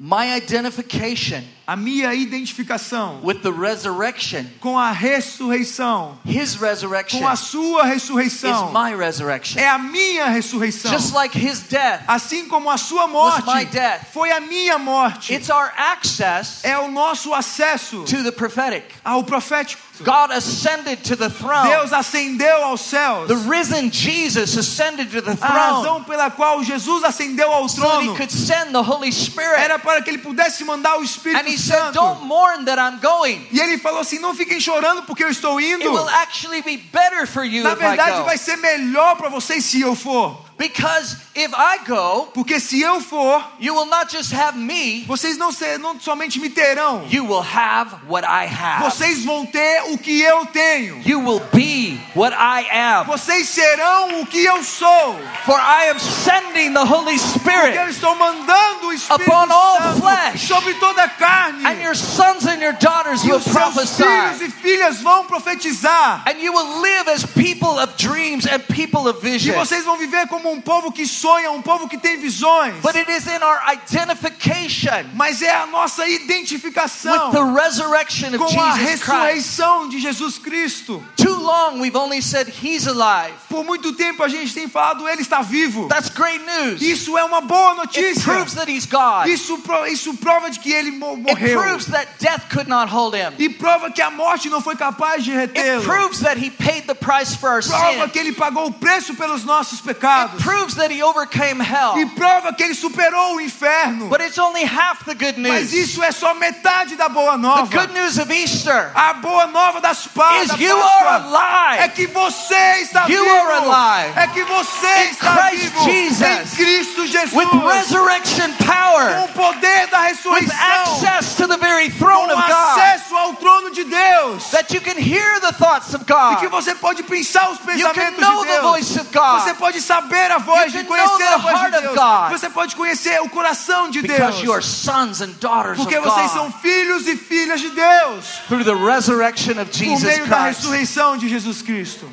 My 0.06 0.34
identification 0.36 1.46
A 1.66 1.78
minha 1.78 2.14
identificação 2.14 3.22
with 3.24 3.42
the 3.42 3.50
resurrection, 3.50 4.46
com 4.60 4.78
a 4.78 4.92
ressurreição, 4.92 6.18
His 6.26 6.56
resurrection, 6.56 7.20
com 7.20 7.28
a 7.28 7.38
sua 7.38 7.86
ressurreição 7.86 8.68
is 8.68 8.74
my 8.74 8.94
resurrection. 8.94 9.58
é 9.62 9.70
a 9.70 9.78
minha 9.78 10.26
ressurreição. 10.28 10.92
Just 10.92 11.14
like 11.14 11.34
His 11.38 11.62
death, 11.62 12.02
Assim 12.06 12.50
como 12.50 12.70
a 12.70 12.78
sua 12.78 13.08
morte 13.08 13.48
Was 13.48 13.56
my 13.56 13.64
death. 13.64 14.08
foi 14.12 14.30
a 14.32 14.42
minha 14.42 14.78
morte, 14.78 15.34
it's 15.34 15.50
our 15.50 15.72
access 15.78 16.60
é 16.66 16.78
o 16.78 16.92
nosso 16.92 17.34
acesso 17.34 18.04
to 18.04 18.24
the 18.24 18.32
prophetic. 18.34 18.84
ao 19.06 19.24
profético. 19.24 19.82
God 20.04 20.32
ascended 20.32 21.02
to 21.04 21.16
the 21.16 21.30
throne. 21.30 21.70
Deus 21.70 21.94
ascendeu 21.94 22.66
aos 22.66 22.82
céus. 22.82 23.28
The 23.28 23.36
risen 23.36 23.90
Jesus 23.90 24.58
ascended 24.58 25.12
to 25.12 25.22
the 25.22 25.36
throne. 25.36 25.54
A 25.54 25.76
razão 25.76 26.04
pela 26.04 26.30
qual 26.30 26.62
Jesus 26.62 27.06
ascendeu 27.06 27.50
ao 27.54 27.70
so 27.70 27.82
that 27.84 28.04
He 28.04 28.08
could 28.18 28.32
send 28.32 28.74
the 28.74 28.82
Holy 28.82 29.12
Spirit 29.14 29.62
era 29.62 29.80
para 29.80 29.93
para 29.94 30.02
que 30.02 30.10
ele 30.10 30.18
pudesse 30.18 30.64
mandar 30.64 30.98
o 30.98 31.04
Espírito 31.04 31.40
And 31.40 31.48
he 31.48 31.58
said, 31.58 31.78
Santo. 31.78 31.94
Don't 31.94 32.26
mourn 32.26 32.66
that 32.66 32.80
I'm 32.80 33.00
going. 33.00 33.48
E 33.52 33.60
ele 33.60 33.78
falou 33.78 34.02
assim: 34.02 34.20
não 34.20 34.34
fiquem 34.34 34.60
chorando 34.60 35.04
porque 35.04 35.24
eu 35.24 35.30
estou 35.30 35.62
indo. 35.62 35.82
It 35.82 35.90
will 35.90 36.10
actually 36.10 36.62
be 36.62 36.78
better 36.78 37.28
for 37.28 37.44
you 37.44 37.64
Na 37.64 37.76
verdade, 37.76 38.24
vai 38.24 38.38
ser 38.38 38.58
melhor 38.58 39.16
para 39.16 39.30
vocês 39.30 39.64
se 39.64 39.82
eu 39.82 39.96
for. 39.96 40.44
Because 40.58 41.18
if 41.36 41.52
I 41.56 41.80
go, 41.86 42.28
Porque 42.34 42.60
se 42.60 42.82
eu 42.82 43.02
for, 43.02 43.44
you 43.60 43.74
will 43.74 43.88
not 43.88 44.12
just 44.12 44.32
have 44.34 44.58
me, 44.58 45.04
vocês 45.08 45.38
não, 45.38 45.52
ser, 45.52 45.78
não 45.80 46.00
somente 46.00 46.40
me 46.40 46.50
terão, 46.50 47.06
you 47.10 47.26
will 47.26 47.42
have 47.44 47.92
what 48.08 48.24
I 48.26 48.46
have. 48.46 48.84
vocês 48.84 49.24
vão 49.26 49.46
ter 49.46 49.82
o 49.92 49.98
que 49.98 50.22
eu 50.22 50.46
tenho. 50.48 51.02
You 51.06 51.20
will 51.22 51.42
be 51.52 52.00
what 52.16 52.34
I 52.36 52.66
am. 52.72 53.06
Vocês 53.06 53.50
serão 53.50 54.22
o 54.22 54.26
que 54.28 54.44
eu 54.44 54.64
sou. 54.64 55.16
For 55.46 55.58
I 55.60 55.90
am 55.90 56.00
sending 56.00 56.74
the 56.74 56.84
Holy 56.84 57.18
Porque 57.18 57.50
eu 57.50 57.64
Spirit, 57.64 57.90
estou 57.90 58.16
mandando 58.16 58.88
o 58.88 58.94
Espírito 58.94 59.24
Upon 59.30 59.52
all 59.52 59.78
Santo 59.78 60.02
flesh. 60.02 60.42
sobre 60.48 60.74
toda 60.76 61.04
a 61.04 61.10
carne. 61.10 61.66
and 61.66 61.82
your 61.82 61.96
sons 61.96 62.46
and 62.46 62.62
your 62.62 62.74
daughters 62.74 63.24
e 63.24 63.32
will 63.32 63.42
seus 63.42 63.54
filhos 63.54 63.96
prophesy. 63.98 64.46
e 64.46 64.52
filhas 64.52 65.02
vão 65.02 65.26
profetizar. 65.26 66.24
And 66.28 66.40
you 66.40 66.54
will 66.54 66.82
live 66.82 67.10
as 67.10 67.26
people 67.26 67.80
of 67.80 67.94
dreams 67.98 68.46
and 68.46 68.60
people 68.68 69.08
of 69.10 69.20
E 69.26 69.32
vision. 69.32 69.56
vocês 69.56 69.84
vão 69.84 69.98
viver 69.98 70.28
como 70.28 70.43
um 70.52 70.62
povo 70.62 70.92
que 70.92 71.06
sonha, 71.08 71.52
um 71.52 71.62
povo 71.62 71.88
que 71.88 71.98
tem 71.98 72.18
visões. 72.18 72.76
But 72.82 72.96
it 72.96 73.10
is 73.12 73.28
in 73.28 73.42
our 73.44 73.60
identification 73.72 75.10
Mas 75.14 75.42
é 75.42 75.52
a 75.54 75.66
nossa 75.68 76.04
with 76.04 76.14
identificação 76.24 77.32
the 77.32 77.44
resurrection 77.62 78.30
of 78.30 78.38
com 78.38 78.46
a 78.62 78.72
Jesus 78.78 79.02
Christ. 79.02 79.06
ressurreição 79.08 79.90
de 79.90 80.00
Jesus 80.00 80.38
Cristo. 80.38 81.04
Too 81.16 81.34
long 81.42 81.80
we've 81.80 81.96
only 81.98 82.22
said 82.22 82.48
he's 82.50 82.88
alive. 82.88 83.34
Por 83.50 83.64
muito 83.64 83.94
tempo 83.94 84.24
a 84.24 84.28
gente 84.28 84.54
tem 84.54 84.68
falado, 84.68 85.08
ele 85.08 85.22
está 85.22 85.42
vivo. 85.42 85.88
That's 85.88 86.10
great 86.10 86.44
news. 86.46 86.82
Isso 86.82 87.18
é 87.18 87.24
uma 87.24 87.42
boa 87.42 87.72
It 87.72 87.78
notícia. 87.78 88.24
proves 88.24 88.54
that 88.56 88.72
he's 88.72 88.86
God. 88.86 89.28
Isso, 89.28 89.60
isso 89.92 90.14
prova 90.16 90.50
de 90.50 90.60
que 90.60 90.72
ele 90.72 90.92
mo- 90.92 91.14
It 91.14 91.22
morreu. 91.24 91.62
proves 91.62 91.86
that 91.88 92.08
death 92.20 92.50
could 92.52 92.70
not 92.70 92.92
hold 92.92 93.14
him. 93.16 93.34
E 93.40 93.50
prova 93.50 93.92
que 93.92 94.02
a 94.02 94.10
morte 94.12 94.50
não 94.50 94.62
foi 94.62 94.76
capaz 94.76 95.24
de 95.24 95.32
It 95.32 95.54
retê-lo. 95.54 95.84
proves 95.84 96.20
that 96.20 96.38
he 96.40 96.50
paid 96.50 96.86
the 96.88 96.94
price 96.96 97.36
for 97.36 97.50
our 97.52 97.64
Prova 97.64 98.04
sin. 98.06 98.10
que 98.10 98.20
ele 98.20 98.32
pagou 98.34 98.68
o 98.68 98.74
preço 98.74 99.14
pelos 99.16 99.44
nossos 99.44 99.80
It 99.80 99.84
pecados. 99.88 100.33
Proves 100.42 100.76
that 100.76 100.92
he 100.94 101.02
overcame 101.04 101.60
hell. 101.62 101.98
E 101.98 102.06
prova 102.08 102.54
que 102.54 102.64
ele 102.64 102.76
superou 102.76 103.36
o 103.36 103.42
inferno. 103.42 104.08
But 104.10 104.22
it's 104.22 104.38
only 104.38 104.64
half 104.64 105.06
the 105.06 105.14
good 105.16 105.38
Mas 105.40 105.72
news. 105.72 105.74
isso 105.74 106.04
é 106.04 106.12
só 106.12 106.34
metade 106.34 106.96
da 106.96 107.10
boa 107.10 107.34
The 107.34 107.38
nova. 107.38 107.66
good 107.78 107.94
news 107.94 108.18
of 108.18 108.32
Easter 108.32 108.92
A 108.96 109.14
boa 109.14 109.48
nova 109.48 109.80
das 109.82 110.08
paz, 110.08 110.52
is 110.52 110.60
you 110.60 110.76
are 110.78 111.08
alive. 111.24 111.84
é 111.84 111.88
que 111.90 112.08
você 112.08 112.56
está 112.82 113.06
You 113.08 113.24
vivo. 113.24 113.36
are 113.36 113.54
alive. 113.66 114.14
É 114.20 114.28
que 114.28 114.44
você 114.44 115.06
In 115.08 115.12
está 115.12 115.36
Christ 115.38 115.64
vivo 115.64 115.84
Jesus. 115.84 116.22
em 116.22 116.56
Cristo 116.56 117.08
Jesus. 117.08 117.34
with 117.34 117.48
resurrection 117.66 118.52
com 118.58 118.66
power, 118.66 119.24
o 119.24 119.28
poder 119.30 119.88
da 119.88 120.00
with 120.02 120.08
ressurreição, 120.10 120.56
access 120.84 121.36
to 121.36 121.48
the 121.48 121.58
very 121.58 121.90
throne 121.90 122.28
com 122.30 122.40
of 122.40 122.48
God, 122.48 122.78
acesso 122.80 123.16
ao 123.16 123.34
trono 123.36 123.72
de 123.72 123.84
Deus. 123.84 124.50
that 124.52 124.74
you 124.74 124.82
can 124.82 124.98
hear 124.98 125.40
the 125.42 125.52
thoughts 125.54 125.94
of 125.94 126.04
E 126.04 126.06
que 126.06 126.48
God. 126.48 126.50
você 126.52 126.76
pode 126.76 127.04
pensar 127.04 127.50
os 127.52 127.60
You 127.60 127.66
pensamentos 127.66 127.94
can 127.94 128.12
de 128.16 128.22
know 128.22 128.46
the 128.46 128.52
Deus. 128.52 128.62
voice 128.64 129.00
of 129.00 129.10
God. 129.14 129.42
Você 129.42 129.54
pode 129.56 129.82
saber 129.82 130.23
a 130.32 130.38
voz 130.38 130.72
de 130.72 130.84
conhecer 130.84 131.24
a 131.24 131.38
voz 131.38 131.62
de 131.62 131.72
Deus. 131.82 131.96
Você 132.32 132.50
pode 132.50 132.76
conhecer 132.76 133.22
o 133.22 133.30
coração 133.30 133.90
de 133.90 134.02
Deus. 134.02 134.66
sons 134.66 135.22
and 135.22 135.32
daughters 135.40 135.78
of 135.80 135.84
Porque 135.84 136.00
vocês 136.00 136.32
são 136.32 136.52
filhos 136.52 137.08
e 137.08 137.16
filhas 137.16 137.60
de 137.62 137.70
Deus. 137.70 138.26
through 138.48 138.64
the 138.64 138.74
resurrection 138.74 139.60
of 139.62 139.66
Por 139.66 139.74
Jesus 139.78 140.04
meio 140.04 140.28
da 140.28 140.44
Christ. 140.44 140.60
ressurreição 140.62 141.18
de 141.18 141.28
Jesus 141.30 141.62
Cristo. 141.62 142.10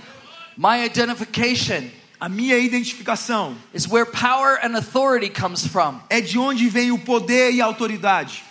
My 0.57 0.85
identification 0.85 1.91
A 2.23 2.29
minha 2.29 2.59
identificação 2.59 3.57
is 3.73 3.87
where 3.89 4.05
power 4.05 4.59
and 4.63 4.77
authority 4.77 5.31
comes 5.31 5.67
from. 5.67 6.01
é 6.11 6.21
de 6.21 6.39
onde 6.39 6.69
vem 6.69 6.93
o 6.93 6.99
poder 6.99 7.51
e 7.53 7.63
a 7.63 7.65
autoridade. 7.65 8.45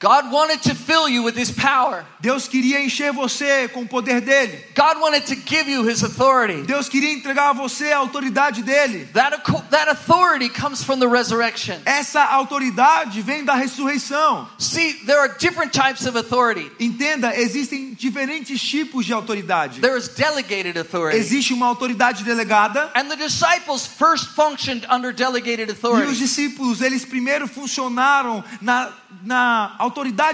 God 0.00 0.30
wanted 0.30 0.62
to 0.62 0.76
fill 0.76 1.08
you 1.08 1.24
with 1.24 1.36
his 1.36 1.50
power. 1.50 2.04
Deus 2.20 2.46
queria 2.46 2.80
encher 2.80 3.12
você 3.12 3.68
com 3.68 3.82
o 3.82 3.88
poder 3.88 4.20
dele. 4.20 4.56
God 4.74 5.00
wanted 5.00 5.26
to 5.26 5.34
give 5.34 5.68
you 5.68 5.82
his 5.84 6.04
authority. 6.04 6.62
Deus 6.62 6.88
queria 6.88 7.12
entregar 7.12 7.50
a 7.50 7.52
você 7.52 7.90
a 7.92 7.98
autoridade 7.98 8.62
dele. 8.62 9.08
That, 9.12 9.42
that 9.70 9.88
authority 9.90 10.48
comes 10.50 10.84
from 10.84 11.00
the 11.00 11.08
resurrection. 11.08 11.80
Essa 11.84 12.22
autoridade 12.22 13.20
vem 13.22 13.44
da 13.44 13.54
ressurreição. 13.54 14.46
See, 14.56 14.92
there 15.04 15.18
are 15.18 15.36
different 15.36 15.72
types 15.72 16.06
of 16.06 16.16
authority. 16.16 16.70
Entenda, 16.78 17.36
existem 17.36 17.92
diferentes 17.94 18.60
tipos 18.60 19.04
de 19.04 19.12
autoridade. 19.12 19.80
There 19.80 19.96
is 19.98 20.08
delegated 20.08 20.78
authority. 20.78 21.18
Existe 21.18 21.52
uma 21.52 21.66
autoridade 21.66 22.22
delegada 22.22 22.92
And 22.94 23.08
the 23.08 23.16
disciples 23.16 23.84
first 23.86 24.28
functioned 24.36 24.86
under 24.88 25.12
delegated 25.12 25.68
e 25.68 25.72
os 25.72 25.78
authority. 25.78 26.14
discípulos, 26.14 26.80
eles 26.80 27.04
primeiro 27.04 27.48
funcionaram 27.48 28.44
na, 28.60 28.92
na 29.24 29.74
autoridade 29.78 29.87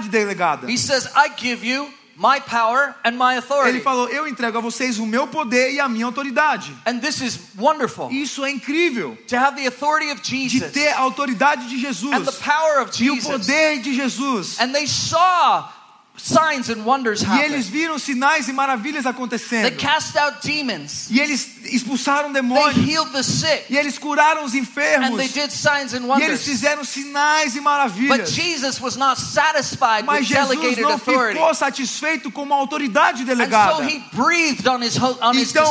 delegada. 0.09 0.69
He 0.69 0.77
says, 0.77 1.09
I 1.15 1.29
give 1.37 1.65
you 1.65 1.89
my 2.17 2.39
power 2.41 2.95
and 3.05 3.17
my 3.17 3.33
Ele 3.35 3.39
authority. 3.39 3.81
falou: 3.81 4.09
Eu 4.09 4.29
entrego 4.29 4.59
a 4.59 4.61
vocês 4.61 4.99
o 5.01 5.07
meu 5.07 5.27
poder 5.27 5.73
e 5.73 5.81
a 5.81 5.89
minha 5.89 6.07
autoridade. 6.07 6.73
And 6.87 7.01
this 7.01 7.21
is 7.21 7.39
wonderful 7.57 8.09
Isso 8.13 8.45
é 8.45 8.51
incrível. 8.51 9.17
to 9.29 9.37
have 9.37 9.57
the 9.61 9.67
authority 9.67 10.11
of 10.13 10.21
De 10.23 10.49
Jesus 10.49 10.73
ter 10.73 10.89
a 10.91 11.01
autoridade 11.01 11.69
de 11.69 11.75
and 11.75 11.81
the 11.81 11.87
Jesus 11.89 12.37
power 12.39 12.81
of 12.83 12.91
e 13.03 13.11
o 13.11 13.15
Jesus. 13.17 13.27
poder 13.47 13.81
de 13.81 13.95
Jesus. 13.95 14.61
And 14.61 14.73
they 14.73 14.87
saw 14.87 15.69
signs 16.17 16.71
and 16.71 16.85
wonders 16.85 17.23
E 17.23 17.27
happen. 17.27 17.45
eles 17.47 17.67
viram 17.67 17.99
sinais 17.99 18.47
e 18.49 18.53
maravilhas 18.53 19.03
They 19.03 19.11
acontecendo. 19.11 19.77
cast 19.77 20.17
out 20.17 20.39
demons. 20.47 21.09
E 21.11 21.19
eles 21.21 21.54
expulsaram 21.67 22.33
demônios. 22.33 22.77
healed 22.89 23.11
the 23.13 23.23
sick. 23.23 23.65
E 23.71 23.77
eles 23.77 23.99
curaram 23.99 24.45
os 24.45 24.55
And 24.55 24.59
enfermos. 24.59 25.17
they 25.17 25.29
did 25.29 25.51
signs 25.51 25.93
and 25.95 26.05
E 26.19 26.23
eles 26.23 26.45
fizeram 26.45 26.85
sinais 26.85 27.53
e 27.55 27.59
But 27.59 27.65
maravilhas. 27.65 28.31
Jesus 28.31 28.81
was 28.81 28.97
not 28.97 29.21
satisfied 29.21 30.05
Mas 30.05 30.21
with 30.21 30.27
Jesus 30.29 30.49
delegated 30.49 30.83
não 30.83 30.93
authority. 30.95 31.39
ficou 31.39 31.55
satisfeito 31.55 32.31
com 32.31 32.43
uma 32.43 32.57
autoridade 32.57 33.23
And 33.23 33.27
delegada. 33.27 33.77
so 33.77 33.83
he 33.83 34.03
breathed 34.13 34.67
on 34.69 34.83
his, 34.83 34.97
ho- 34.97 35.19
on 35.23 35.33
his 35.35 35.51
Então 35.51 35.65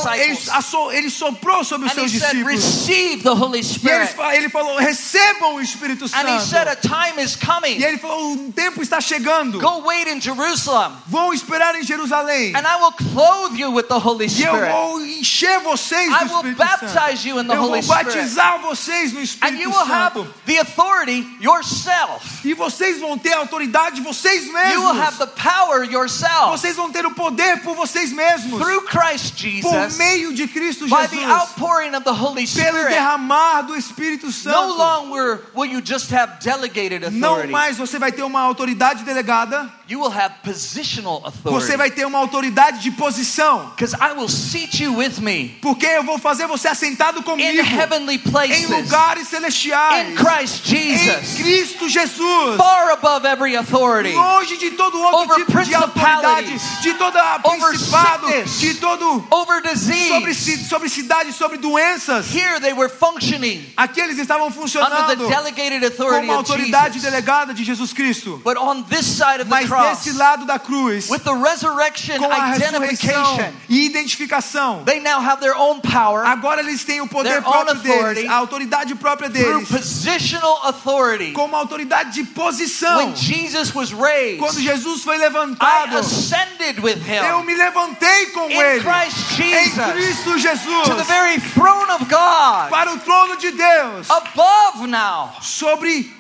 ele, 0.92 1.10
soprou 1.10 1.64
sobre 1.64 1.88
os 1.88 1.94
seus 1.94 2.12
said, 2.12 2.22
discípulos. 2.22 2.54
Receive 2.64 3.24
the 3.24 3.30
Holy 3.32 3.60
E 3.62 4.36
ele 4.38 4.50
falou: 4.50 4.78
recebam 4.78 5.56
o 5.56 5.62
Espírito 5.62 6.06
And 6.14 6.28
he 6.28 6.40
said, 6.42 6.68
Santo. 6.68 6.70
A 6.70 6.76
time 6.76 7.22
is 7.24 7.36
coming. 7.36 7.78
E 7.78 7.84
ele 7.84 7.98
falou: 7.98 8.32
um 8.34 8.52
tempo 8.52 8.82
está 8.82 9.00
chegando. 9.00 9.60
Go 9.60 9.82
wait 9.86 10.08
in 10.10 10.20
Jerusalem. 10.20 10.92
Vão 11.08 11.34
esperar 11.34 11.76
em 11.76 11.84
Jerusalém. 11.84 12.54
And 12.56 12.62
I 12.66 12.82
will 12.82 12.92
clothe 12.94 13.58
you 13.60 13.72
with 13.72 13.84
the 13.88 13.98
Holy 14.00 14.26
E 14.26 14.44
eu 14.44 14.54
Spirit. 14.54 14.72
vou 14.72 15.02
encher 15.06 15.60
vocês 15.60 15.83
I 15.92 16.24
do 16.24 16.30
will 16.30 16.36
Espírito 16.38 16.58
baptize 16.58 17.28
you 17.28 17.40
in 17.40 17.46
Santo. 17.46 17.48
the 17.48 17.54
Eu 17.56 17.62
vou 17.62 17.70
Holy 17.72 17.82
Spirit. 17.84 18.06
batizar 18.06 18.60
vocês 18.62 19.14
no 19.14 19.20
And 19.20 19.24
Espírito 19.24 19.62
you 19.62 19.70
will 19.70 19.86
have 19.92 20.14
Santo. 20.14 20.34
the 20.46 20.60
authority 20.60 21.28
yourself. 21.42 22.46
E 22.46 22.54
vocês 22.54 23.00
vão 23.00 23.18
ter 23.18 23.34
a 23.34 23.40
autoridade 23.40 24.02
vocês 24.02 24.46
You 24.46 24.54
will 24.82 24.94
have 25.02 25.18
mesmos. 25.18 25.18
the 25.20 25.28
power 25.42 25.84
yourself 25.84 26.52
Vocês 26.52 26.76
vão 26.76 26.92
ter 26.92 27.06
o 27.06 27.12
poder 27.12 27.62
por 27.62 27.76
vocês 27.76 28.12
mesmos. 28.12 28.60
through 28.62 28.82
Christ 28.86 29.36
Por 29.62 29.72
Jesus 29.72 29.98
meio 29.98 30.34
de 30.34 30.48
Cristo 30.48 30.86
by 30.88 31.08
the 31.08 31.18
Jesus. 31.18 31.32
outpouring 31.32 31.96
of 31.96 32.04
the 32.04 32.12
Holy 32.12 32.46
Pelo 32.48 32.68
Spirit. 32.78 32.90
derramar 32.90 33.62
do 33.64 33.76
Espírito 33.76 34.28
No 34.28 34.32
Santo. 34.32 34.74
longer 34.78 35.42
will 35.56 35.66
you 35.70 35.82
just 35.84 36.12
have 36.12 36.40
delegated 36.42 37.02
Não 37.12 37.30
authority. 37.30 37.52
mais 37.52 37.78
você 37.78 37.98
vai 38.00 38.12
ter 38.12 38.24
uma 38.24 38.42
autoridade 38.42 39.04
delegada. 39.04 39.70
You 39.88 40.00
will 40.00 40.12
have 40.12 40.34
positional 40.44 41.20
Você 41.22 41.28
authority. 41.28 41.78
vai 41.78 41.92
ter 41.92 42.06
uma 42.06 42.18
autoridade 42.20 42.80
de 42.80 42.92
posição. 42.92 43.70
Because 43.76 43.94
I 44.00 44.14
will 44.18 44.30
seat 44.30 44.82
you 44.82 44.96
with 44.96 45.20
me 45.20 45.58
Porque 45.62 45.86
eu 45.86 46.04
vou 46.04 46.18
fazer 46.18 46.48
você 46.48 46.70
assentado 46.70 47.20
in 47.20 47.24
comigo 47.24 47.62
heavenly 47.62 48.16
em 48.16 48.20
places 48.20 48.70
lugares 48.70 49.28
celestiais. 49.28 50.10
in 50.10 50.16
Christ 50.16 50.72
Em 50.72 50.98
Jesus, 50.98 51.36
Cristo 51.36 51.90
Jesus. 51.90 52.56
far 52.58 52.92
above 52.92 53.26
every 53.28 53.58
authority. 53.58 54.14
Longe 54.16 54.58
de 54.58 54.72
todo 54.72 54.98
outro 55.02 55.20
Over 55.24 55.36
tipo 55.46 55.64
de 55.64 55.76
autoridade, 55.76 56.54
de 56.82 56.94
toda 56.94 57.40
over 57.44 57.70
principado, 57.70 58.28
sickness, 58.28 58.60
de 58.60 58.74
todo 58.76 59.28
over 59.32 59.62
sobre, 59.62 59.70
disease. 59.74 60.36
ci- 60.36 60.64
sobre 60.70 60.88
cidade, 60.90 61.34
sobre 61.34 61.58
doenças. 61.58 62.34
Here 62.34 62.60
they 62.62 62.72
were 62.74 62.90
functioning 62.90 63.66
Aqui 63.76 64.00
eles 64.00 64.18
estavam 64.18 64.48
under 64.48 64.56
the 64.56 64.62
funcionando 64.62 65.28
delegated 65.28 65.82
como 65.82 65.86
authority 65.88 66.30
a 66.30 66.34
of 66.34 66.38
autoridade 66.40 66.94
Jesus. 66.96 67.04
delegada 67.12 67.54
de 67.54 67.64
Jesus 67.66 67.92
Cristo. 67.92 68.42
But 68.46 68.58
on 68.58 68.84
this 68.84 69.06
side 69.06 69.42
of 69.42 69.50
the 69.50 69.50
Mas 69.50 69.73
cross, 69.74 69.98
desse 69.98 70.18
lado 70.18 70.46
da 70.46 70.60
cruz, 70.60 71.10
with 71.10 71.24
the 71.24 71.34
resurrection 71.34 72.18
com 72.18 72.32
a 72.32 72.56
identification, 72.56 73.54
e 73.70 73.86
identificação, 73.86 74.84
they 74.86 75.00
now 75.00 75.20
have 75.20 75.40
their 75.42 75.56
own 75.56 75.80
power 75.82 76.26
agora 76.26 76.62
eles 76.62 76.84
têm 76.84 77.02
o 77.02 77.08
poder 77.08 77.42
próprio 77.42 77.76
deles, 77.76 78.30
a 78.30 78.36
autoridade 78.36 78.96
própria 78.96 79.30
through 79.30 79.66
deles, 79.66 79.70
positional 79.70 80.60
authority. 80.64 81.32
como 81.34 81.56
autoridade 81.56 82.12
de 82.12 82.24
posição. 82.24 82.98
When 82.98 83.16
Jesus 83.16 83.74
was 83.74 83.92
raised, 83.92 84.40
Quando 84.40 84.60
Jesus 84.60 85.04
foi 85.04 85.16
I 85.16 85.20
levantado, 85.20 85.98
ascended 85.98 86.80
with 86.80 86.98
eu 87.08 87.40
him 87.40 87.46
me 87.46 87.56
levantei 87.56 88.28
com 88.28 88.50
in 88.50 88.54
ele 88.54 88.82
Christ 88.82 89.40
em 89.40 89.70
Jesus 89.70 89.94
Cristo 89.94 90.38
Jesus 90.38 90.88
to 90.88 90.96
the 90.96 91.04
very 91.04 91.40
throne 91.40 91.90
of 91.92 92.06
God, 92.06 92.70
para 92.70 92.92
o 92.92 93.00
trono 93.00 93.38
de 93.38 93.52
Deus, 93.52 94.10
above 94.10 94.88
now, 94.88 95.34
sobre 95.42 96.12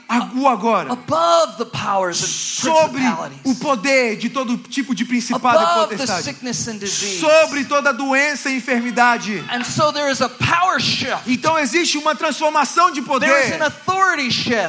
agora, 0.47 0.91
above 0.91 1.57
the 1.57 1.65
powers 1.65 2.21
and 2.23 2.27
sobre 2.27 3.01
o 3.43 3.55
poder 3.55 4.15
de 4.17 4.29
todo 4.29 4.57
tipo 4.57 4.93
de 4.95 5.05
principado 5.05 5.57
e 5.63 5.65
potestade, 5.97 6.23
sickness 6.23 6.67
and 6.67 6.77
disease. 6.77 7.19
sobre 7.19 7.65
toda 7.65 7.91
doença 7.93 8.49
e 8.49 8.57
enfermidade. 8.57 9.43
Então 11.27 11.57
existe 11.59 11.97
uma 11.97 12.15
transformação 12.15 12.91
de 12.91 13.01
poder, 13.01 13.29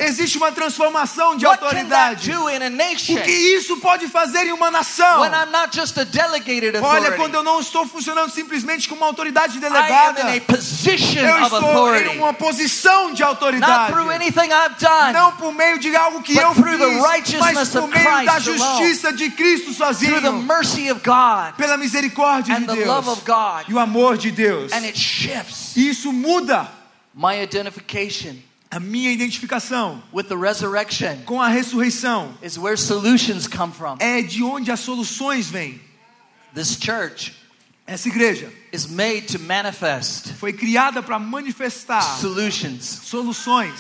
existe 0.01 0.37
uma 0.39 0.51
transformação 0.53 1.37
de 1.37 1.45
autoridade. 1.47 2.31
O 3.15 3.23
que 3.23 3.31
isso 3.31 3.77
pode 3.79 4.09
fazer 4.09 4.47
em 4.47 4.53
uma 4.53 4.71
nação? 4.71 5.21
Olha, 6.83 7.13
quando 7.17 7.35
eu 7.35 7.43
não 7.43 7.61
estou 7.61 7.87
funcionando 7.87 8.31
simplesmente 8.31 8.89
como 8.89 9.01
uma 9.03 9.07
autoridade 9.09 9.59
delegada, 9.59 10.21
eu 11.29 11.37
estou 11.45 11.61
em 11.97 12.19
uma 12.19 12.33
posição 12.35 13.13
de 13.13 13.23
autoridade. 13.23 13.93
Não 15.13 15.33
por 15.35 15.53
meio 15.53 15.79
de 15.79 15.95
algo 15.95 16.23
que 16.23 16.37
eu 16.37 16.55
fiz, 16.55 17.39
mas 17.39 17.69
por 17.71 17.89
meio 17.89 18.25
da 18.25 18.39
justiça 18.39 19.13
de 19.13 19.31
Cristo 19.31 19.73
sozinho, 19.73 20.33
mercy 20.43 20.91
of 20.91 21.01
God 21.05 21.55
pela 21.57 21.77
misericórdia 21.77 22.57
and 22.57 22.61
de 22.61 22.67
the 22.67 22.85
love 22.85 23.05
Deus 23.07 23.19
of 23.19 23.25
God. 23.25 23.69
e 23.69 23.75
o 23.75 23.79
amor 23.79 24.17
de 24.17 24.31
Deus. 24.31 24.73
And 24.73 24.85
it 24.85 24.99
shifts 24.99 25.77
E 25.77 25.89
Isso 25.91 26.13
muda 26.13 26.69
a 28.71 28.81
minha 28.81 29.13
identificação 29.13 30.03
with 30.13 30.25
the 30.25 30.37
resurrection 30.37 31.23
com 31.25 31.41
a 31.41 31.49
ressurreição. 31.49 32.35
is 32.43 32.59
where 32.59 32.77
solutions 32.77 33.47
come 33.47 33.73
from. 33.73 33.97
É 34.01 34.21
de 34.23 34.43
onde 34.43 34.71
as 34.73 34.81
soluções 34.81 35.49
vêm. 35.49 35.81
This 36.55 36.77
church 36.81 37.33
Essa 37.87 38.09
igreja 38.09 38.51
is 38.73 38.87
made 38.87 39.27
to 39.27 39.39
manifest 39.39 40.33
foi 40.39 40.53
criada 40.55 41.03
para 41.03 41.19
manifestar 41.19 42.01
solutions. 42.19 42.85
soluções. 43.05 43.75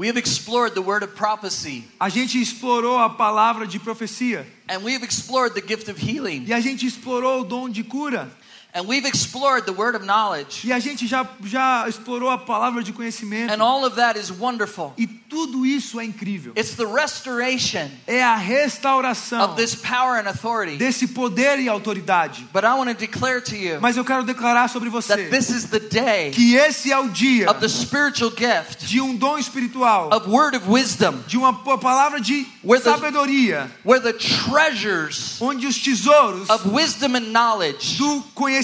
We 0.00 0.06
have 0.06 0.16
explored 0.16 0.74
the 0.74 0.80
word 0.80 1.02
of 1.02 1.14
prophecy. 1.14 1.84
A 2.00 2.08
gente 2.08 2.40
explorou 2.40 2.96
a 2.96 3.10
palavra 3.10 3.66
de 3.66 3.78
profecia. 3.78 4.46
And 4.66 4.82
we 4.82 4.94
have 4.94 5.04
explored 5.04 5.52
the 5.52 5.60
gift 5.60 5.90
of 5.90 5.98
healing. 5.98 6.46
E 6.46 6.54
a 6.54 6.60
gente 6.60 6.86
explorou 6.86 7.42
o 7.42 7.44
dom 7.44 7.68
de 7.68 7.84
cura 7.84 8.32
and 8.74 8.86
we've 8.86 9.06
explored 9.06 9.64
the 9.66 9.72
word 9.72 9.96
of 9.96 10.04
knowledge. 10.04 10.66
e 10.66 10.72
a 10.72 10.78
gente 10.78 11.06
já 11.06 11.26
já 11.44 11.86
explorou 11.88 12.30
a 12.30 12.38
palavra 12.38 12.82
de 12.82 12.92
conhecimento 12.92 13.52
And 13.52 13.62
all 13.62 13.84
of 13.84 13.96
that 13.96 14.18
is 14.18 14.30
wonderful. 14.30 14.92
e 14.96 15.06
tudo 15.06 15.64
isso 15.64 16.00
é 16.00 16.04
incrível. 16.04 16.52
It's 16.56 16.74
the 16.74 16.84
restoration 16.86 17.88
É 18.06 18.22
a 18.22 18.34
restauração 18.36 19.44
of 19.44 19.56
this 19.56 19.74
power 19.74 20.18
and 20.18 20.28
authority. 20.28 20.76
desse 20.76 21.06
poder 21.08 21.58
e 21.60 21.68
autoridade. 21.68 22.46
But 22.52 22.64
I 22.64 22.74
want 22.74 22.88
to 22.90 22.94
declare 22.94 23.40
to 23.42 23.54
you 23.56 23.80
Mas 23.80 23.96
eu 23.96 24.04
quero 24.04 24.24
declarar 24.24 24.68
sobre 24.68 24.88
você 24.88 25.16
that 25.16 25.30
this 25.30 25.50
is 25.50 25.66
the 25.70 25.78
day 25.80 26.30
que 26.32 26.54
esse 26.56 26.90
é 26.92 26.98
o 26.98 27.08
dia 27.08 27.50
of 27.50 27.60
the 27.60 27.68
spiritual 27.68 28.30
gift 28.30 28.86
de 28.86 29.00
um 29.00 29.14
dom 29.16 29.38
espiritual, 29.38 30.10
of 30.12 30.28
word 30.28 30.56
of 30.56 30.68
wisdom, 30.68 31.14
de 31.26 31.36
uma 31.36 31.52
pa- 31.52 31.78
palavra 31.78 32.20
de 32.20 32.46
Where 32.64 32.82
the- 32.82 32.90
sabedoria, 32.90 33.70
where 33.84 34.00
the 34.02 34.12
treasures 34.12 35.40
onde 35.40 35.66
os 35.66 35.78
tesouros 35.78 36.48
of 36.50 36.68
wisdom 36.68 37.16
and 37.16 37.30
knowledge 37.32 37.96
do 37.98 38.20
conhecimento 38.34 38.59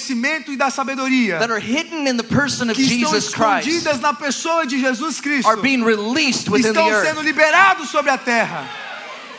e 0.52 0.56
da 0.56 0.70
sabedoria 0.70 1.38
that 1.38 1.50
are 1.50 1.60
hidden 1.60 2.06
in 2.06 2.16
the 2.16 2.22
person 2.24 2.70
of 2.70 2.76
que 2.76 2.84
estão 2.84 3.10
Jesus 3.10 3.34
Christ 3.34 3.66
escondidas 3.68 4.00
na 4.00 4.12
pessoa 4.12 4.66
de 4.66 4.78
Jesus 4.78 5.20
Cristo 5.20 5.48
are 5.48 5.60
being 5.60 5.82
released 5.84 6.48
within 6.50 6.72
the 6.72 6.80
estão 6.80 6.88
earth. 6.90 7.06
sendo 7.08 7.22
liberados 7.22 7.90
sobre 7.90 8.10
a 8.10 8.18
terra. 8.18 8.68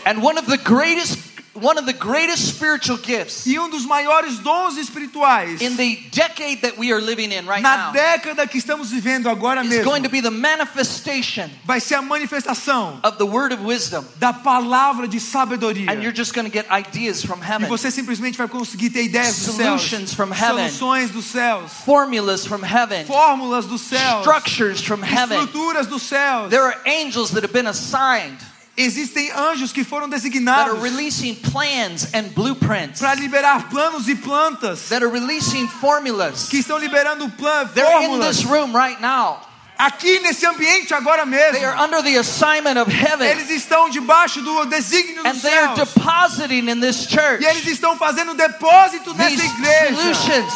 And 0.05 0.21
one 0.21 0.37
of 0.37 0.47
the 0.47 0.57
greatest 0.57 1.19
one 1.61 1.77
of 1.77 1.85
the 1.85 1.93
greatest 1.93 2.47
spiritual 2.55 2.97
gifts 2.97 3.45
E 3.45 3.57
um 3.59 3.69
dos 3.69 3.85
maiores 3.85 4.39
dons 4.39 4.77
espirituais 4.77 5.61
in 5.61 5.75
the 5.75 5.97
decade 6.11 6.61
that 6.61 6.77
we 6.77 6.91
are 6.91 7.01
living 7.01 7.31
in 7.31 7.45
right 7.47 7.61
na 7.61 7.87
now 7.87 7.91
década 7.93 8.47
que 8.47 8.57
estamos 8.57 8.89
vivendo 8.91 9.29
agora 9.29 9.61
is 9.63 9.69
mesmo 9.69 9.83
going 9.85 10.01
to 10.03 10.09
be 10.09 10.21
the 10.21 10.29
manifestation 10.31 11.49
vai 11.65 11.79
ser 11.79 11.95
a 11.95 12.01
manifestação 12.01 12.99
of 13.03 13.17
the 13.17 13.25
word 13.25 13.51
of 13.53 13.63
wisdom. 13.63 14.05
da 14.19 14.31
palavra 14.33 15.07
de 15.07 15.19
sabedoria. 15.19 15.89
And 15.91 16.01
you're 16.03 16.15
just 16.15 16.33
going 16.33 16.45
to 16.45 16.51
get 16.51 16.65
ideas 16.69 17.23
from 17.23 17.39
E 17.41 17.45
heaven, 17.45 17.67
você 17.69 17.89
simplesmente 17.91 18.37
vai 18.37 18.47
conseguir 18.47 18.89
ter 18.89 19.03
ideias 19.03 19.45
dos 19.45 19.55
céus, 19.55 19.81
Solutions 19.81 20.13
from 20.13 20.31
heaven. 20.31 20.69
soluções 20.69 21.11
dos 21.11 21.25
céus, 21.25 21.71
formulas 21.85 22.45
from 22.45 22.63
heaven, 22.63 23.05
fórmulas 23.05 23.65
dos 23.65 23.81
céus, 23.81 24.21
structures 24.21 24.81
from 24.81 25.01
heaven. 25.03 25.37
estruturas 25.39 25.87
dos 25.87 26.03
céus. 26.03 26.49
There 26.49 26.63
are 26.63 26.77
angels 26.85 27.31
that 27.31 27.43
have 27.43 27.53
been 27.53 27.67
assigned 27.67 28.37
Existem 28.77 29.31
anjos 29.31 29.71
que 29.73 29.83
foram 29.83 30.07
designados 30.07 30.79
releasing 30.79 31.33
plans 31.33 32.07
and 32.13 32.29
blueprints, 32.35 32.99
para 32.99 33.15
liberar 33.15 33.69
planos 33.69 34.07
e 34.07 34.15
plantas, 34.15 34.87
that 34.89 35.03
are 35.03 35.11
releasing 35.11 35.67
formulas. 35.67 36.47
que 36.47 36.59
estão 36.59 36.77
liberando 36.77 37.27
plan, 37.31 37.65
They're 37.73 37.85
in 38.03 38.09
fórmulas 38.09 38.37
this 38.37 38.45
room 38.45 38.71
right 38.75 39.01
now. 39.01 39.41
aqui 39.79 40.19
nesse 40.19 40.45
ambiente 40.45 40.93
agora 40.93 41.25
They 41.25 41.63
are 41.65 41.75
mesmo. 41.75 41.83
under 41.83 42.03
the 42.03 42.17
assignment 42.17 42.77
of 42.79 42.87
heaven, 42.91 43.27
Eles 43.27 43.49
estão 43.49 43.89
debaixo 43.89 44.41
do 44.43 44.65
desígnio 44.65 45.21
and 45.25 45.33
dos 45.33 45.41
they 45.41 45.57
are 45.57 45.75
céus. 45.75 45.93
depositing 45.95 46.69
in 46.69 46.79
this 46.79 47.07
church 47.07 47.41
E 47.43 47.45
eles 47.47 47.65
estão 47.65 47.97
fazendo 47.97 48.35
depósito 48.35 49.11
nessa 49.15 49.43
igreja 49.43 49.95
solutions. 50.13 50.53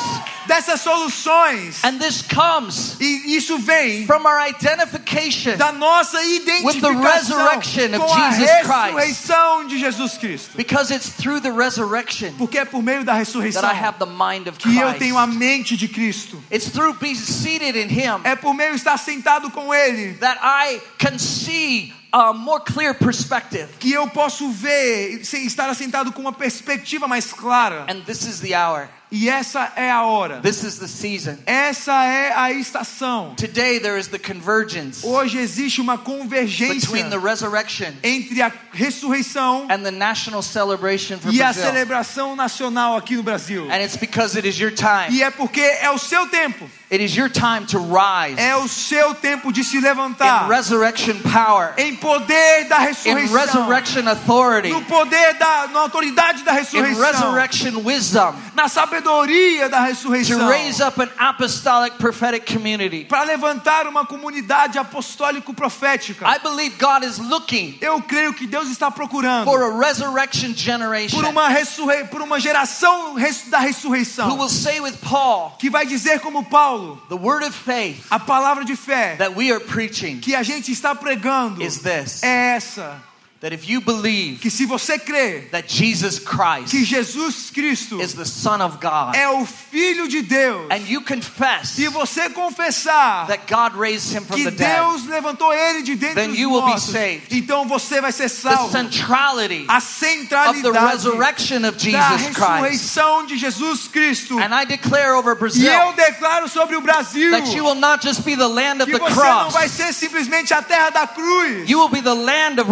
Dessas 0.52 0.82
soluções. 0.82 1.84
And 1.84 1.98
this 2.00 2.22
comes 2.22 2.98
E 3.00 3.36
isso 3.38 3.58
vem 3.60 4.06
from 4.06 4.26
our 4.28 4.40
identification 4.48 5.58
da 5.58 5.72
nossa 5.72 6.18
With 6.18 6.24
the 6.26 6.52
identificação 6.52 7.02
resurrection 7.02 7.96
of 7.96 7.98
com 8.00 8.14
a 8.14 8.32
Jesus 8.32 8.50
Christ. 8.52 8.68
ressurreição 8.68 9.68
de 9.68 9.78
Jesus 9.80 10.18
Cristo. 10.18 10.58
because 10.58 10.92
it's 10.94 11.10
through 11.10 11.40
the 11.42 11.52
resurrection 11.52 12.34
Porque 12.38 12.58
é 12.58 12.66
por 12.66 12.82
meio 12.84 13.04
da 13.04 13.14
ressurreição 13.14 13.62
that 13.62 13.74
I 13.76 13.80
have 13.80 13.98
the 14.00 14.06
mind 14.06 14.48
of 14.48 14.58
que 14.58 14.78
eu 14.78 14.94
tenho 14.96 15.18
a 15.18 15.24
Christ. 15.26 15.40
mente 15.40 15.78
de 15.78 15.88
Cristo. 15.88 16.44
It's 16.52 16.70
through 16.70 16.94
being 17.00 17.16
seated 17.16 17.78
in 17.78 17.88
Him 17.90 18.22
É 18.24 18.36
por 18.36 18.54
meio 18.54 18.72
de 18.72 18.78
estar 18.78 18.98
sentado 18.98 19.50
com 19.52 19.74
Ele 19.74 20.14
that 20.16 20.40
I 20.44 20.82
can 20.98 21.18
see 21.18 21.94
a 22.12 22.34
more 22.34 22.62
clear 22.64 22.94
perspective. 22.94 23.68
que 23.80 23.92
eu 23.94 24.06
posso 24.10 24.50
ver, 24.52 25.22
estar 25.22 25.70
assentado 25.70 26.12
com 26.12 26.22
uma 26.22 26.34
perspectiva 26.34 27.08
mais 27.08 27.32
clara. 27.32 27.86
And 27.90 28.02
this 28.02 28.24
is 28.26 28.42
the 28.42 28.54
hour. 28.54 28.90
E 29.12 29.30
essa 29.30 29.74
é 29.76 29.92
a 29.92 30.04
hora. 30.04 30.40
This 30.40 30.64
is 30.64 30.78
the 30.80 30.88
season. 30.88 31.38
Essa 31.46 32.06
é 32.06 32.34
a 32.34 32.52
estação. 32.54 33.36
Today 33.36 33.80
there 33.80 34.00
is 34.00 34.08
the 34.08 34.18
convergence 34.18 35.06
Hoje 35.06 35.38
existe 35.38 35.82
uma 35.82 35.98
convergência 35.98 36.76
between 36.76 37.10
the 37.10 37.18
resurrection 37.18 37.92
entre 38.04 38.42
a 38.42 38.50
ressurreição 38.72 39.68
and 39.70 39.84
the 39.84 39.92
national 39.92 40.42
celebration 40.42 41.20
for 41.20 41.34
e 41.34 41.44
a 41.44 41.52
celebração 41.52 42.38
nacional 42.38 42.96
aqui 42.96 43.18
no 43.18 43.24
Brasil. 43.24 43.70
And 43.70 43.84
it's 43.84 43.98
because 43.98 44.38
it 44.38 44.48
is 44.48 44.58
your 44.58 44.72
time. 44.72 45.10
E 45.10 45.22
é 45.22 45.30
porque 45.30 45.60
é 45.60 45.90
o 45.92 45.98
seu 45.98 46.28
tempo. 46.28 46.70
It 46.94 47.02
is 47.02 47.16
your 47.16 47.30
time 47.30 47.66
to 47.68 47.80
rise 47.80 48.38
É 48.38 48.54
o 48.58 48.68
seu 48.68 49.16
tempo 49.16 49.50
de 49.54 49.64
se 49.64 49.78
in 49.78 49.80
levantar 49.80 50.46
resurrection 50.50 51.16
power, 51.22 51.74
em 51.78 51.96
poder 51.96 52.66
da 52.68 52.82
in 52.82 52.88
ressurreição. 52.88 53.40
resurrection 53.66 54.10
authority, 54.10 54.68
No 54.74 54.82
poder 54.82 55.36
da 55.36 55.68
na 55.68 55.80
autoridade 55.80 56.44
da 56.44 56.52
in 56.52 56.56
ressurreição. 56.58 57.02
resurrection 57.06 57.80
wisdom 57.82 58.36
Na 58.54 58.68
sabedoria 58.68 59.70
da 59.70 59.78
to 59.78 59.84
ressurreição. 59.86 60.50
raise 60.50 60.82
up 60.84 61.00
an 61.02 61.08
apostolic 61.18 61.98
prophetic 61.98 62.46
community. 62.52 63.06
Para 63.06 63.24
levantar 63.24 63.88
uma 63.88 64.06
comunidade 64.06 64.78
apostólico 64.78 65.54
profética. 65.54 66.28
I 66.28 66.40
believe 66.40 66.76
God 66.78 67.06
is 67.06 67.18
looking 67.20 67.78
Eu 67.80 68.02
creio 68.02 68.34
que 68.34 68.46
Deus 68.46 68.68
está 68.70 68.92
procurando 68.92 69.46
for 69.46 69.64
a 69.64 69.88
resurrection 69.88 70.50
por 70.50 70.58
generation 70.58 71.30
uma, 71.30 71.48
ressurrei, 71.48 72.04
por 72.04 72.22
uma 72.22 72.38
geração 72.38 73.16
da 73.48 73.60
who 73.60 73.64
ressurreição 73.64 74.38
will 74.38 74.50
say 74.50 74.82
with 74.82 74.98
Paul, 74.98 75.56
que 75.58 75.70
vai 75.70 75.86
dizer 75.86 76.20
como 76.20 76.44
Paulo, 76.44 76.81
the 77.10 77.16
word 77.18 77.44
of 77.44 77.54
faith 77.54 78.08
a 78.12 78.20
palavra 78.20 78.66
de 78.66 78.76
fé 78.76 79.18
that 79.18 79.36
we 79.36 79.52
are 79.52 79.60
preaching 79.60 80.20
que 80.20 80.36
a 80.36 80.44
gente 80.44 80.72
está 80.72 80.96
pregando 80.96 81.62
is 81.62 81.80
this. 81.80 82.22
é 82.24 82.56
essa, 82.56 83.02
that 83.42 83.52
if 83.54 83.68
you 83.68 83.82
believe 83.82 84.40
que 84.40 84.50
se 84.52 84.66
você 84.66 85.00
crê 85.00 85.50
that 85.52 85.68
Jesus 85.68 86.20
que 86.20 86.26
Christ 86.26 86.76
Jesus 86.86 87.50
Cristo 87.50 88.00
is 88.00 88.14
the 88.14 88.24
Son 88.26 88.62
of 88.62 88.78
God 88.80 89.16
é 89.16 89.28
o 89.30 89.46
filho 89.46 90.08
de 90.08 90.22
Deus, 90.22 90.68
and 90.70 90.88
you 90.88 91.02
confess 91.02 91.70
se 91.70 91.88
você 91.88 92.30
confessar 92.30 93.26
that 93.28 93.48
God 93.48 93.76
raised 93.76 94.14
him 94.16 94.24
from 94.24 94.36
que 94.38 94.44
the 94.46 94.52
dead, 94.52 94.76
Deus 94.78 95.08
levantou 95.08 95.52
ele 95.54 95.82
de 95.82 95.96
dentro 95.96 96.16
Then 96.16 96.30
dos 96.30 96.38
you 96.40 96.50
will 96.52 96.62
be 96.62 96.68
mortos, 96.72 96.92
saved. 96.92 97.36
então 97.36 97.68
você 97.68 98.00
vai 98.00 98.12
ser 98.12 98.24
the 98.24 98.30
salvo. 98.30 98.72
centrality 98.72 99.66
A 99.68 99.78
of 99.78 99.86
the 99.86 99.92
centralidade 99.92 100.78
resurrection 100.92 101.66
of 101.66 101.72
da 101.78 101.80
Jesus 101.80 102.36
Christ. 102.36 102.38
ressurreição 102.38 103.26
de 103.26 103.38
Jesus 103.38 103.88
Cristo. 103.88 104.38
And 104.40 104.54
I 104.54 104.66
declare 104.66 105.14
over 105.16 105.32
E 105.32 105.34
eu 105.34 105.38
Brazil 105.40 105.94
declaro 105.96 106.48
sobre 106.48 106.76
o 106.76 106.82
Brasil 106.82 107.32
that 107.32 107.56
you 107.56 107.64
will 107.64 107.76
not 107.76 108.04
just 108.06 108.24
be 108.24 108.36
the 108.36 108.48
land 108.48 108.82
of 108.84 108.92
que 108.92 108.98
the 108.98 109.04
você 109.04 109.16
não 109.16 109.22
cross, 109.50 109.54
vai 109.54 109.68
ser 109.68 109.94
simplesmente 109.94 110.54
a 110.54 110.62
terra 110.62 110.90
da 110.92 111.08
cruz. 111.08 111.68
you 111.70 111.80
will 111.80 111.90
be 111.90 112.02
the 112.02 112.14
land 112.14 112.60
of 112.62 112.70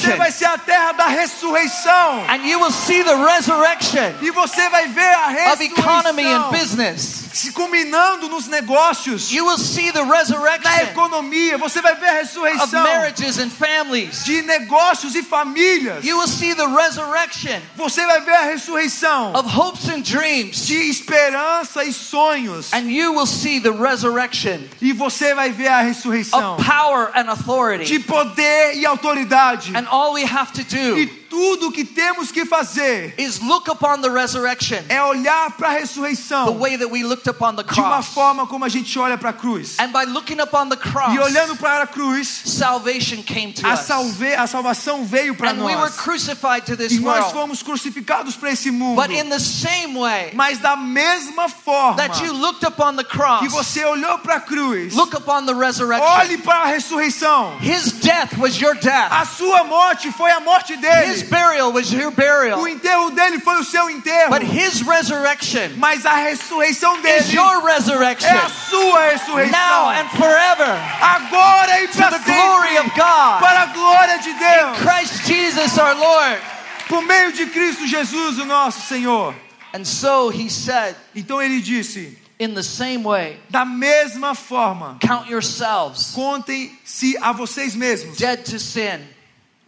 Você 0.00 0.16
vai 0.16 0.30
ser 0.30 0.46
a 0.46 0.58
terra 0.58 0.92
da 0.92 1.06
ressurreição. 1.06 2.24
And 2.28 2.46
you 2.46 2.60
will 2.60 2.72
see 2.72 3.02
the 3.02 3.14
resurrection 3.14 4.14
E 4.22 4.30
você 4.30 4.68
vai 4.68 4.88
ver 4.88 5.14
a 5.14 5.52
of 5.52 5.62
economy 5.62 6.26
and 6.26 6.50
business 6.50 7.25
se 7.36 7.52
combinando 7.52 8.28
nos 8.28 8.48
negócios, 8.48 9.30
You 9.30 9.44
will 9.46 9.58
see 9.58 9.90
the 9.92 10.02
na 10.04 10.14
resurrection 10.16 10.70
economia. 10.90 11.58
Você 11.58 11.80
vai 11.80 11.94
ver 11.94 12.06
a 12.08 12.12
of 12.12 12.18
ressurreição 12.22 12.82
marriages 12.82 13.38
and 13.38 13.50
families. 13.50 14.24
de 14.24 14.42
negócios 14.42 15.14
e 15.14 15.22
famílias. 15.22 16.04
You 16.04 16.18
will 16.18 16.28
see 16.28 16.54
the 16.54 16.66
resurrection 16.66 17.60
Você 17.76 18.04
vai 18.06 18.20
ver 18.20 18.34
a 18.34 18.42
ressurreição 18.44 19.32
of 19.34 19.48
hopes 19.48 19.88
and 19.88 20.00
dreams. 20.02 20.66
de 20.66 20.88
esperança 20.88 21.84
e 21.84 21.92
sonhos. 21.92 22.72
And 22.72 22.90
you 22.90 23.12
will 23.12 23.26
see 23.26 23.60
the 23.60 23.70
resurrection 23.72 24.60
E 24.80 24.92
você 24.92 25.34
vai 25.34 25.50
ver 25.50 25.68
a 25.68 25.80
ressurreição 25.82 26.54
of 26.56 26.64
power 26.64 27.10
and 27.14 27.24
de 27.24 27.30
authority. 27.30 27.98
poder 28.00 28.74
e 28.76 28.86
autoridade. 28.86 29.72
And 29.76 29.86
all 29.90 30.12
we 30.14 30.24
have 30.24 30.52
to 30.52 30.62
E 30.98 31.06
do 31.28 31.36
tudo 31.36 31.70
que 31.72 31.84
temos 31.84 32.30
que 32.32 32.44
fazer 32.44 33.14
is 33.18 33.40
look 33.40 33.68
upon 33.70 34.00
the 34.00 34.08
resurrection 34.10 34.78
é 34.88 35.02
olhar 35.02 35.50
para 35.56 35.68
a 35.68 35.72
the 35.74 35.80
ressurreição 35.80 36.58
way 36.58 36.76
that 36.76 36.90
we 36.90 37.02
looked 37.02 37.28
upon 37.28 37.54
the 37.56 37.62
de 37.62 37.80
uma 37.80 37.88
cross. 38.02 38.06
forma 38.08 38.46
como 38.46 38.64
a 38.64 38.68
gente 38.68 38.98
olha 38.98 39.16
para 39.18 39.30
a 39.30 39.32
cruz. 39.32 39.76
And 39.78 39.88
by 39.92 40.04
looking 40.04 40.40
upon 40.40 40.68
the 40.68 40.76
E 40.76 40.78
cross, 40.78 41.18
olhando 41.18 41.56
para 41.56 41.84
a 41.84 41.86
cruz, 41.86 42.28
salvation 42.46 43.22
came 43.22 43.52
to 43.52 43.66
a, 43.66 43.74
us. 43.74 43.80
salve, 43.80 44.34
a 44.34 44.46
salvação 44.46 45.04
veio 45.04 45.34
para 45.34 45.52
we 45.52 45.74
nós. 45.74 45.96
crucified 45.96 46.64
to 46.66 46.76
this 46.76 46.92
E 46.92 47.00
nós 47.00 47.30
fomos 47.32 47.62
crucificados 47.62 48.36
para 48.36 48.50
esse 48.50 48.70
mundo. 48.70 49.00
But 49.00 49.10
in 49.10 49.28
the 49.28 49.38
same 49.38 49.98
way 49.98 50.30
Mas 50.34 50.58
da 50.58 50.76
mesma 50.76 51.48
forma 51.48 51.96
that 51.96 52.22
you 52.22 52.32
looked 52.32 52.64
upon 52.66 52.96
the 52.96 53.04
cross, 53.04 53.40
que 53.40 53.48
você 53.48 53.84
olhou 53.84 54.18
para 54.18 54.36
a 54.36 54.40
cruz, 54.40 54.94
look 54.94 55.14
upon 55.16 55.46
the 55.46 55.54
resurrection. 55.54 56.06
olhe 56.06 56.38
para 56.38 56.62
a 56.62 56.66
ressurreição. 56.66 57.56
His 57.60 57.92
death 57.92 58.36
was 58.38 58.60
your 58.60 58.74
death. 58.74 59.10
A 59.12 59.24
sua 59.24 59.64
morte 59.64 60.10
foi 60.12 60.30
a 60.30 60.40
morte 60.40 60.74
His 60.74 60.80
dele. 60.80 61.24
Burial 61.28 61.72
was 61.72 61.92
your 61.92 62.10
burial. 62.10 62.60
O 62.60 62.68
enterro 62.68 63.10
dele 63.10 63.38
foi 63.40 63.60
o 63.60 63.64
seu 63.64 63.88
enterro. 63.90 64.30
But 64.30 64.42
his 64.42 64.82
resurrection 64.82 65.76
Mas 65.76 66.04
a 66.06 66.14
ressurreição 66.14 67.00
dele 67.00 67.18
is 67.18 67.32
your 67.32 67.44
é 67.44 67.72
a 67.72 67.74
resurrection 67.74 68.48
sua 68.70 69.10
ressurreição. 69.10 69.52
now 69.52 69.90
and 69.90 70.08
forever 70.10 70.78
Agora 71.00 71.82
e 71.82 71.88
para 71.88 72.18
the 72.18 72.24
glory 72.24 72.68
sempre. 72.76 72.78
of 72.78 72.94
God. 72.96 73.40
Para 73.40 73.60
a 73.62 73.66
glória 73.66 74.18
de 74.18 74.32
Deus. 74.32 74.78
Christ 74.78 75.26
Jesus 75.26 75.78
our 75.78 75.94
Lord. 75.94 76.40
Por 76.88 77.02
meio 77.02 77.32
de 77.32 77.46
Cristo 77.46 77.86
Jesus, 77.86 78.38
o 78.38 78.44
nosso 78.44 78.80
Senhor. 78.82 79.34
And 79.74 79.84
so 79.84 80.30
he 80.30 80.48
said, 80.48 80.94
Então 81.14 81.42
ele 81.42 81.60
disse: 81.60 82.16
in 82.38 82.54
the 82.54 82.62
same 82.62 83.02
way, 83.02 83.38
da 83.50 83.64
mesma 83.64 84.34
forma, 84.34 84.98
count 85.00 85.28
yourselves 85.28 86.12
contem-se 86.14 87.16
a 87.20 87.32
vocês 87.32 87.74
mesmos, 87.74 88.16
dead 88.18 88.44
to 88.44 88.58
sin. 88.58 89.00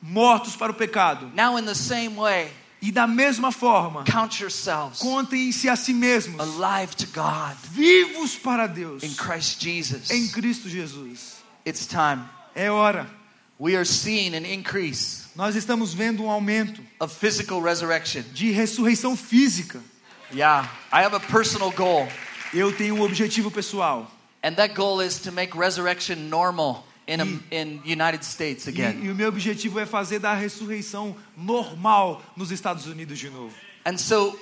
Mortos 0.01 0.57
para 0.57 0.71
o 0.73 0.75
pecado. 0.75 1.31
Now, 1.35 1.57
in 1.59 1.65
the 1.65 1.75
same 1.75 2.17
way, 2.17 2.51
E 2.81 2.93
da 2.93 3.09
mesma 3.09 3.51
forma, 3.51 4.05
count 4.05 4.39
yourselves 4.41 5.01
contem-se 5.01 5.69
a 5.69 5.75
si 5.75 5.93
mesmos, 5.93 6.39
alive 6.41 6.95
to 6.95 7.07
God 7.09 7.57
vivos 7.73 8.37
para 8.37 8.69
Deus, 8.69 9.03
in 9.03 9.13
Christ 9.17 9.61
Jesus. 9.61 10.11
em 10.11 10.29
Cristo 10.29 10.69
Jesus. 10.69 11.39
It's 11.67 11.87
time. 11.87 12.23
É 12.55 12.71
hora. 12.71 13.07
We 13.59 13.75
are 13.75 13.85
seeing 13.85 14.35
an 14.37 14.47
increase 14.47 15.27
Nós 15.35 15.57
estamos 15.57 15.93
vendo 15.93 16.23
um 16.23 16.31
aumento 16.31 16.81
of 17.01 17.13
physical 17.13 17.61
resurrection. 17.61 18.23
de 18.33 18.53
ressurreição 18.53 19.17
física. 19.17 19.81
Yeah, 20.33 20.69
I 20.93 21.03
have 21.03 21.15
a 21.17 21.21
personal 21.21 21.73
goal, 21.73 22.07
Eu 22.55 22.71
tenho 22.73 22.95
um 22.95 23.03
objetivo 23.03 23.51
pessoal. 23.51 24.09
and 24.45 24.55
that 24.55 24.75
goal 24.77 25.01
is 25.01 25.19
to 25.23 25.33
make 25.33 25.57
resurrection 25.59 26.29
normal 26.31 26.85
in 27.09 27.21
um, 27.23 27.41
in 27.51 27.81
United 27.85 28.23
States 28.25 28.67
E, 28.67 28.69
again. 28.71 29.01
e 29.03 29.11
o 29.11 29.15
meu 29.15 29.29
objetivo 29.29 29.81
é 29.81 29.87
fazer 29.87 30.19
da 30.21 30.35
ressurreição 30.35 31.17
normal 31.37 32.23
nos 32.37 32.51
Estados 32.51 32.87
Unidos 32.87 33.19
de 33.19 33.31
novo. 33.31 33.55
And 33.87 33.97
so, 33.97 34.39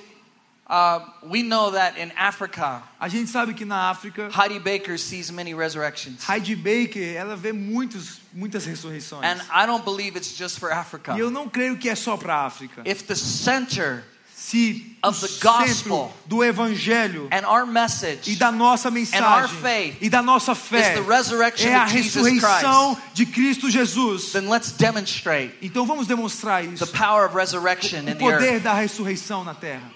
uh, 0.69 0.99
we 1.23 1.41
know 1.41 1.71
that 1.71 1.97
in 1.97 2.11
Africa, 2.17 2.83
A 2.99 3.07
gente 3.07 3.29
sabe 3.29 3.53
que 3.53 3.63
na 3.63 3.89
África, 3.89 4.29
Heidi 4.37 4.59
Baker 4.59 4.97
sees 4.99 5.31
many 5.31 5.53
resurrections, 5.55 6.27
Heidi 6.27 6.55
Baker, 6.55 7.15
ela 7.15 7.35
vê 7.37 7.53
muitos, 7.53 8.19
muitas 8.33 8.65
ressurreições. 8.65 9.23
and 9.23 9.41
I 9.49 9.65
don't 9.65 9.85
believe 9.85 10.17
it's 10.17 10.35
just 10.37 10.59
for 10.59 10.71
Africa. 10.71 11.15
E 11.15 11.19
eu 11.19 11.29
não 11.31 11.47
creio 11.47 11.77
que 11.77 11.87
é 11.87 11.95
só 11.95 12.17
para 12.17 12.35
a 12.35 12.45
África. 12.45 12.81
If 12.85 13.03
the 13.03 13.15
center 13.15 14.03
Se 14.47 14.95
of 15.03 15.19
the 15.19 15.27
gospel 15.41 16.09
do 16.25 16.37
evangelho 16.41 17.27
and 17.31 17.45
our 17.45 17.65
message 17.65 18.31
e 18.31 18.35
da 18.37 18.49
nossa 18.49 18.87
our 18.87 18.93
mensagem 18.93 19.61
faith 19.61 19.97
e 20.01 20.09
da 20.09 20.21
nossa 20.21 20.53
is 20.53 20.57
fé 20.57 20.93
the 20.93 21.01
resurrection 21.01 21.67
é 21.67 21.75
a 21.75 21.83
of 21.83 21.91
Jesus 21.91 22.25
ressurreição 22.25 22.97
de 23.13 23.25
Cristo 23.25 23.69
Jesus, 23.69 24.31
then 24.31 24.47
let's 24.47 24.71
demonstrate 24.71 25.53
então 25.61 25.85
vamos 25.85 26.07
demonstrar 26.07 26.63
the 26.63 26.73
isso. 26.75 26.87
power 26.93 27.25
of 27.25 27.35
resurrection 27.35 28.03
O 28.03 28.05
the 28.05 28.15
poder 28.15 28.61
da 28.61 28.73
ressurreição 28.73 29.43
na 29.43 29.53
terra. 29.53 29.91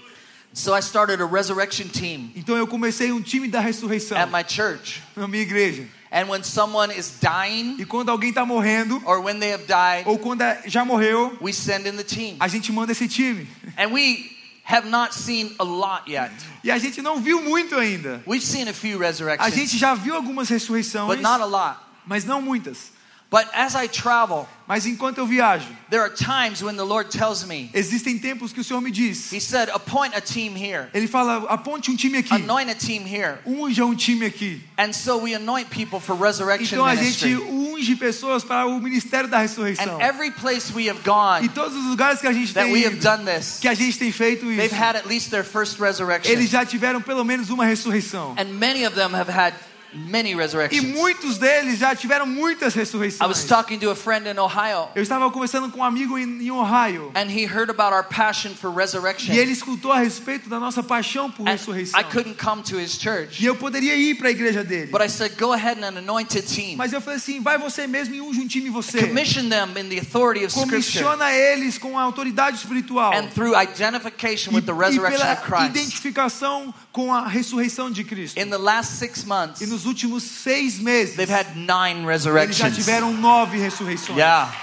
So 0.54 0.76
I 0.76 0.82
started 0.82 1.22
a 1.22 1.26
resurrection 1.26 1.88
team 1.88 2.34
Então 2.36 2.58
eu 2.58 2.68
comecei 2.68 3.10
um 3.14 3.22
time 3.22 3.48
da 3.48 3.62
ressurreição 3.62 4.18
at 4.18 4.30
my 4.30 4.44
church. 4.46 5.02
na 5.16 5.30
minha 5.30 5.44
igreja. 5.44 5.88
And 6.12 6.28
when 6.28 6.44
someone 6.44 6.92
is 6.94 7.20
dying 7.22 7.78
E 7.80 7.86
quando 7.86 8.10
alguém 8.10 8.32
está 8.32 8.46
morrendo 8.46 9.02
or 9.06 9.22
when 9.22 9.40
they 9.40 9.54
have 9.54 9.64
died, 9.66 10.06
ou 10.06 10.18
quando 10.20 10.42
é- 10.42 10.62
já 10.66 10.84
morreu, 10.84 11.38
we 11.40 11.54
send 11.54 11.88
in 11.88 11.96
the 11.96 12.04
team. 12.04 12.36
a 12.38 12.50
gente 12.50 12.70
manda 12.70 12.92
esse 12.92 13.08
time. 13.08 13.48
And 13.78 13.94
we 13.94 14.41
have 14.72 14.88
not 14.88 15.14
seen 15.14 15.54
a 15.60 15.64
lot 15.64 16.08
yet. 16.08 16.32
E 16.64 16.72
a 16.72 16.78
gente 16.78 17.02
não 17.02 17.20
viu 17.22 17.42
muito 17.42 17.76
ainda. 17.76 18.22
We've 18.26 18.46
seen 18.46 18.68
a 18.70 18.74
few 18.74 18.98
A 19.02 19.08
resurrections, 19.08 19.54
gente 19.54 19.78
já 19.78 19.94
viu 19.94 20.16
algumas 20.16 20.50
ressurreições, 20.50 21.08
but 21.08 21.22
not 21.22 21.42
a 21.42 21.46
lot. 21.46 21.78
mas 22.06 22.24
não 22.26 22.42
muitas. 22.42 22.92
But 23.32 23.48
as 23.54 23.76
I 23.76 23.88
travel, 23.88 24.46
Mas 24.68 24.86
enquanto 24.86 25.20
eu 25.20 25.26
viajo, 25.26 25.66
there 25.90 26.02
are 26.02 26.14
times 26.14 26.62
when 26.62 26.76
the 26.76 26.84
Lord 26.84 27.10
tells 27.10 27.46
me, 27.46 27.70
existem 27.74 28.18
tempos 28.20 28.52
que 28.52 28.60
o 28.60 28.64
Senhor 28.64 28.82
me 28.82 28.92
diz. 28.92 29.32
He 29.32 29.40
said, 29.40 29.70
appoint 29.70 30.14
a 30.14 30.20
team 30.20 30.54
here, 30.54 30.90
Ele 30.94 31.08
fala: 31.08 31.46
aponte 31.50 31.90
um 31.90 31.96
time 31.96 32.18
aqui, 32.18 32.34
anoint 32.34 32.70
a 32.70 32.76
team 32.76 33.06
here. 33.06 33.38
unja 33.46 33.86
um 33.86 33.96
time 33.96 34.26
aqui. 34.26 34.62
And 34.78 34.92
so 34.92 35.18
we 35.18 35.34
anoint 35.34 35.70
people 35.70 36.02
for 36.02 36.14
resurrection 36.16 36.76
Então 36.76 36.86
a 36.86 36.94
gente 36.96 37.26
ministry. 37.26 37.54
unge 37.54 37.96
pessoas 37.96 38.44
para 38.44 38.66
o 38.66 38.80
ministério 38.82 39.30
da 39.30 39.38
ressurreição. 39.40 39.96
And 39.96 40.02
every 40.02 40.32
place 40.32 40.74
we 40.74 40.90
have 40.90 41.00
gone, 41.04 41.46
E 41.46 41.50
todos 41.50 41.74
os 41.74 41.86
lugares 41.86 42.20
que 42.20 42.28
a 42.28 42.34
gente 42.34 42.54
that 42.54 42.66
tem 42.66 42.74
we 42.74 42.86
have 42.86 42.98
ido, 42.98 43.02
done 43.04 43.24
this, 43.24 43.60
que 43.62 43.68
a 43.70 43.74
gente 43.74 43.98
tem 43.98 44.12
feito 44.12 44.46
they've 44.46 44.66
isso, 44.66 44.76
had 44.76 44.98
at 44.98 45.08
least 45.08 45.30
their 45.32 45.46
first 45.46 45.80
resurrection. 45.80 46.30
eles 46.30 46.50
já 46.50 46.66
tiveram 46.66 47.02
pelo 47.02 47.24
menos 47.24 47.50
uma 47.50 47.64
ressurreição. 47.64 48.36
And 48.38 48.58
many 48.60 48.86
of 48.86 48.94
them 48.94 49.14
have 49.16 49.30
had 49.32 49.54
many 49.94 50.32
E 50.32 50.36
resurrections. 50.36 50.84
muitos 50.96 51.38
deles 51.38 51.80
já 51.80 51.96
tiveram 51.96 52.26
muitas 52.26 52.76
I 52.76 52.80
was 52.80 52.90
ressurreições. 52.90 53.46
talking 53.48 53.78
to 53.80 53.90
a 53.92 53.96
friend 53.96 54.28
in 54.28 54.38
Ohio, 54.40 54.88
Eu 54.96 55.04
estava 55.04 55.30
conversando 55.32 55.70
com 55.70 55.80
um 55.80 55.84
amigo 55.84 56.18
em, 56.18 56.44
em 56.46 56.52
Ohio. 56.52 57.12
and 57.16 57.30
he 57.30 57.46
heard 57.46 57.70
about 57.70 57.94
our 57.94 58.04
passion 58.04 58.54
for 58.56 58.72
resurrection. 58.74 59.34
E 59.34 59.40
ele 59.40 59.52
escutou 59.52 59.92
a 59.92 60.00
respeito 60.00 60.50
da 60.50 60.60
nossa 60.60 60.82
paixão 60.82 61.30
por 61.30 61.48
And 61.48 61.52
ressurreição. 61.52 62.00
I 62.00 62.04
couldn't 62.04 62.36
come 62.38 62.62
to 62.64 62.80
his 62.80 62.92
church, 63.00 63.42
E 63.42 63.46
eu 63.46 63.56
poderia 63.56 63.96
ir 63.96 64.16
para 64.16 64.28
a 64.30 64.32
igreja 64.32 64.64
dele. 64.64 64.92
but 64.92 65.02
I 65.02 65.10
said, 65.10 65.36
go 65.40 65.52
ahead 65.54 65.82
and 65.84 65.98
anoint 65.98 66.38
a 66.38 66.42
team. 66.42 66.76
Mas 66.78 66.94
eu 66.94 67.02
falei 67.02 67.18
assim: 67.18 67.42
vai 67.42 67.58
você 67.58 67.88
mesmo 67.88 68.16
e 68.16 68.22
unge 68.22 68.40
um 68.40 68.48
time 68.48 68.70
você. 68.70 69.08
Commission 69.08 69.50
them 69.50 69.70
in 69.80 69.90
the 69.90 70.00
authority 70.00 70.46
of 70.46 70.52
Scripture 70.54 70.82
Comissiona 71.04 71.32
eles 71.34 71.78
com 71.78 71.98
a 71.98 72.02
autoridade 72.02 72.58
espiritual. 72.58 73.14
and 73.14 73.28
through 73.34 73.56
identification 73.56 74.52
E, 74.52 74.56
with 74.56 74.62
the 74.66 74.72
e 74.72 74.76
resurrection 74.76 75.20
pela 75.20 75.34
of 75.34 75.42
Christ. 75.44 75.66
identificação 75.78 76.74
com 76.92 77.14
a 77.14 77.28
ressurreição 77.28 77.90
de 77.92 78.04
Cristo. 78.04 78.40
In 78.40 78.50
the 78.50 78.58
last 78.58 78.94
six 78.98 79.24
months, 79.24 79.62
E 79.62 79.66
nos 79.66 79.81
últimos 79.86 80.24
seis 80.24 80.80
meses, 80.80 81.16
they've 81.16 81.30
had 81.32 81.56
nine 81.56 81.98
eles 82.04 82.26
já 82.26 82.30
resurrections. 82.32 82.76
tiveram 82.76 83.14
nove 83.14 83.58
ressurreições. 83.58 84.18
Yeah. 84.18 84.52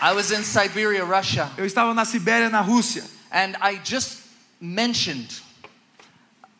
I 0.00 0.12
was 0.12 0.30
in 0.32 0.42
Siberia, 0.42 1.04
Russia, 1.04 1.50
Eu 1.56 1.64
estava 1.64 1.94
na 1.94 2.04
Sibéria, 2.04 2.48
na 2.50 2.60
Rússia. 2.60 3.04
and 3.30 3.56
I 3.60 3.78
just 3.84 4.18
mentioned 4.60 5.40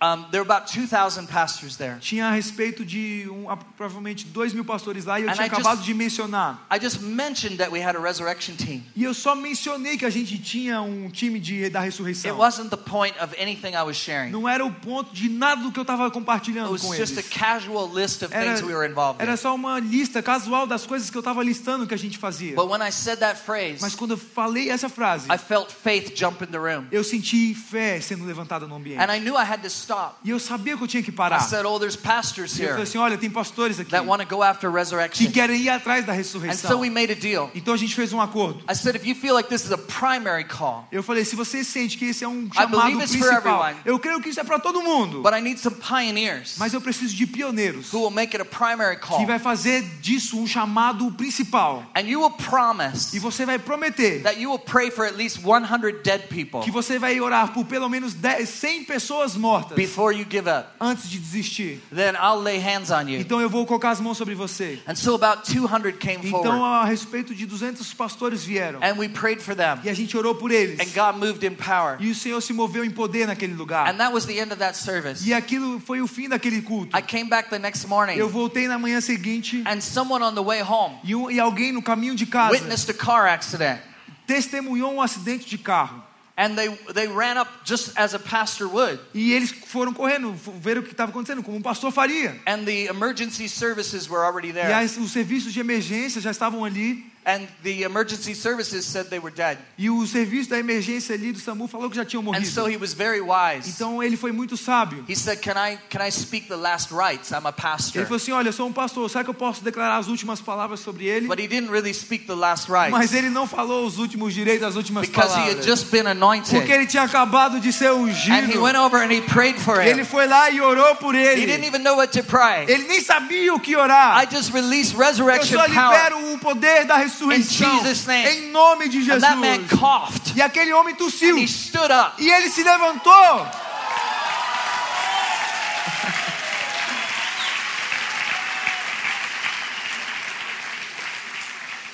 um, 0.03 0.25
there 0.31 0.41
are 0.41 0.45
about 0.51 0.67
2,000 0.67 1.27
pastors 1.29 1.77
there. 1.77 1.97
Tinha 2.01 2.27
a 2.27 2.31
respeito 2.33 2.85
de 2.85 3.29
um, 3.31 3.49
a- 3.49 3.57
provavelmente 3.57 4.27
dois 4.27 4.53
mil 4.53 4.65
pastores 4.65 5.05
lá 5.05 5.21
e 5.21 5.23
eu 5.23 5.31
And 5.31 5.35
tinha 5.35 5.47
I 5.47 5.49
just- 5.49 5.61
acabado 5.61 5.83
de 5.83 5.95
mencionar. 5.95 6.67
I 6.71 6.81
just 6.83 7.01
mentioned 7.01 7.59
that 7.59 7.71
we 7.71 7.81
had 7.81 7.95
a 7.97 8.01
resurrection 8.01 8.57
team. 8.57 8.83
E 8.97 9.05
eu 9.05 9.15
só 9.15 9.35
mencionei 9.37 9.97
que 9.97 10.05
a 10.05 10.11
gente 10.11 10.39
tinha 10.39 10.83
um 10.83 11.09
time 11.09 11.39
de, 11.39 11.71
da 11.71 11.81
It 11.81 11.87
ressurreição. 11.91 12.37
wasn't 12.37 12.71
the 12.71 12.77
point 12.77 13.15
of 13.23 13.35
anything 13.41 13.75
I 13.77 13.83
was 13.85 13.97
sharing. 13.97 14.31
Não 14.33 14.49
era 14.49 14.65
o 14.65 14.73
ponto 14.73 15.15
de 15.15 15.29
nada 15.29 15.63
do 15.63 15.71
que 15.71 15.79
eu 15.79 15.83
estava 15.83 16.05
It 16.07 16.13
compartilhando 16.13 16.73
was 16.73 16.83
com 16.83 16.95
just 16.97 17.17
a 17.17 17.21
eles. 17.21 17.29
casual 17.31 17.89
list 17.95 18.23
of 18.23 18.35
Era, 18.35 18.45
things 18.47 18.63
we 18.63 18.75
were 18.75 18.85
involved 18.89 19.23
era 19.23 19.35
in. 19.35 19.37
só 19.37 19.55
uma 19.55 19.79
lista 19.79 20.21
casual 20.23 20.67
das 20.67 20.85
coisas 20.85 21.11
que 21.11 21.17
eu 21.17 21.21
estava 21.21 21.43
listando 21.45 21.87
que 21.87 21.95
a 21.95 21.99
gente 21.99 22.19
fazia. 22.19 22.57
But 22.57 22.69
when 22.69 22.83
I 22.83 22.91
said 22.91 23.19
that 23.21 23.41
phrase, 23.41 23.79
Mas 23.81 23.95
quando 23.95 24.13
eu 24.13 24.19
falei 24.19 24.69
essa 24.69 24.89
frase, 24.89 25.29
I 25.33 25.39
felt 25.39 25.71
faith 25.71 26.13
jump 26.19 26.43
in 26.43 26.49
the 26.49 26.59
room. 26.59 26.87
eu 26.91 27.05
senti 27.05 27.55
fé 27.55 28.01
sendo 28.01 28.25
levantada 28.25 28.67
no 28.67 28.75
ambiente. 28.75 29.01
And 29.01 29.15
I 29.15 29.21
knew 29.21 29.37
I 29.37 29.45
had 29.45 29.63
to 29.63 29.69
stop. 29.93 30.15
E 30.25 30.31
eu 30.31 30.39
sabia 30.41 30.77
que 30.77 30.83
eu 30.83 30.89
tinha 30.89 31.03
que 31.03 31.11
I 31.11 31.15
parar. 31.15 31.41
said, 31.41 31.65
Oh, 31.67 31.79
there's 31.79 31.97
pastors 31.97 32.59
E 32.59 32.63
eu 32.63 32.69
falei 32.69 32.73
here 32.75 32.83
assim, 32.83 32.99
olha, 32.99 33.17
tem 33.19 33.31
pastores 33.31 33.79
aqui 33.79 33.91
that 33.91 34.07
want 34.07 34.23
to 34.23 34.29
go 34.29 34.43
after 34.43 34.71
que 34.71 34.77
resurrection. 34.77 35.31
querem 35.33 35.61
ir 35.63 35.69
atrás 35.69 36.05
da 36.05 36.13
And 36.13 36.17
ressurreição. 36.17 36.71
so 36.71 36.79
we 36.79 36.91
made 36.91 37.13
a 37.13 37.15
deal. 37.17 37.51
Então 37.55 37.75
a 37.75 37.77
gente 37.77 37.95
fez 37.95 38.13
um 38.13 38.21
acordo. 38.21 38.63
I 38.71 38.75
said, 38.75 38.97
if 38.97 39.07
you 39.07 39.15
feel 39.15 39.35
like 39.35 39.49
this 39.49 39.65
is 39.65 39.73
a 39.73 39.79
primary 39.79 40.45
call, 40.45 40.87
Eu 40.91 41.03
falei, 41.03 41.25
se 41.25 41.37
você 41.37 41.63
sente 41.65 41.97
que 41.97 42.07
esse 42.07 42.25
é 42.25 42.29
um 42.29 42.47
I 42.47 42.55
chamado 42.55 42.81
believe 42.81 43.03
it's 43.03 43.15
for 43.17 43.27
principal, 43.29 43.61
everyone. 43.67 43.81
eu 43.85 43.99
creio 43.99 44.21
que 44.21 44.29
isso 44.29 44.41
é 44.41 44.45
para 44.45 44.59
todo 44.59 44.83
mundo. 44.83 45.23
but 45.23 45.33
I 45.35 45.41
need 45.41 45.59
some 45.61 45.77
pioneers 45.77 46.57
Mas 46.59 46.73
eu 46.73 46.81
preciso 46.81 47.15
de 47.15 47.27
pioneiros 47.27 47.93
who 47.93 48.01
will 48.01 48.11
make 48.11 48.35
it 48.37 48.43
a 48.43 48.45
primary 48.45 48.97
call. 48.99 49.19
que 49.19 49.27
vai 49.27 49.39
fazer 49.39 49.83
disso 50.01 50.39
um 50.39 50.47
chamado 50.47 51.11
principal. 51.13 51.85
And 51.95 52.03
you 52.03 52.21
will 52.21 52.31
promise 52.31 53.15
E 53.17 53.19
você 53.19 53.45
vai 53.47 53.59
prometer 53.59 54.23
that 54.23 54.41
you 54.41 54.51
will 54.51 54.59
pray 54.59 54.91
for 54.91 55.05
at 55.05 55.17
least 55.17 55.39
100 55.45 56.03
dead 56.03 56.29
people 56.29 56.61
que 56.61 56.71
você 56.71 56.99
vai 56.99 57.21
orar 57.21 57.53
por 57.53 57.65
pelo 57.65 57.89
menos 57.89 58.15
10, 58.15 58.49
100 58.49 58.85
pessoas 58.85 59.37
mortas 59.37 59.75
before 59.87 60.13
you 60.15 60.25
give 60.29 60.49
up. 60.49 60.69
antes 60.81 61.09
de 61.09 61.19
desistir. 61.19 61.81
Then 61.95 62.15
I'll 62.17 62.41
lay 62.43 62.59
hands 62.59 62.91
on 62.91 63.09
you. 63.09 63.21
Então 63.21 63.41
eu 63.41 63.49
vou 63.49 63.65
colocar 63.67 63.91
as 63.91 64.01
mãos 64.01 64.17
sobre 64.17 64.35
você. 64.35 64.79
And 64.87 64.95
so 64.95 65.15
about 65.15 65.45
200 65.51 65.99
came 65.99 66.27
Então 66.29 66.43
forward. 66.43 66.63
a 66.63 66.85
respeito 66.85 67.35
de 67.35 67.47
200 67.47 67.93
pastores 67.95 68.45
vieram 68.45 68.81
And 68.83 68.95
we 68.99 69.09
prayed 69.09 69.41
for 69.43 69.55
them. 69.55 69.79
e 69.85 69.89
a 69.91 69.95
gente 69.95 70.17
orou 70.17 70.35
por 70.35 70.51
eles. 70.51 70.79
And 70.81 70.93
God 70.95 71.17
moved 71.25 71.45
in 71.47 71.55
power. 71.55 71.97
E 72.01 72.11
o 72.11 72.15
Senhor 72.15 72.41
se 72.41 72.53
moveu 72.53 72.85
em 72.85 72.91
poder 72.91 73.27
naquele 73.27 73.55
lugar. 73.55 73.89
And 73.89 73.97
that 73.99 74.13
was 74.13 74.25
the 74.27 74.39
end 74.39 74.53
of 74.53 74.57
that 74.59 74.77
service. 74.77 75.27
E 75.29 75.33
aquilo 75.35 75.81
foi 75.81 76.01
o 76.01 76.07
fim 76.07 76.29
daquele 76.29 76.63
culto. 76.63 76.97
I 76.97 77.03
came 77.03 77.29
back 77.29 77.51
the 77.51 77.59
next 77.59 77.87
morning. 77.87 78.15
Eu 78.17 78.29
voltei 78.29 78.67
na 78.69 78.79
manhã 78.79 79.01
seguinte 79.01 79.63
And 79.67 79.81
someone 79.81 80.25
on 80.25 80.35
the 80.35 80.43
way 80.43 80.63
home 80.63 80.97
e, 81.05 81.15
um- 81.15 81.31
e 81.31 81.39
alguém 81.41 81.73
no 81.73 81.83
caminho 81.83 82.15
de 82.15 82.27
casa 82.27 82.53
witnessed 82.53 82.91
a 82.91 82.95
car 82.95 83.27
accident. 83.33 83.81
testemunhou 84.27 84.93
um 84.95 85.01
acidente 85.03 85.47
de 85.49 85.59
carro. 85.59 86.03
And 86.37 86.57
they, 86.57 86.69
they 86.95 87.09
ran 87.09 87.37
up 87.37 87.49
just 87.65 87.93
as 87.97 88.15
a 88.15 88.19
pastor 88.19 88.67
would. 88.67 88.99
E 89.13 89.33
eles 89.35 89.51
foram 89.53 89.93
correndo, 89.93 90.33
ver 90.33 90.79
o 90.79 90.83
que 90.83 90.93
estava 90.93 91.11
acontecendo, 91.11 91.43
como 91.43 91.59
um 91.59 91.63
pastor 91.63 91.93
faria. 91.93 92.41
And 92.47 92.65
the 92.65 92.87
emergency 92.87 93.49
services 93.49 94.09
were 94.09 94.25
already 94.25 94.49
E 94.49 94.53
there. 94.55 94.73
as, 94.73 94.97
os 94.97 95.13
serviços 95.13 95.53
de 95.53 95.61
emergência 95.61 96.21
já 96.23 96.31
estavam 96.31 96.65
ali. 96.65 97.05
And 97.25 97.47
the 97.63 97.85
emergency 97.85 98.35
services 98.35 98.85
said 98.85 99.07
they 99.09 99.21
were 99.21 99.33
dead. 99.33 99.57
E 99.79 99.89
o 99.89 100.05
serviço 100.07 100.51
da 100.51 100.59
emergência 100.59 101.15
ali 101.15 101.31
do 101.31 101.39
SAMU 101.39 101.69
falou 101.69 101.89
que 101.89 101.95
já 101.95 102.05
tinham 102.05 102.21
And 102.35 102.45
so 102.45 102.63
morrido. 102.63 102.71
he 102.73 102.77
was 102.77 102.93
very 102.93 103.21
wise. 103.21 103.71
Então 103.71 104.03
ele 104.03 104.17
foi 104.17 104.33
muito 104.33 104.57
sábio. 104.57 105.05
He 105.09 105.15
said, 105.15 105.41
Can 105.41 105.53
I, 105.57 105.79
can 105.89 106.05
I 106.05 106.11
speak 106.11 106.49
the 106.49 106.57
last 106.57 106.91
rites? 106.93 107.31
I'm 107.31 107.47
a 107.47 107.51
Ele 107.51 107.53
pastor. 107.53 108.03
falou 108.05 108.17
assim: 108.17 108.33
Olha, 108.33 108.49
eu 108.49 108.53
sou 108.53 108.67
um 108.67 108.73
pastor, 108.73 109.09
será 109.09 109.23
que 109.23 109.31
eu 109.31 109.35
posso 109.35 109.63
declarar 109.63 109.99
as 109.99 110.09
últimas 110.09 110.41
palavras 110.41 110.81
sobre 110.81 111.05
ele? 111.07 111.29
But 111.29 111.39
he 111.39 111.47
didn't 111.47 111.71
really 111.71 111.95
speak 111.95 112.27
the 112.27 112.35
last 112.35 112.69
rites 112.69 112.91
Mas 112.91 113.15
ele 113.15 113.31
não 113.31 113.47
falou 113.47 113.87
os 113.87 113.99
últimos 113.99 114.35
direitos, 114.35 114.67
as 114.67 114.75
últimas 114.75 115.07
because 115.09 115.29
he 115.33 115.39
had 115.43 115.45
palavras. 115.59 115.65
just 115.67 115.91
been 115.93 116.09
anointed. 116.09 116.51
Porque 116.57 116.73
ele 116.73 116.87
tinha 116.87 117.05
acabado 117.05 117.61
de 117.61 117.73
ser 117.73 117.91
And 117.93 118.09
he 118.09 118.11
ungido. 118.11 118.63
went 118.63 118.77
over 118.77 119.01
and 119.01 119.13
he 119.13 119.21
prayed 119.21 119.61
for 119.61 119.81
Ele 119.81 120.01
him. 120.01 120.05
foi 120.05 120.27
lá 120.27 120.51
e 120.51 120.61
orou 120.61 120.97
por 120.97 121.15
He 121.15 121.23
didn't 121.37 121.53
ele. 121.53 121.67
even 121.69 121.83
know 121.85 121.95
what 121.99 122.13
to 122.19 122.25
pray. 122.25 122.65
Ele 122.67 122.89
nem 122.89 123.01
sabia 123.01 123.55
o 123.55 123.61
que 123.61 123.77
orar. 123.77 124.21
I 124.21 124.27
just 124.29 124.53
released 124.53 124.95
Eu 124.95 124.99
resurrection 125.07 125.57
só 125.57 125.69
power. 125.69 125.93
libero 125.93 126.33
o 126.35 126.39
poder 126.39 126.85
da 126.85 126.97
ressurreição. 126.97 127.12
In 127.21 127.43
Jesus' 127.43 128.07
name. 128.07 128.27
Em 128.27 128.51
nome 128.51 128.89
de 128.89 128.99
And 129.11 129.21
that 129.21 129.39
man 129.39 129.63
Jesus. 129.63 129.79
coughed. 129.79 130.37
E 130.37 130.43
aquele 130.43 130.73
homem 130.73 130.95
tossiu. 130.95 131.31
And 131.31 131.39
he 131.41 131.47
stood 131.47 131.91
up. 131.91 132.21
E 132.21 132.31
ele 132.31 132.49
se 132.49 132.63
levantou. 132.63 133.47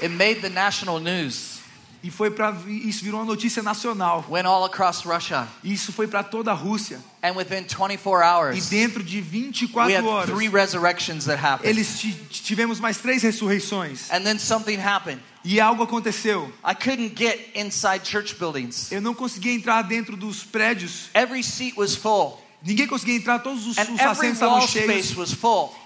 It 0.00 0.10
made 0.10 0.42
the 0.42 0.50
national 0.50 1.00
news. 1.00 1.57
E 2.02 2.10
foi 2.10 2.30
para 2.30 2.54
isso 2.68 3.02
virou 3.04 3.20
uma 3.20 3.26
notícia 3.26 3.62
nacional. 3.62 4.24
Went 4.28 4.46
all 4.46 4.64
across 4.64 5.02
Russia. 5.04 5.48
Isso 5.64 5.92
foi 5.92 6.06
para 6.06 6.22
toda 6.22 6.50
a 6.50 6.54
Rússia. 6.54 7.00
And 7.22 7.32
within 7.34 7.64
24 7.64 8.22
E 8.22 8.24
hours, 8.24 8.68
dentro 8.68 9.02
de 9.02 9.16
we 9.18 9.22
24 9.22 9.92
had 9.92 10.04
horas, 10.04 10.30
three 10.30 10.48
resurrections 10.48 11.24
that 11.24 11.40
happened. 11.44 11.68
eles 11.68 11.98
ti- 11.98 12.14
tivemos 12.30 12.78
mais 12.78 12.98
três 12.98 13.22
ressurreições. 13.24 14.10
And 14.12 14.22
then 14.22 14.38
something 14.38 14.78
happened. 14.78 15.20
E 15.44 15.60
algo 15.60 15.82
aconteceu. 15.82 16.52
I 16.64 16.74
couldn't 16.74 17.14
get 17.16 17.50
inside 17.56 18.04
church 18.04 18.34
buildings. 18.36 18.92
Eu 18.92 19.00
não 19.00 19.14
conseguia 19.14 19.52
entrar 19.52 19.82
dentro 19.82 20.16
dos 20.16 20.44
prédios. 20.44 21.08
Every 21.14 21.42
seat 21.42 21.76
was 21.76 21.96
full. 21.96 22.38
Ninguém 22.60 22.88
conseguia 22.88 23.14
entrar, 23.14 23.38
todos 23.38 23.66
os, 23.68 23.78
And 23.78 23.82
os 23.82 24.00
assentos 24.00 24.32
estavam 24.34 24.60
cheios. 24.66 25.14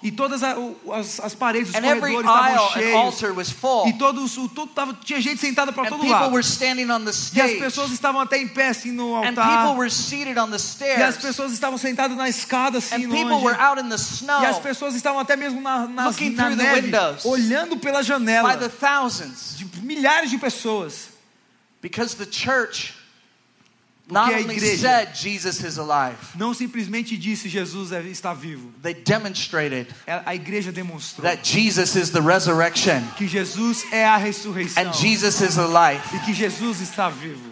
E 0.02 0.10
todas 0.10 0.42
a- 0.42 0.56
as, 0.94 1.20
as 1.20 1.34
paredes, 1.34 1.68
os 1.68 1.74
And 1.74 1.80
corredores 1.82 2.16
estavam 2.20 2.72
cheios. 2.72 2.94
E 3.88 3.92
todos, 3.98 4.38
o, 4.38 4.48
todo 4.48 4.70
tava, 4.72 4.94
tinha 5.04 5.20
gente 5.20 5.38
sentada 5.38 5.70
para 5.70 5.90
todo 5.90 6.02
lado. 6.12 6.32
E 7.34 7.40
as 7.40 7.52
pessoas 7.58 7.90
estavam 7.92 8.22
até 8.22 8.38
em 8.38 8.48
pé 8.48 8.68
assim 8.68 8.90
no 8.90 9.14
altar. 9.14 9.76
were 9.76 9.90
seated 9.90 10.38
on 10.38 10.48
the 10.50 10.56
E 10.56 11.02
as 11.02 11.18
pessoas 11.18 11.52
estavam 11.52 11.76
sentadas 11.76 12.16
na 12.16 12.28
escada 12.30 12.78
assim 12.78 12.94
And 13.04 13.10
people 13.10 13.24
longe. 13.32 13.44
were 13.44 13.60
out 13.60 13.78
in 13.78 13.88
the 13.90 13.94
E 13.94 13.94
as 13.96 14.10
snow 14.22 14.60
pessoas 14.62 14.94
estavam 14.94 15.20
até 15.20 15.36
mesmo 15.36 15.60
na, 15.60 15.86
nas- 15.86 16.06
Looking 16.16 16.30
na 16.30 16.48
neve, 16.56 16.80
windows. 16.86 17.24
olhando 17.26 17.76
pela 17.76 18.02
janela. 18.02 18.48
De 19.58 19.66
milhares 19.82 20.30
de 20.30 20.38
pessoas. 20.38 21.08
Because 21.82 22.16
the 22.16 22.24
church 22.30 22.94
not 24.10 24.32
a 24.32 24.38
only 24.38 24.56
igreja- 24.56 24.78
said 24.80 25.14
Jesus 25.14 25.62
is 25.62 25.78
alive, 25.78 26.16
Não 26.36 26.52
simplesmente 26.52 27.16
disse 27.16 27.48
Jesus 27.48 27.92
é- 27.92 28.02
está 28.08 28.34
vivo. 28.34 28.72
they 28.82 28.94
demonstrated 28.94 29.86
A 30.06 30.30
a 30.30 30.34
igreja 30.34 30.72
demonstrou 30.72 31.22
that 31.22 31.42
Jesus 31.44 31.94
is 31.96 32.10
the 32.10 32.20
resurrection 32.20 33.02
que 33.16 33.26
Jesus 33.28 33.84
é 33.92 34.04
a 34.06 34.16
ressurreição. 34.16 34.82
and 34.82 34.92
Jesus 34.94 35.40
is 35.40 35.56
alive. 35.58 36.00
E 36.14 36.18
que 36.20 36.34
Jesus 36.34 36.80
está 36.80 37.08
vivo. 37.08 37.51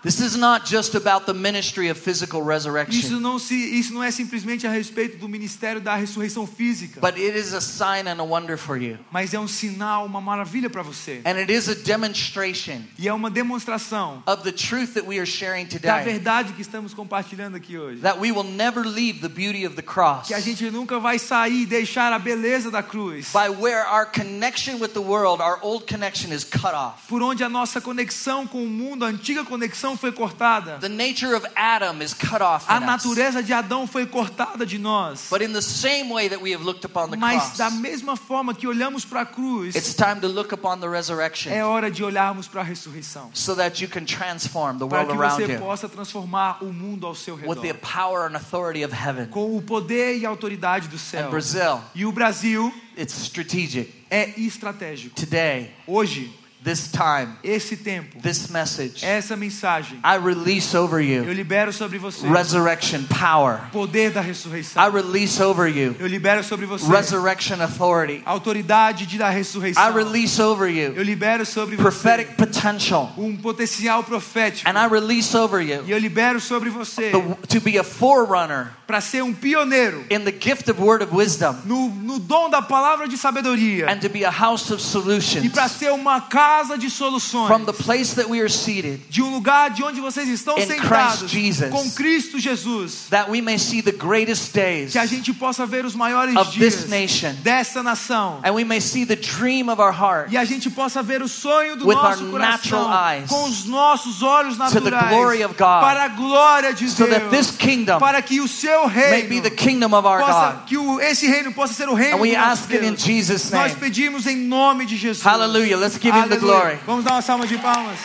This 0.00 0.20
is 0.20 0.36
not 0.36 0.64
just 0.64 0.94
about 0.94 1.26
the 1.26 1.34
ministry 1.34 1.88
of 1.90 1.98
physical 2.00 2.40
Isso 2.40 2.48
resurrection, 2.48 3.18
não, 3.20 3.36
se, 3.36 3.54
isso 3.54 3.92
não 3.92 4.00
é 4.02 4.12
simplesmente 4.12 4.64
a 4.64 4.70
respeito 4.70 5.18
do 5.18 5.28
ministério 5.28 5.80
da 5.80 5.96
ressurreição 5.96 6.46
física, 6.46 7.00
but 7.00 7.14
it 7.16 7.36
is 7.36 7.52
a 7.52 7.60
sign 7.60 8.08
and 8.08 8.20
a 8.20 8.24
wonder 8.24 8.56
for 8.56 8.76
you. 8.80 8.96
mas 9.10 9.34
é 9.34 9.40
um 9.40 9.48
sinal, 9.48 10.06
uma 10.06 10.20
maravilha 10.20 10.70
para 10.70 10.82
você. 10.82 11.20
And 11.24 11.36
it 11.36 11.52
is 11.52 11.68
a 11.68 11.74
demonstration 11.74 12.82
E 12.96 13.08
é 13.08 13.12
uma 13.12 13.28
demonstração 13.28 14.22
of 14.24 14.44
the 14.44 14.52
truth 14.52 14.94
that 14.94 15.04
we 15.04 15.18
are 15.18 15.26
sharing 15.26 15.66
today. 15.66 15.90
da 15.90 15.98
verdade 15.98 16.52
que 16.52 16.62
estamos 16.62 16.94
compartilhando 16.94 17.56
aqui 17.56 17.76
hoje. 17.76 18.00
That 18.00 18.20
we 18.20 18.30
will 18.30 18.44
never 18.44 18.86
leave 18.86 19.20
the 19.20 19.28
beauty 19.28 19.66
of 19.66 19.74
the 19.74 19.82
cross 19.82 20.28
Que 20.28 20.34
a 20.34 20.40
gente 20.40 20.70
nunca 20.70 21.00
vai 21.00 21.18
sair 21.18 21.62
e 21.62 21.66
deixar 21.66 22.12
a 22.12 22.20
beleza 22.20 22.70
da 22.70 22.84
cruz. 22.84 23.32
by 23.32 23.48
where 23.48 23.84
our 23.84 24.06
connection 24.06 24.78
with 24.78 24.90
the 24.92 25.00
world, 25.02 25.42
our 25.42 25.58
old 25.60 25.86
connection, 25.92 26.32
is 26.32 26.44
cut 26.44 26.72
off. 26.72 27.08
Por 27.08 27.20
onde 27.20 27.42
a 27.42 27.48
nossa 27.48 27.80
conexão 27.80 28.46
com 28.46 28.62
o 28.62 28.68
mundo, 28.68 29.04
a 29.04 29.08
antiga 29.08 29.44
conexão 29.44 29.87
foi 29.96 30.12
cortada. 30.12 30.78
The 30.80 30.88
nature 30.88 31.34
of 31.34 31.46
Adam 31.56 32.02
is 32.02 32.12
cut 32.14 32.42
off. 32.42 32.64
A 32.68 32.80
natureza 32.80 33.42
de 33.42 33.52
Adão 33.52 33.86
foi 33.86 34.06
cortada 34.06 34.64
de 34.66 34.78
nós. 34.78 35.28
But 35.30 35.42
in 35.42 35.52
the 35.52 35.60
same 35.62 36.12
way 36.12 36.28
that 36.28 36.42
we 36.42 36.52
have 36.54 36.64
looked 36.64 36.84
upon 36.84 37.10
the 37.10 37.16
Mas 37.16 37.42
cross, 37.42 37.56
da 37.58 37.70
mesma 37.70 38.16
forma 38.16 38.54
que 38.54 38.66
olhamos 38.66 39.04
para 39.04 39.22
a 39.22 39.26
cruz, 39.26 39.74
it's 39.74 39.94
time 39.94 40.20
to 40.20 40.26
look 40.28 40.52
upon 40.52 40.78
the 40.80 40.88
resurrection 40.88 41.50
é 41.52 41.64
hora 41.64 41.90
de 41.90 42.02
olharmos 42.04 42.46
para 42.48 42.60
a 42.60 42.64
ressurreição. 42.64 43.30
so 43.32 43.54
that 43.54 43.82
you 43.82 43.88
can 43.88 44.04
transform 44.04 44.78
the 44.78 44.86
Para 44.86 45.04
que 45.06 45.14
você 45.14 45.58
possa 45.58 45.88
transformar 45.88 46.58
o 46.62 46.72
mundo 46.72 47.06
ao 47.06 47.14
seu 47.14 47.34
with 47.36 47.60
the 47.60 47.68
redor. 47.72 47.78
power 47.80 48.26
and 48.28 48.36
authority 48.36 48.84
of 48.84 48.94
heaven. 48.94 49.26
Com 49.28 49.56
o 49.56 49.62
poder 49.62 50.18
e 50.18 50.26
a 50.26 50.28
autoridade 50.28 50.88
do 50.88 50.96
And 50.96 50.98
céu. 50.98 51.30
Brazil, 51.30 51.80
E 51.94 52.04
o 52.06 52.12
Brasil 52.12 52.72
it's 52.96 53.16
strategic. 53.22 53.92
é 54.10 54.38
estratégico. 54.40 55.14
Today, 55.14 55.70
Hoje, 55.86 56.32
this 56.62 56.90
time, 56.90 57.28
esse 57.42 57.76
tempo, 57.76 58.20
this 58.20 58.48
message, 58.48 59.04
essa 59.04 59.36
mensagem, 59.36 59.98
I 60.04 60.18
release 60.18 60.76
over 60.76 61.00
you. 61.00 61.24
eu 61.24 61.32
libero 61.32 61.72
sobre 61.72 61.98
você 61.98 62.26
resurrection 62.26 63.04
power. 63.04 63.60
poder 63.72 64.10
da 64.10 64.20
ressurreição. 64.20 64.82
I 64.82 64.90
release 64.90 65.40
over 65.42 65.66
you 65.68 65.94
Eu 65.98 66.06
libero 66.06 66.42
sobre 66.42 66.66
você 66.66 66.86
resurrection 66.86 67.60
authority. 67.62 68.22
autoridade 68.24 69.06
de 69.06 69.18
da 69.18 69.28
ressurreição. 69.30 69.82
I 69.82 69.92
release 69.92 70.40
over 70.40 70.68
you 70.68 70.94
Eu 70.94 71.02
libero 71.02 71.44
sobre 71.46 71.76
prophetic 71.76 72.28
você 72.28 72.34
potential. 72.46 73.12
um 73.16 73.36
potencial 73.36 74.02
profético. 74.04 74.68
And 74.68 74.78
I 74.78 74.88
release 74.88 75.36
over 75.36 75.60
you. 75.60 75.84
E 75.86 75.90
eu 75.92 75.98
libero 75.98 76.40
sobre 76.40 76.70
você 76.70 77.10
the, 77.10 77.46
to 77.48 77.60
be 77.60 77.78
a 77.78 77.84
forerunner 77.84 78.77
para 78.88 79.02
ser 79.02 79.22
um 79.22 79.34
pioneiro 79.34 80.02
in 80.10 80.20
the 80.20 80.32
gift 80.32 80.70
of 80.70 80.80
word 80.80 81.04
of 81.04 81.14
wisdom 81.14 81.54
no, 81.66 81.90
no 81.90 82.18
dom 82.18 82.48
da 82.48 82.62
palavra 82.62 83.06
de 83.06 83.18
sabedoria 83.18 83.86
and 83.86 83.98
to 84.00 84.08
be 84.08 84.24
a 84.24 84.30
house 84.30 84.70
of 84.70 84.80
e 84.80 84.82
solutions 84.82 85.52
para 85.52 85.68
ser 85.68 85.92
uma 85.92 86.22
casa 86.22 86.78
de 86.78 86.88
soluções 86.88 87.48
from 87.48 87.66
the 87.66 87.72
place 87.74 88.14
that 88.14 88.30
we 88.30 88.40
are 88.40 88.48
seated 88.50 88.98
de 89.10 89.22
um 89.22 89.30
lugar 89.30 89.68
de 89.68 89.84
onde 89.84 90.00
vocês 90.00 90.26
estão 90.30 90.56
In 90.58 90.66
sentados 90.66 91.18
Christ 91.20 91.28
Jesus. 91.28 91.70
com 91.70 91.90
Cristo 91.90 92.38
Jesus. 92.40 93.08
that 93.10 93.30
we 93.30 93.42
may 93.42 93.58
see 93.58 93.82
the 93.82 93.92
greatest 93.92 94.54
days 94.54 94.92
Que 94.92 94.98
a 94.98 95.04
gente 95.04 95.34
possa 95.34 95.66
ver 95.66 95.84
os 95.84 95.94
maiores 95.94 96.34
of 96.34 96.50
dias 96.50 96.74
this 96.76 96.88
nation 96.88 97.34
dessa 97.42 97.82
nação. 97.82 98.40
and 98.42 98.52
we 98.54 98.64
may 98.64 98.80
see 98.80 99.04
the 99.04 99.16
dream 99.16 99.68
of 99.68 99.78
our 99.82 99.92
heart 99.92 100.32
E 100.32 100.38
a 100.38 100.46
gente 100.46 100.70
possa 100.70 101.02
ver 101.02 101.20
o 101.20 101.28
sonho 101.28 101.76
do 101.76 101.86
With 101.86 101.94
nosso 101.94 102.24
our 102.24 102.30
coração 102.30 102.88
natural 102.88 103.10
eyes. 103.12 103.28
com 103.28 103.44
os 103.44 103.66
nossos 103.66 104.22
olhos 104.22 104.56
To 104.56 104.80
the 104.80 104.90
naturais 104.90 105.10
glory 105.14 105.44
of 105.44 105.52
God. 105.58 105.82
para 105.82 106.04
a 106.04 106.08
glória 106.08 106.72
de 106.72 106.88
so 106.88 107.06
that 107.06 107.26
this 107.28 107.48
Deus, 107.48 107.50
kingdom 107.58 107.98
para 107.98 108.22
que 108.22 108.40
o 108.40 108.48
seu 108.48 108.77
may 108.86 109.22
be 109.22 109.40
reino 109.40 109.40
the 109.40 109.50
kingdom 109.50 109.92
of 109.94 110.06
our 110.06 110.20
possa, 110.20 110.52
God. 110.52 110.66
que 110.66 110.76
o, 110.76 111.00
esse 111.00 111.26
reino 111.26 111.52
possa 111.52 111.74
ser 111.74 111.88
o 111.88 111.94
reino 111.94 112.16
And 112.16 112.20
do 112.20 112.36
nosso 112.36 112.68
Deus. 112.68 113.02
Jesus' 113.04 113.50
Nós 113.50 113.72
name. 113.72 113.80
pedimos 113.80 114.26
em 114.26 114.36
nome 114.36 114.86
de 114.86 114.96
Jesus. 114.96 115.22
Hallelujah. 115.24 115.76
Let's 115.76 115.98
give 115.98 116.16
him 116.16 116.28
the 116.28 116.36
glory. 116.36 116.78
Vamos 116.86 117.04
dar 117.04 117.12
uma 117.14 117.22
salva 117.22 117.46
de 117.46 117.56
palmas. 117.58 117.98